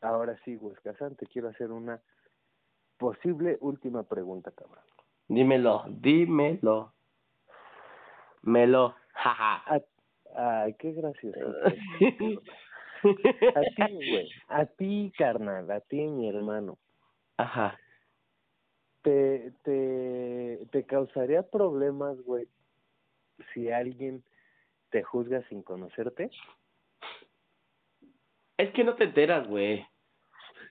Ahora 0.00 0.36
sí, 0.44 0.56
Huescazán, 0.56 1.16
te 1.16 1.26
quiero 1.26 1.48
hacer 1.48 1.70
una 1.70 2.00
posible 2.98 3.58
última 3.60 4.02
pregunta, 4.04 4.50
cabrón. 4.52 4.84
dímelo, 5.28 5.84
dímelo. 5.88 6.92
Melo. 8.42 8.96
Jaja. 9.14 9.80
Ay, 10.34 10.74
qué 10.74 10.92
gracioso. 10.92 11.38
A 13.04 13.60
ti, 13.62 14.10
güey, 14.10 14.30
a 14.48 14.66
ti, 14.66 15.12
carnal, 15.18 15.68
a 15.72 15.80
ti, 15.80 16.06
mi 16.06 16.28
hermano. 16.28 16.78
Ajá. 17.36 17.76
¿Te, 19.02 19.52
te, 19.64 20.66
te 20.70 20.84
causaría 20.86 21.42
problemas, 21.50 22.16
güey, 22.22 22.46
si 23.52 23.70
alguien 23.70 24.22
te 24.90 25.02
juzga 25.02 25.42
sin 25.48 25.62
conocerte? 25.62 26.30
Es 28.56 28.70
que 28.72 28.84
no 28.84 28.94
te 28.94 29.04
enteras, 29.04 29.46
güey. 29.48 29.86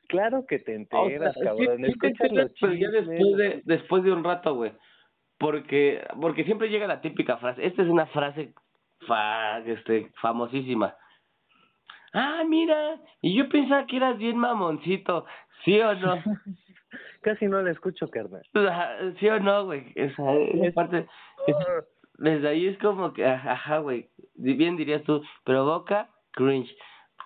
Claro 0.07 0.45
que 0.45 0.59
te 0.59 0.75
O 0.91 1.09
sea, 1.19 1.32
enteras, 1.32 1.36
sí, 1.36 1.41
cabrón. 1.41 1.82
sí 1.86 1.93
te 1.99 2.07
enteras, 2.07 2.51
pero 2.59 2.73
ya 2.73 2.89
después 2.89 3.38
de, 3.38 3.61
después 3.65 4.03
de 4.03 4.11
un 4.11 4.23
rato, 4.23 4.55
güey. 4.55 4.73
porque 5.38 6.05
porque 6.19 6.43
siempre 6.43 6.69
llega 6.69 6.88
la 6.88 7.01
típica 7.01 7.38
frase. 7.38 7.65
Esta 7.65 7.82
es 7.84 7.88
una 7.89 8.05
frase 8.07 8.53
fa, 9.07 9.59
este 9.59 10.11
famosísima. 10.21 10.95
Ah, 12.13 12.43
mira, 12.47 13.01
y 13.21 13.36
yo 13.38 13.47
pensaba 13.49 13.86
que 13.88 13.97
eras 13.97 14.17
bien 14.17 14.38
mamoncito, 14.38 15.25
¿sí 15.63 15.79
o 15.79 15.95
no? 15.95 16.15
Casi 17.22 17.45
no 17.45 17.61
la 17.61 17.72
escucho, 17.72 18.09
carnal. 18.09 18.41
¿Sí 19.19 19.28
o 19.28 19.39
no, 19.39 19.65
güey? 19.65 19.91
Esa, 19.95 20.34
esa 20.34 20.74
parte, 20.74 21.07
desde 22.17 22.47
ahí 22.47 22.67
es 22.67 22.78
como 22.80 23.13
que, 23.13 23.26
ajá, 23.26 23.78
güey, 23.80 24.09
bien 24.36 24.76
dirías 24.76 25.03
tú, 25.03 25.22
provoca 25.43 26.09
cringe. 26.32 26.76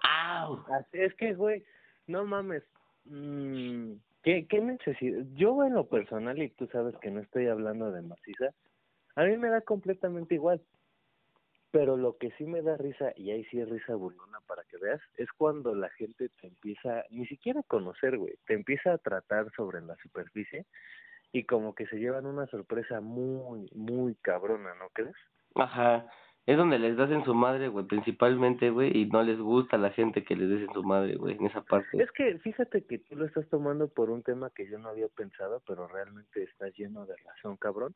¡Au! 0.04 0.64
Así 0.74 1.00
es 1.00 1.14
que, 1.16 1.34
güey, 1.34 1.64
no 2.08 2.26
mames. 2.26 2.64
Mmm, 3.06 3.94
¿qué, 4.24 4.46
¿Qué 4.48 4.60
necesidad? 4.60 5.24
Yo, 5.34 5.64
en 5.64 5.76
lo 5.76 5.88
personal, 5.88 6.42
y 6.42 6.50
tú 6.50 6.68
sabes 6.68 6.96
que 6.98 7.12
no 7.12 7.22
estoy 7.22 7.48
hablando 7.48 7.92
de 7.92 8.02
maciza, 8.02 8.50
a 9.16 9.24
mí 9.24 9.38
me 9.38 9.50
da 9.50 9.62
completamente 9.62 10.36
igual. 10.36 10.62
Pero 11.76 11.98
lo 11.98 12.16
que 12.18 12.32
sí 12.38 12.46
me 12.46 12.62
da 12.62 12.78
risa, 12.78 13.12
y 13.18 13.32
ahí 13.32 13.44
sí 13.52 13.60
es 13.60 13.68
risa 13.68 13.96
burlona 13.96 14.40
para 14.48 14.64
que 14.64 14.78
veas, 14.78 15.02
es 15.18 15.30
cuando 15.34 15.76
la 15.76 15.90
gente 15.90 16.30
te 16.40 16.48
empieza, 16.48 17.04
ni 17.10 17.26
siquiera 17.26 17.60
a 17.60 17.64
conocer, 17.64 18.18
güey, 18.18 18.36
te 18.48 18.54
empieza 18.54 18.94
a 18.94 18.98
tratar 18.98 19.52
sobre 19.58 19.82
la 19.82 19.98
superficie 19.98 20.66
y 21.34 21.44
como 21.44 21.76
que 21.76 21.86
se 21.88 21.98
llevan 21.98 22.28
una 22.28 22.48
sorpresa 22.48 23.02
muy, 23.02 23.70
muy 23.76 24.16
cabrona, 24.22 24.74
¿no 24.76 24.88
crees? 24.94 25.18
Ajá, 25.56 26.08
es 26.46 26.56
donde 26.56 26.80
les 26.80 26.96
das 26.96 27.12
en 27.12 27.26
su 27.26 27.34
madre, 27.34 27.68
güey, 27.68 27.86
principalmente, 27.86 28.70
güey, 28.70 28.98
y 28.98 29.08
no 29.08 29.22
les 29.22 29.38
gusta 29.38 29.76
a 29.76 29.80
la 29.80 29.92
gente 29.92 30.24
que 30.24 30.38
les 30.38 30.48
des 30.48 30.70
en 30.70 30.74
su 30.74 30.82
madre, 30.82 31.18
güey, 31.18 31.36
en 31.36 31.46
esa 31.46 31.60
parte. 31.60 31.90
Es 32.02 32.10
que 32.14 32.40
fíjate 32.40 32.86
que 32.86 33.00
tú 33.00 33.18
lo 33.18 33.26
estás 33.26 33.50
tomando 33.50 33.90
por 33.90 34.12
un 34.12 34.24
tema 34.24 34.50
que 34.52 34.66
yo 34.66 34.80
no 34.80 34.88
había 34.88 35.10
pensado, 35.10 35.62
pero 35.68 35.90
realmente 35.90 36.42
estás 36.42 36.74
lleno 36.78 37.06
de 37.06 37.18
razón, 37.18 37.58
cabrón 37.58 37.94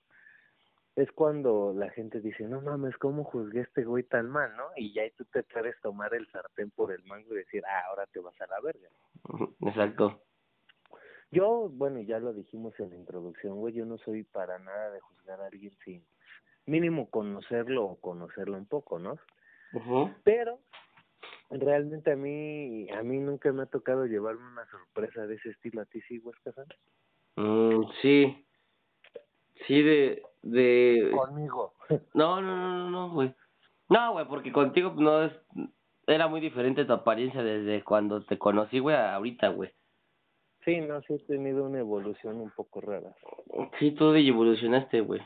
es 1.01 1.11
cuando 1.11 1.73
la 1.75 1.89
gente 1.89 2.19
dice, 2.19 2.43
no 2.43 2.61
mames, 2.61 2.97
¿cómo 2.97 3.23
juzgué 3.23 3.59
a 3.59 3.63
este 3.63 3.83
güey 3.83 4.03
tan 4.03 4.29
mal, 4.29 4.55
no? 4.55 4.65
Y 4.75 4.93
ya 4.93 5.03
tú 5.17 5.25
te 5.25 5.43
puedes 5.43 5.79
tomar 5.81 6.13
el 6.13 6.27
sartén 6.31 6.71
por 6.71 6.91
el 6.91 7.03
mango 7.03 7.33
y 7.33 7.37
decir, 7.37 7.63
ah, 7.65 7.83
ahora 7.89 8.05
te 8.07 8.19
vas 8.19 8.39
a 8.41 8.47
la 8.47 8.59
verga. 8.61 8.89
Exacto. 9.61 10.21
Yo, 11.31 11.69
bueno, 11.69 12.01
ya 12.01 12.19
lo 12.19 12.33
dijimos 12.33 12.73
en 12.79 12.89
la 12.89 12.95
introducción, 12.95 13.57
güey, 13.57 13.73
yo 13.73 13.85
no 13.85 13.97
soy 13.99 14.23
para 14.23 14.57
nada 14.59 14.91
de 14.91 14.99
juzgar 14.99 15.41
a 15.41 15.47
alguien 15.47 15.77
sin 15.85 16.03
mínimo 16.65 17.09
conocerlo 17.09 17.85
o 17.85 17.99
conocerlo 17.99 18.57
un 18.57 18.65
poco, 18.65 18.99
¿no? 18.99 19.17
Pero 20.23 20.59
realmente 21.51 22.11
a 22.11 22.15
mí 22.15 22.89
a 22.91 23.03
mí 23.03 23.19
nunca 23.19 23.51
me 23.51 23.63
ha 23.63 23.65
tocado 23.65 24.05
llevarme 24.05 24.47
una 24.51 24.65
sorpresa 24.69 25.27
de 25.27 25.35
ese 25.35 25.49
estilo 25.49 25.81
a 25.81 25.85
ti 25.85 26.01
sí, 26.01 26.19
Huesca 26.19 26.51
mm, 27.35 27.83
sí, 28.01 28.45
Sí, 29.67 29.81
de, 29.81 30.23
de... 30.41 31.11
Conmigo. 31.15 31.73
No, 32.13 32.39
no, 32.39 32.55
no, 32.55 32.89
no, 32.91 33.09
güey. 33.11 33.33
No, 33.89 34.13
güey, 34.13 34.27
porque 34.27 34.51
contigo 34.51 34.93
no 34.95 35.23
es... 35.23 35.33
Era 36.05 36.27
muy 36.27 36.39
diferente 36.39 36.85
tu 36.85 36.93
apariencia 36.93 37.41
desde 37.41 37.83
cuando 37.83 38.23
te 38.23 38.37
conocí, 38.37 38.77
güey, 38.77 38.95
a 38.95 39.15
ahorita, 39.15 39.49
güey. 39.49 39.71
Sí, 40.65 40.81
no, 40.81 41.01
sí 41.01 41.13
he 41.13 41.19
tenido 41.19 41.63
una 41.63 41.79
evolución 41.79 42.41
un 42.41 42.51
poco 42.51 42.81
rara. 42.81 43.15
Sí, 43.79 43.91
tú 43.91 44.13
evolucionaste, 44.13 45.01
güey. 45.01 45.21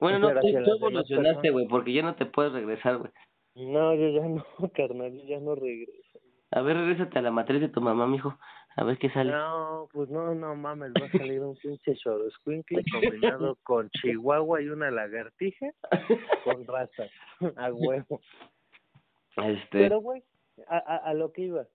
Bueno, 0.00 0.18
no, 0.18 0.40
tú, 0.40 0.48
evolucionaste, 0.48 1.50
güey, 1.50 1.68
porque 1.68 1.92
ya 1.92 2.02
no 2.02 2.16
te 2.16 2.26
puedes 2.26 2.52
regresar, 2.52 2.98
güey. 2.98 3.12
No, 3.54 3.94
yo 3.94 4.08
ya 4.08 4.26
no, 4.26 4.44
carnal, 4.74 5.12
yo 5.12 5.24
ya 5.24 5.38
no 5.38 5.54
regreso. 5.54 6.18
A 6.50 6.60
ver, 6.62 6.76
regrésate 6.76 7.18
a 7.18 7.22
la 7.22 7.30
matriz 7.30 7.60
de 7.60 7.68
tu 7.68 7.80
mamá, 7.80 8.06
mijo. 8.06 8.36
A 8.76 8.84
ver 8.84 8.98
qué 8.98 9.10
sale. 9.10 9.32
No, 9.32 9.88
pues 9.92 10.08
no, 10.08 10.34
no 10.34 10.56
mames, 10.56 10.92
va 10.92 11.06
a 11.06 11.10
salir 11.10 11.40
un 11.40 11.56
pinche 11.56 11.94
squinkle 11.94 12.82
combinado 12.90 13.56
con 13.62 13.90
chihuahua 13.90 14.62
y 14.62 14.68
una 14.68 14.90
lagartija 14.90 15.70
con 16.44 16.66
raza, 16.66 17.04
a 17.56 17.72
huevo. 17.72 18.20
Este... 19.36 19.68
Pero, 19.70 20.00
güey, 20.00 20.22
a, 20.68 20.78
a, 20.78 20.96
a 20.96 21.14
lo 21.14 21.32
que 21.32 21.42
iba. 21.42 21.66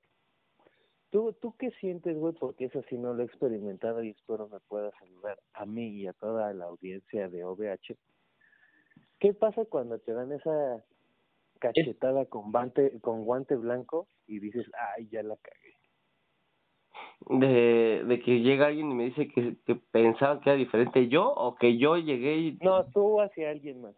¿Tú, 1.09 1.33
¿Tú 1.41 1.55
qué 1.57 1.71
sientes, 1.79 2.17
güey? 2.17 2.33
Porque 2.33 2.65
eso 2.65 2.83
sí 2.89 2.97
no 2.97 3.13
lo 3.13 3.23
he 3.23 3.25
experimentado 3.25 4.03
y 4.03 4.09
espero 4.09 4.49
me 4.49 4.59
puedas 4.67 4.93
ayudar 5.01 5.39
a 5.53 5.65
mí 5.65 5.87
y 5.89 6.07
a 6.07 6.13
toda 6.13 6.53
la 6.53 6.65
audiencia 6.65 7.29
de 7.29 7.43
OVH. 7.43 7.95
¿Qué 9.19 9.33
pasa 9.33 9.65
cuando 9.65 9.99
te 9.99 10.13
dan 10.13 10.31
esa 10.31 10.83
cachetada 11.59 12.25
con 12.25 12.51
guante, 12.51 12.99
con 13.01 13.23
guante 13.23 13.55
blanco 13.55 14.07
y 14.27 14.39
dices, 14.39 14.69
ay, 14.95 15.07
ya 15.09 15.23
la 15.23 15.37
cagué? 15.37 15.75
De, 17.29 18.03
de 18.05 18.19
que 18.21 18.39
llega 18.39 18.67
alguien 18.67 18.91
y 18.91 18.95
me 18.95 19.03
dice 19.05 19.27
que, 19.27 19.55
que 19.65 19.75
pensaba 19.75 20.39
que 20.39 20.49
era 20.49 20.57
diferente 20.57 21.07
yo 21.07 21.29
o 21.29 21.55
que 21.55 21.77
yo 21.77 21.97
llegué 21.97 22.37
y... 22.37 22.57
No, 22.61 22.85
tú 22.85 23.21
hacia 23.21 23.49
alguien 23.49 23.81
más. 23.81 23.95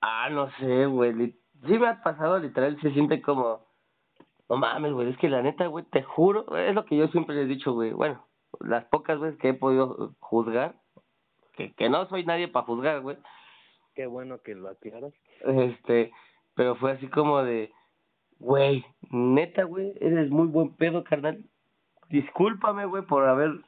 Ah, 0.00 0.28
no 0.30 0.50
sé, 0.58 0.86
güey. 0.86 1.34
Sí 1.66 1.78
me 1.78 1.88
ha 1.88 2.02
pasado, 2.02 2.38
literal, 2.38 2.78
se 2.80 2.92
siente 2.92 3.22
como... 3.22 3.66
No 4.48 4.56
mames, 4.56 4.92
güey, 4.92 5.10
es 5.10 5.16
que 5.18 5.28
la 5.28 5.42
neta, 5.42 5.66
güey, 5.68 5.84
te 5.84 6.02
juro, 6.02 6.56
es 6.56 6.74
lo 6.74 6.84
que 6.84 6.96
yo 6.96 7.06
siempre 7.08 7.36
les 7.36 7.44
he 7.44 7.48
dicho, 7.48 7.72
güey. 7.72 7.92
Bueno, 7.92 8.26
las 8.58 8.84
pocas 8.86 9.20
veces 9.20 9.38
que 9.38 9.50
he 9.50 9.54
podido 9.54 10.14
juzgar, 10.18 10.74
que, 11.52 11.72
que 11.74 11.88
no 11.88 12.06
soy 12.06 12.24
nadie 12.24 12.48
para 12.48 12.66
juzgar, 12.66 13.00
güey. 13.00 13.16
Qué 13.94 14.06
bueno 14.06 14.40
que 14.42 14.56
lo 14.56 14.68
aclaras. 14.68 15.14
Este, 15.42 16.10
pero 16.54 16.74
fue 16.74 16.92
así 16.92 17.06
como 17.06 17.44
de, 17.44 17.72
güey, 18.40 18.84
neta, 19.10 19.62
güey, 19.64 19.94
eres 20.00 20.30
muy 20.30 20.48
buen 20.48 20.74
pedo, 20.74 21.04
carnal 21.04 21.44
discúlpame, 22.10 22.84
güey, 22.84 23.04
por 23.04 23.26
haber 23.26 23.60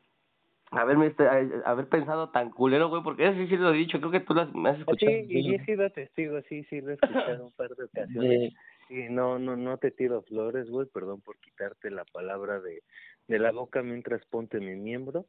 haberme 0.73 1.09
este, 1.09 1.29
haber 1.65 1.89
pensado 1.89 2.31
tan 2.31 2.51
culero, 2.51 2.89
güey, 2.89 3.03
porque 3.03 3.27
eso 3.27 3.37
sí, 3.37 3.47
sí 3.47 3.57
lo 3.57 3.73
he 3.73 3.77
dicho, 3.77 3.99
creo 3.99 4.11
que 4.11 4.21
tú 4.21 4.35
las, 4.35 4.53
me 4.55 4.71
has 4.71 4.79
escuchado. 4.79 5.13
Sí, 5.13 5.27
y 5.29 5.55
he 5.55 5.65
sido 5.65 5.91
testigo, 5.91 6.41
sí, 6.49 6.65
sí, 6.65 6.81
lo 6.81 6.91
he 6.91 6.95
escuchado 6.95 7.47
un 7.47 7.53
par 7.53 7.71
de 7.71 7.85
ocasiones. 7.85 8.55
Y 8.89 9.09
no, 9.09 9.39
no, 9.39 9.57
no 9.57 9.79
te 9.79 9.91
tiro 9.91 10.21
flores, 10.23 10.69
güey, 10.69 10.87
perdón 10.87 11.23
por 11.23 11.39
quitarte 11.39 11.91
la 11.91 12.05
palabra 12.05 12.61
de, 12.61 12.83
de 13.27 13.39
la 13.39 13.51
boca 13.51 13.81
mientras 13.81 14.23
ponte 14.27 14.61
mi 14.61 14.75
miembro, 14.77 15.25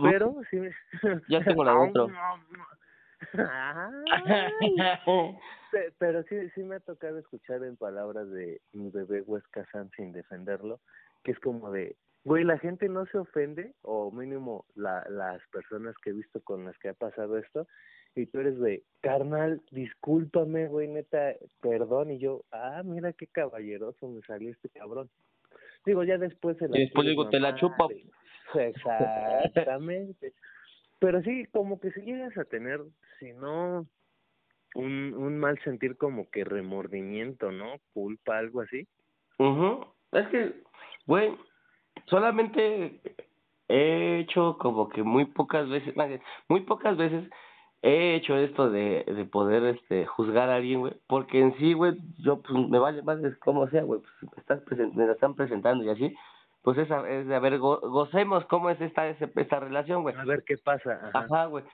pero 0.00 0.40
sí. 0.50 0.58
Ya 1.28 1.44
tengo 1.44 1.64
la 1.64 1.78
otro. 1.78 2.08
pero 5.98 6.22
sí, 6.22 6.36
sí 6.54 6.62
me 6.62 6.76
ha 6.76 6.80
tocado 6.80 7.18
escuchar 7.18 7.62
en 7.64 7.76
palabras 7.76 8.30
de 8.30 8.62
mi 8.72 8.88
bebé 8.88 9.20
Huesca 9.20 9.66
San 9.72 9.90
sin 9.90 10.12
defenderlo, 10.12 10.80
que 11.22 11.32
es 11.32 11.38
como 11.40 11.70
de, 11.70 11.96
Güey, 12.24 12.44
la 12.44 12.58
gente 12.58 12.88
no 12.88 13.04
se 13.06 13.18
ofende, 13.18 13.74
o 13.82 14.12
mínimo 14.12 14.64
la, 14.76 15.04
las 15.10 15.40
personas 15.48 15.96
que 15.98 16.10
he 16.10 16.12
visto 16.12 16.40
con 16.42 16.64
las 16.64 16.78
que 16.78 16.90
ha 16.90 16.94
pasado 16.94 17.36
esto, 17.36 17.66
y 18.14 18.26
tú 18.26 18.40
eres 18.40 18.60
de, 18.60 18.82
carnal, 19.00 19.60
discúlpame, 19.70 20.68
güey, 20.68 20.86
neta, 20.86 21.34
perdón, 21.60 22.10
y 22.12 22.18
yo, 22.18 22.44
ah, 22.52 22.82
mira 22.84 23.12
qué 23.12 23.26
caballeroso 23.26 24.08
me 24.08 24.20
salió 24.22 24.50
este 24.50 24.68
cabrón. 24.68 25.08
Digo, 25.84 26.04
ya 26.04 26.16
después 26.18 26.56
se 26.58 26.68
la... 26.68 26.78
Y 26.78 26.82
después 26.82 27.08
digo, 27.08 27.28
te 27.28 27.40
la 27.40 27.56
chupo. 27.56 27.90
Exactamente. 28.54 30.32
Pero 31.00 31.22
sí, 31.22 31.46
como 31.50 31.80
que 31.80 31.90
si 31.90 32.02
llegas 32.02 32.36
a 32.38 32.44
tener, 32.44 32.80
si 33.18 33.32
no, 33.32 33.88
un, 34.76 35.14
un 35.14 35.38
mal 35.38 35.58
sentir 35.64 35.96
como 35.96 36.30
que 36.30 36.44
remordimiento, 36.44 37.50
¿no? 37.50 37.80
Culpa, 37.92 38.38
algo 38.38 38.60
así. 38.60 38.86
mhm 39.38 39.80
Es 40.12 40.28
que, 40.28 40.62
güey, 41.06 41.32
solamente 42.06 43.00
he 43.68 44.18
hecho 44.18 44.58
como 44.58 44.88
que 44.88 45.02
muy 45.02 45.24
pocas 45.24 45.68
veces, 45.68 45.94
muy 46.48 46.60
pocas 46.60 46.96
veces 46.96 47.28
he 47.82 48.14
hecho 48.14 48.36
esto 48.36 48.70
de, 48.70 49.04
de 49.04 49.24
poder 49.24 49.64
este 49.64 50.06
juzgar 50.06 50.48
a 50.50 50.56
alguien, 50.56 50.80
güey, 50.80 50.94
porque 51.08 51.40
en 51.40 51.56
sí, 51.56 51.72
güey, 51.72 51.94
yo 52.18 52.40
pues 52.40 52.68
me 52.68 52.78
vale 52.78 53.02
más 53.02 53.18
como 53.40 53.66
sea, 53.68 53.82
güey, 53.82 54.00
pues 54.00 54.32
estás 54.36 54.62
me 54.94 55.06
la 55.06 55.12
están 55.12 55.34
presentando 55.34 55.84
y 55.84 55.90
así, 55.90 56.14
pues 56.62 56.78
es, 56.78 56.88
es 56.90 57.26
de 57.26 57.34
a 57.34 57.40
ver, 57.40 57.58
gocemos 57.58 58.44
cómo 58.46 58.70
es 58.70 58.80
esta 58.80 59.08
esta 59.08 59.60
relación, 59.60 60.02
güey. 60.02 60.14
A 60.14 60.24
ver 60.24 60.44
qué 60.46 60.56
pasa. 60.58 61.10
Ajá, 61.12 61.46
güey. 61.46 61.64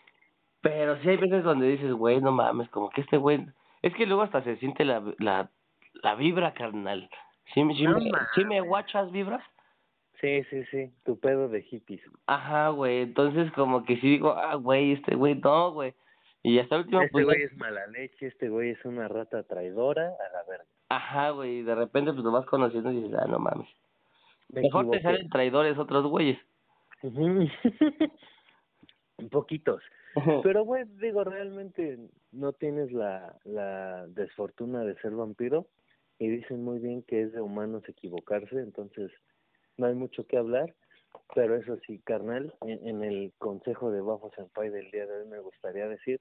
Pero 0.63 0.97
sí 1.03 1.11
hay 1.11 1.19
veces 1.19 1.45
donde 1.45 1.69
dices, 1.69 1.93
güey, 1.93 2.21
no 2.21 2.33
mames, 2.33 2.69
como 2.71 2.89
que 2.89 3.03
este 3.03 3.19
güey, 3.19 3.47
es 3.83 3.95
que 3.95 4.07
luego 4.07 4.23
hasta 4.23 4.43
se 4.43 4.57
siente 4.57 4.85
la 4.85 5.03
la 5.19 5.51
la 6.03 6.15
vibra 6.15 6.55
carnal. 6.55 7.11
¿Sí, 7.55 7.63
sí, 7.75 7.87
me, 7.87 8.11
¿sí 8.35 8.45
me 8.45 8.61
guachas 8.61 9.11
vibras? 9.11 9.43
Sí, 10.21 10.43
sí, 10.51 10.65
sí, 10.71 10.91
tu 11.05 11.19
pedo 11.19 11.49
de 11.49 11.63
hippies. 11.63 12.01
Ajá, 12.27 12.71
güey, 12.71 13.03
entonces 13.03 13.53
como 13.53 13.85
que 13.85 13.97
sí 13.97 14.09
digo, 14.09 14.33
ah, 14.33 14.57
güey, 14.57 14.93
este 14.93 15.15
güey 15.15 15.37
no, 15.37 15.73
güey. 15.73 15.95
Y 16.43 16.59
hasta 16.59 16.77
el 16.77 16.83
último 16.83 17.03
Este 17.03 17.13
pues, 17.13 17.25
güey 17.25 17.43
es 17.43 17.57
mala 17.57 17.87
leche, 17.89 18.27
este 18.27 18.49
güey 18.49 18.71
es 18.71 18.85
una 18.85 19.07
rata 19.07 19.43
traidora, 19.45 20.07
a 20.07 20.33
la 20.33 20.43
verga. 20.49 20.65
Ajá, 20.89 21.31
güey, 21.31 21.59
y 21.59 21.63
de 21.63 21.75
repente 21.75 22.13
pues 22.13 22.25
lo 22.25 22.33
vas 22.33 22.47
conociendo 22.47 22.91
y 22.91 23.03
dices, 23.03 23.19
ah, 23.19 23.27
no 23.29 23.39
mames. 23.39 23.69
Mejor 24.49 24.91
te 24.91 25.03
salen 25.03 25.29
traidores 25.29 25.79
otros 25.79 26.07
güeyes. 26.07 26.39
Poquitos. 29.31 29.83
Pero, 30.43 30.65
güey, 30.65 30.85
digo, 31.01 31.23
realmente 31.23 31.99
no 32.33 32.53
tienes 32.53 32.91
la, 32.93 33.37
la 33.45 34.07
desfortuna 34.09 34.81
de 34.81 34.97
ser 34.97 35.13
vampiro 35.13 35.67
y 36.19 36.29
dicen 36.29 36.65
muy 36.65 36.81
bien 36.81 37.03
que 37.03 37.23
es 37.23 37.33
de 37.33 37.41
humanos 37.41 37.85
equivocarse, 37.89 38.59
entonces 38.59 39.13
no 39.79 39.87
hay 39.87 39.95
mucho 39.95 40.27
que 40.27 40.37
hablar. 40.37 40.75
Pero 41.35 41.57
eso 41.57 41.79
sí, 41.87 42.01
carnal, 42.01 42.55
en, 42.63 42.87
en 42.87 43.03
el 43.03 43.33
consejo 43.39 43.91
de 43.91 44.01
Bafo 44.01 44.31
Senpai 44.37 44.71
del 44.71 44.91
día 44.91 45.07
de 45.07 45.23
hoy 45.23 45.29
me 45.29 45.41
gustaría 45.41 45.89
decir 45.89 46.21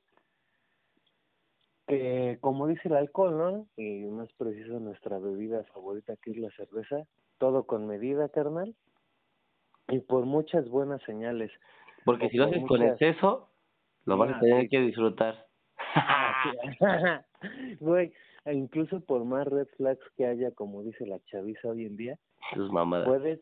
que, 1.87 2.37
como 2.41 2.67
dice 2.67 2.89
el 2.89 2.95
alcohol, 2.95 3.37
¿no? 3.37 3.67
Y 3.77 4.03
más 4.05 4.31
preciso 4.33 4.79
nuestra 4.79 5.19
bebida 5.19 5.63
favorita 5.73 6.15
que 6.17 6.31
es 6.31 6.37
la 6.37 6.51
cerveza, 6.51 7.03
todo 7.37 7.65
con 7.65 7.87
medida, 7.87 8.29
carnal, 8.29 8.75
y 9.87 9.99
por 9.99 10.25
muchas 10.25 10.67
buenas 10.69 11.01
señales. 11.03 11.51
Porque 12.03 12.29
si 12.29 12.37
lo 12.37 12.45
haces 12.45 12.63
con 12.67 12.83
exceso, 12.83 13.49
lo 14.05 14.17
vas 14.17 14.35
a 14.35 14.39
tener 14.39 14.69
que 14.69 14.81
disfrutar. 14.81 15.47
Güey, 17.79 18.11
e 18.45 18.53
incluso 18.53 18.99
por 19.01 19.23
más 19.23 19.47
red 19.47 19.67
flags 19.77 20.05
que 20.15 20.25
haya, 20.25 20.51
como 20.51 20.83
dice 20.83 21.05
la 21.05 21.19
chaviza 21.25 21.69
hoy 21.69 21.85
en 21.85 21.95
día, 21.95 22.19
Tus 22.53 22.71
mamadas. 22.71 23.07
puedes 23.07 23.39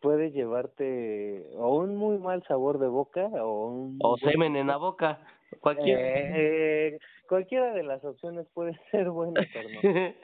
puede 0.00 0.30
llevarte 0.30 1.46
o 1.56 1.76
un 1.76 1.96
muy 1.96 2.18
mal 2.18 2.42
sabor 2.44 2.78
de 2.78 2.88
boca 2.88 3.26
o 3.26 3.68
un 3.68 3.98
O 4.02 4.16
semen 4.18 4.56
en 4.56 4.68
la 4.68 4.76
boca. 4.76 5.20
Cualquier. 5.60 5.98
Eh, 6.00 6.98
cualquiera 7.28 7.72
de 7.72 7.82
las 7.82 8.04
opciones 8.04 8.46
puede 8.54 8.78
ser 8.90 9.10
buena. 9.10 9.40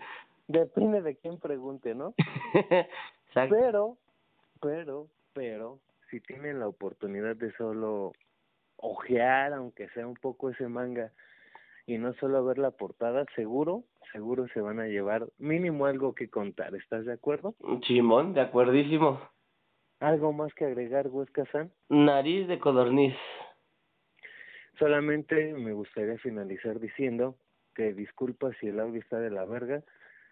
Depende 0.46 1.00
de 1.02 1.16
quién 1.16 1.38
pregunte, 1.38 1.94
¿no? 1.94 2.14
Exacto. 3.28 3.56
Pero, 3.58 3.96
pero, 4.60 5.06
pero, 5.32 5.78
si 6.10 6.20
tienen 6.20 6.60
la 6.60 6.68
oportunidad 6.68 7.34
de 7.36 7.50
solo 7.52 8.12
ojear, 8.76 9.54
aunque 9.54 9.88
sea 9.90 10.06
un 10.06 10.14
poco 10.14 10.50
ese 10.50 10.68
manga, 10.68 11.12
y 11.86 11.98
no 11.98 12.12
solo 12.14 12.44
ver 12.44 12.58
la 12.58 12.70
portada, 12.70 13.24
seguro, 13.34 13.84
seguro 14.12 14.46
se 14.48 14.60
van 14.60 14.80
a 14.80 14.86
llevar 14.86 15.26
mínimo 15.38 15.86
algo 15.86 16.14
que 16.14 16.28
contar. 16.28 16.74
¿Estás 16.74 17.04
de 17.04 17.12
acuerdo? 17.12 17.54
Chimón, 17.80 18.34
de 18.34 18.42
acuerdísimo. 18.42 19.20
¿Algo 20.00 20.32
más 20.32 20.52
que 20.54 20.64
agregar, 20.64 21.08
Huesca 21.08 21.44
San? 21.52 21.70
Nariz 21.88 22.46
de 22.48 22.58
codorniz. 22.58 23.14
Solamente 24.78 25.54
me 25.54 25.72
gustaría 25.72 26.18
finalizar 26.18 26.80
diciendo 26.80 27.36
que 27.74 27.92
disculpa 27.92 28.52
si 28.60 28.68
el 28.68 28.80
audio 28.80 29.00
está 29.00 29.18
de 29.18 29.30
la 29.30 29.44
verga. 29.44 29.82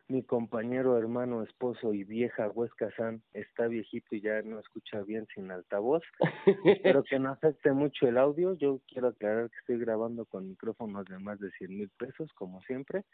Mi 0.08 0.24
compañero, 0.24 0.98
hermano, 0.98 1.42
esposo 1.42 1.94
y 1.94 2.04
vieja 2.04 2.48
Huesca 2.48 2.90
San 2.96 3.22
está 3.32 3.68
viejito 3.68 4.14
y 4.16 4.20
ya 4.20 4.42
no 4.42 4.58
escucha 4.58 5.00
bien 5.02 5.26
sin 5.34 5.50
altavoz. 5.50 6.02
Espero 6.66 7.04
que 7.04 7.18
no 7.18 7.30
afecte 7.30 7.72
mucho 7.72 8.08
el 8.08 8.18
audio. 8.18 8.54
Yo 8.54 8.80
quiero 8.88 9.08
aclarar 9.08 9.48
que 9.48 9.58
estoy 9.58 9.78
grabando 9.78 10.26
con 10.26 10.48
micrófonos 10.48 11.06
de 11.06 11.18
más 11.18 11.38
de 11.38 11.50
100 11.52 11.70
mil 11.70 11.90
pesos, 11.96 12.32
como 12.34 12.60
siempre. 12.62 13.04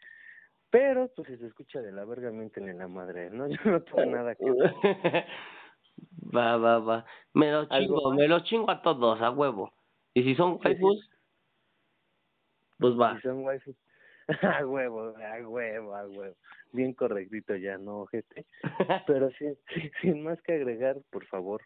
Pero, 0.70 1.11
pues, 1.14 1.28
si 1.28 1.36
se 1.36 1.46
escucha 1.46 1.80
de 1.80 1.92
la 1.92 2.05
verga, 2.05 2.30
mienten 2.30 2.68
en 2.68 2.78
la 2.78 2.88
madre, 2.88 3.30
¿no? 3.30 3.46
Yo 3.64 3.70
no 3.70 3.82
tengo 3.82 4.07
nada 4.07 4.34
que 4.34 4.51
ver. 4.51 4.72
va, 6.34 6.57
va, 6.57 6.78
va. 6.78 7.05
Me 7.34 7.51
lo 7.51 7.66
¿Algo 7.70 7.99
chingo, 7.99 8.14
me 8.14 8.28
lo 8.28 8.40
chingo 8.40 8.70
a 8.70 8.82
todos, 8.82 9.20
a 9.20 9.30
huevo. 9.30 9.72
Y 10.14 10.22
si 10.22 10.34
son 10.34 10.59
Sí, 10.62 10.74
sí. 10.74 10.82
waifus, 10.82 11.11
pues 12.78 12.94
va. 12.99 13.16
Si 13.16 13.22
son 13.22 13.44
waifus. 13.44 13.76
A 14.42 14.66
huevo, 14.66 15.14
a 15.16 15.49
huevo, 15.49 15.94
a 15.94 16.07
huevo. 16.07 16.36
Bien 16.72 16.92
correctito 16.92 17.57
ya, 17.57 17.78
¿no, 17.78 18.01
ojete? 18.01 18.44
Pero 19.07 19.30
sí, 19.30 19.46
sin 20.03 20.22
más 20.22 20.40
que 20.42 20.53
agregar, 20.53 20.99
por 21.11 21.24
favor, 21.26 21.62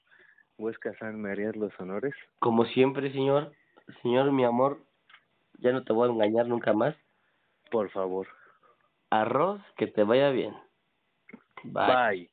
Huesca 0.58 0.96
San, 0.98 1.20
¿me 1.20 1.32
harías 1.32 1.56
los 1.56 1.72
honores? 1.80 2.14
Como 2.38 2.64
siempre, 2.66 3.10
señor, 3.10 3.52
señor, 4.02 4.30
mi 4.30 4.44
amor, 4.44 4.84
ya 5.58 5.72
no 5.72 5.82
te 5.82 5.92
voy 5.92 6.08
a 6.08 6.12
engañar 6.12 6.46
nunca 6.46 6.72
más. 6.72 6.94
Por 7.70 7.90
favor. 7.90 8.28
Arroz, 9.10 9.60
que 9.76 9.88
te 9.88 10.04
vaya 10.04 10.30
bien. 10.30 10.54
Bye. 11.64 11.86
Bye. 11.86 12.31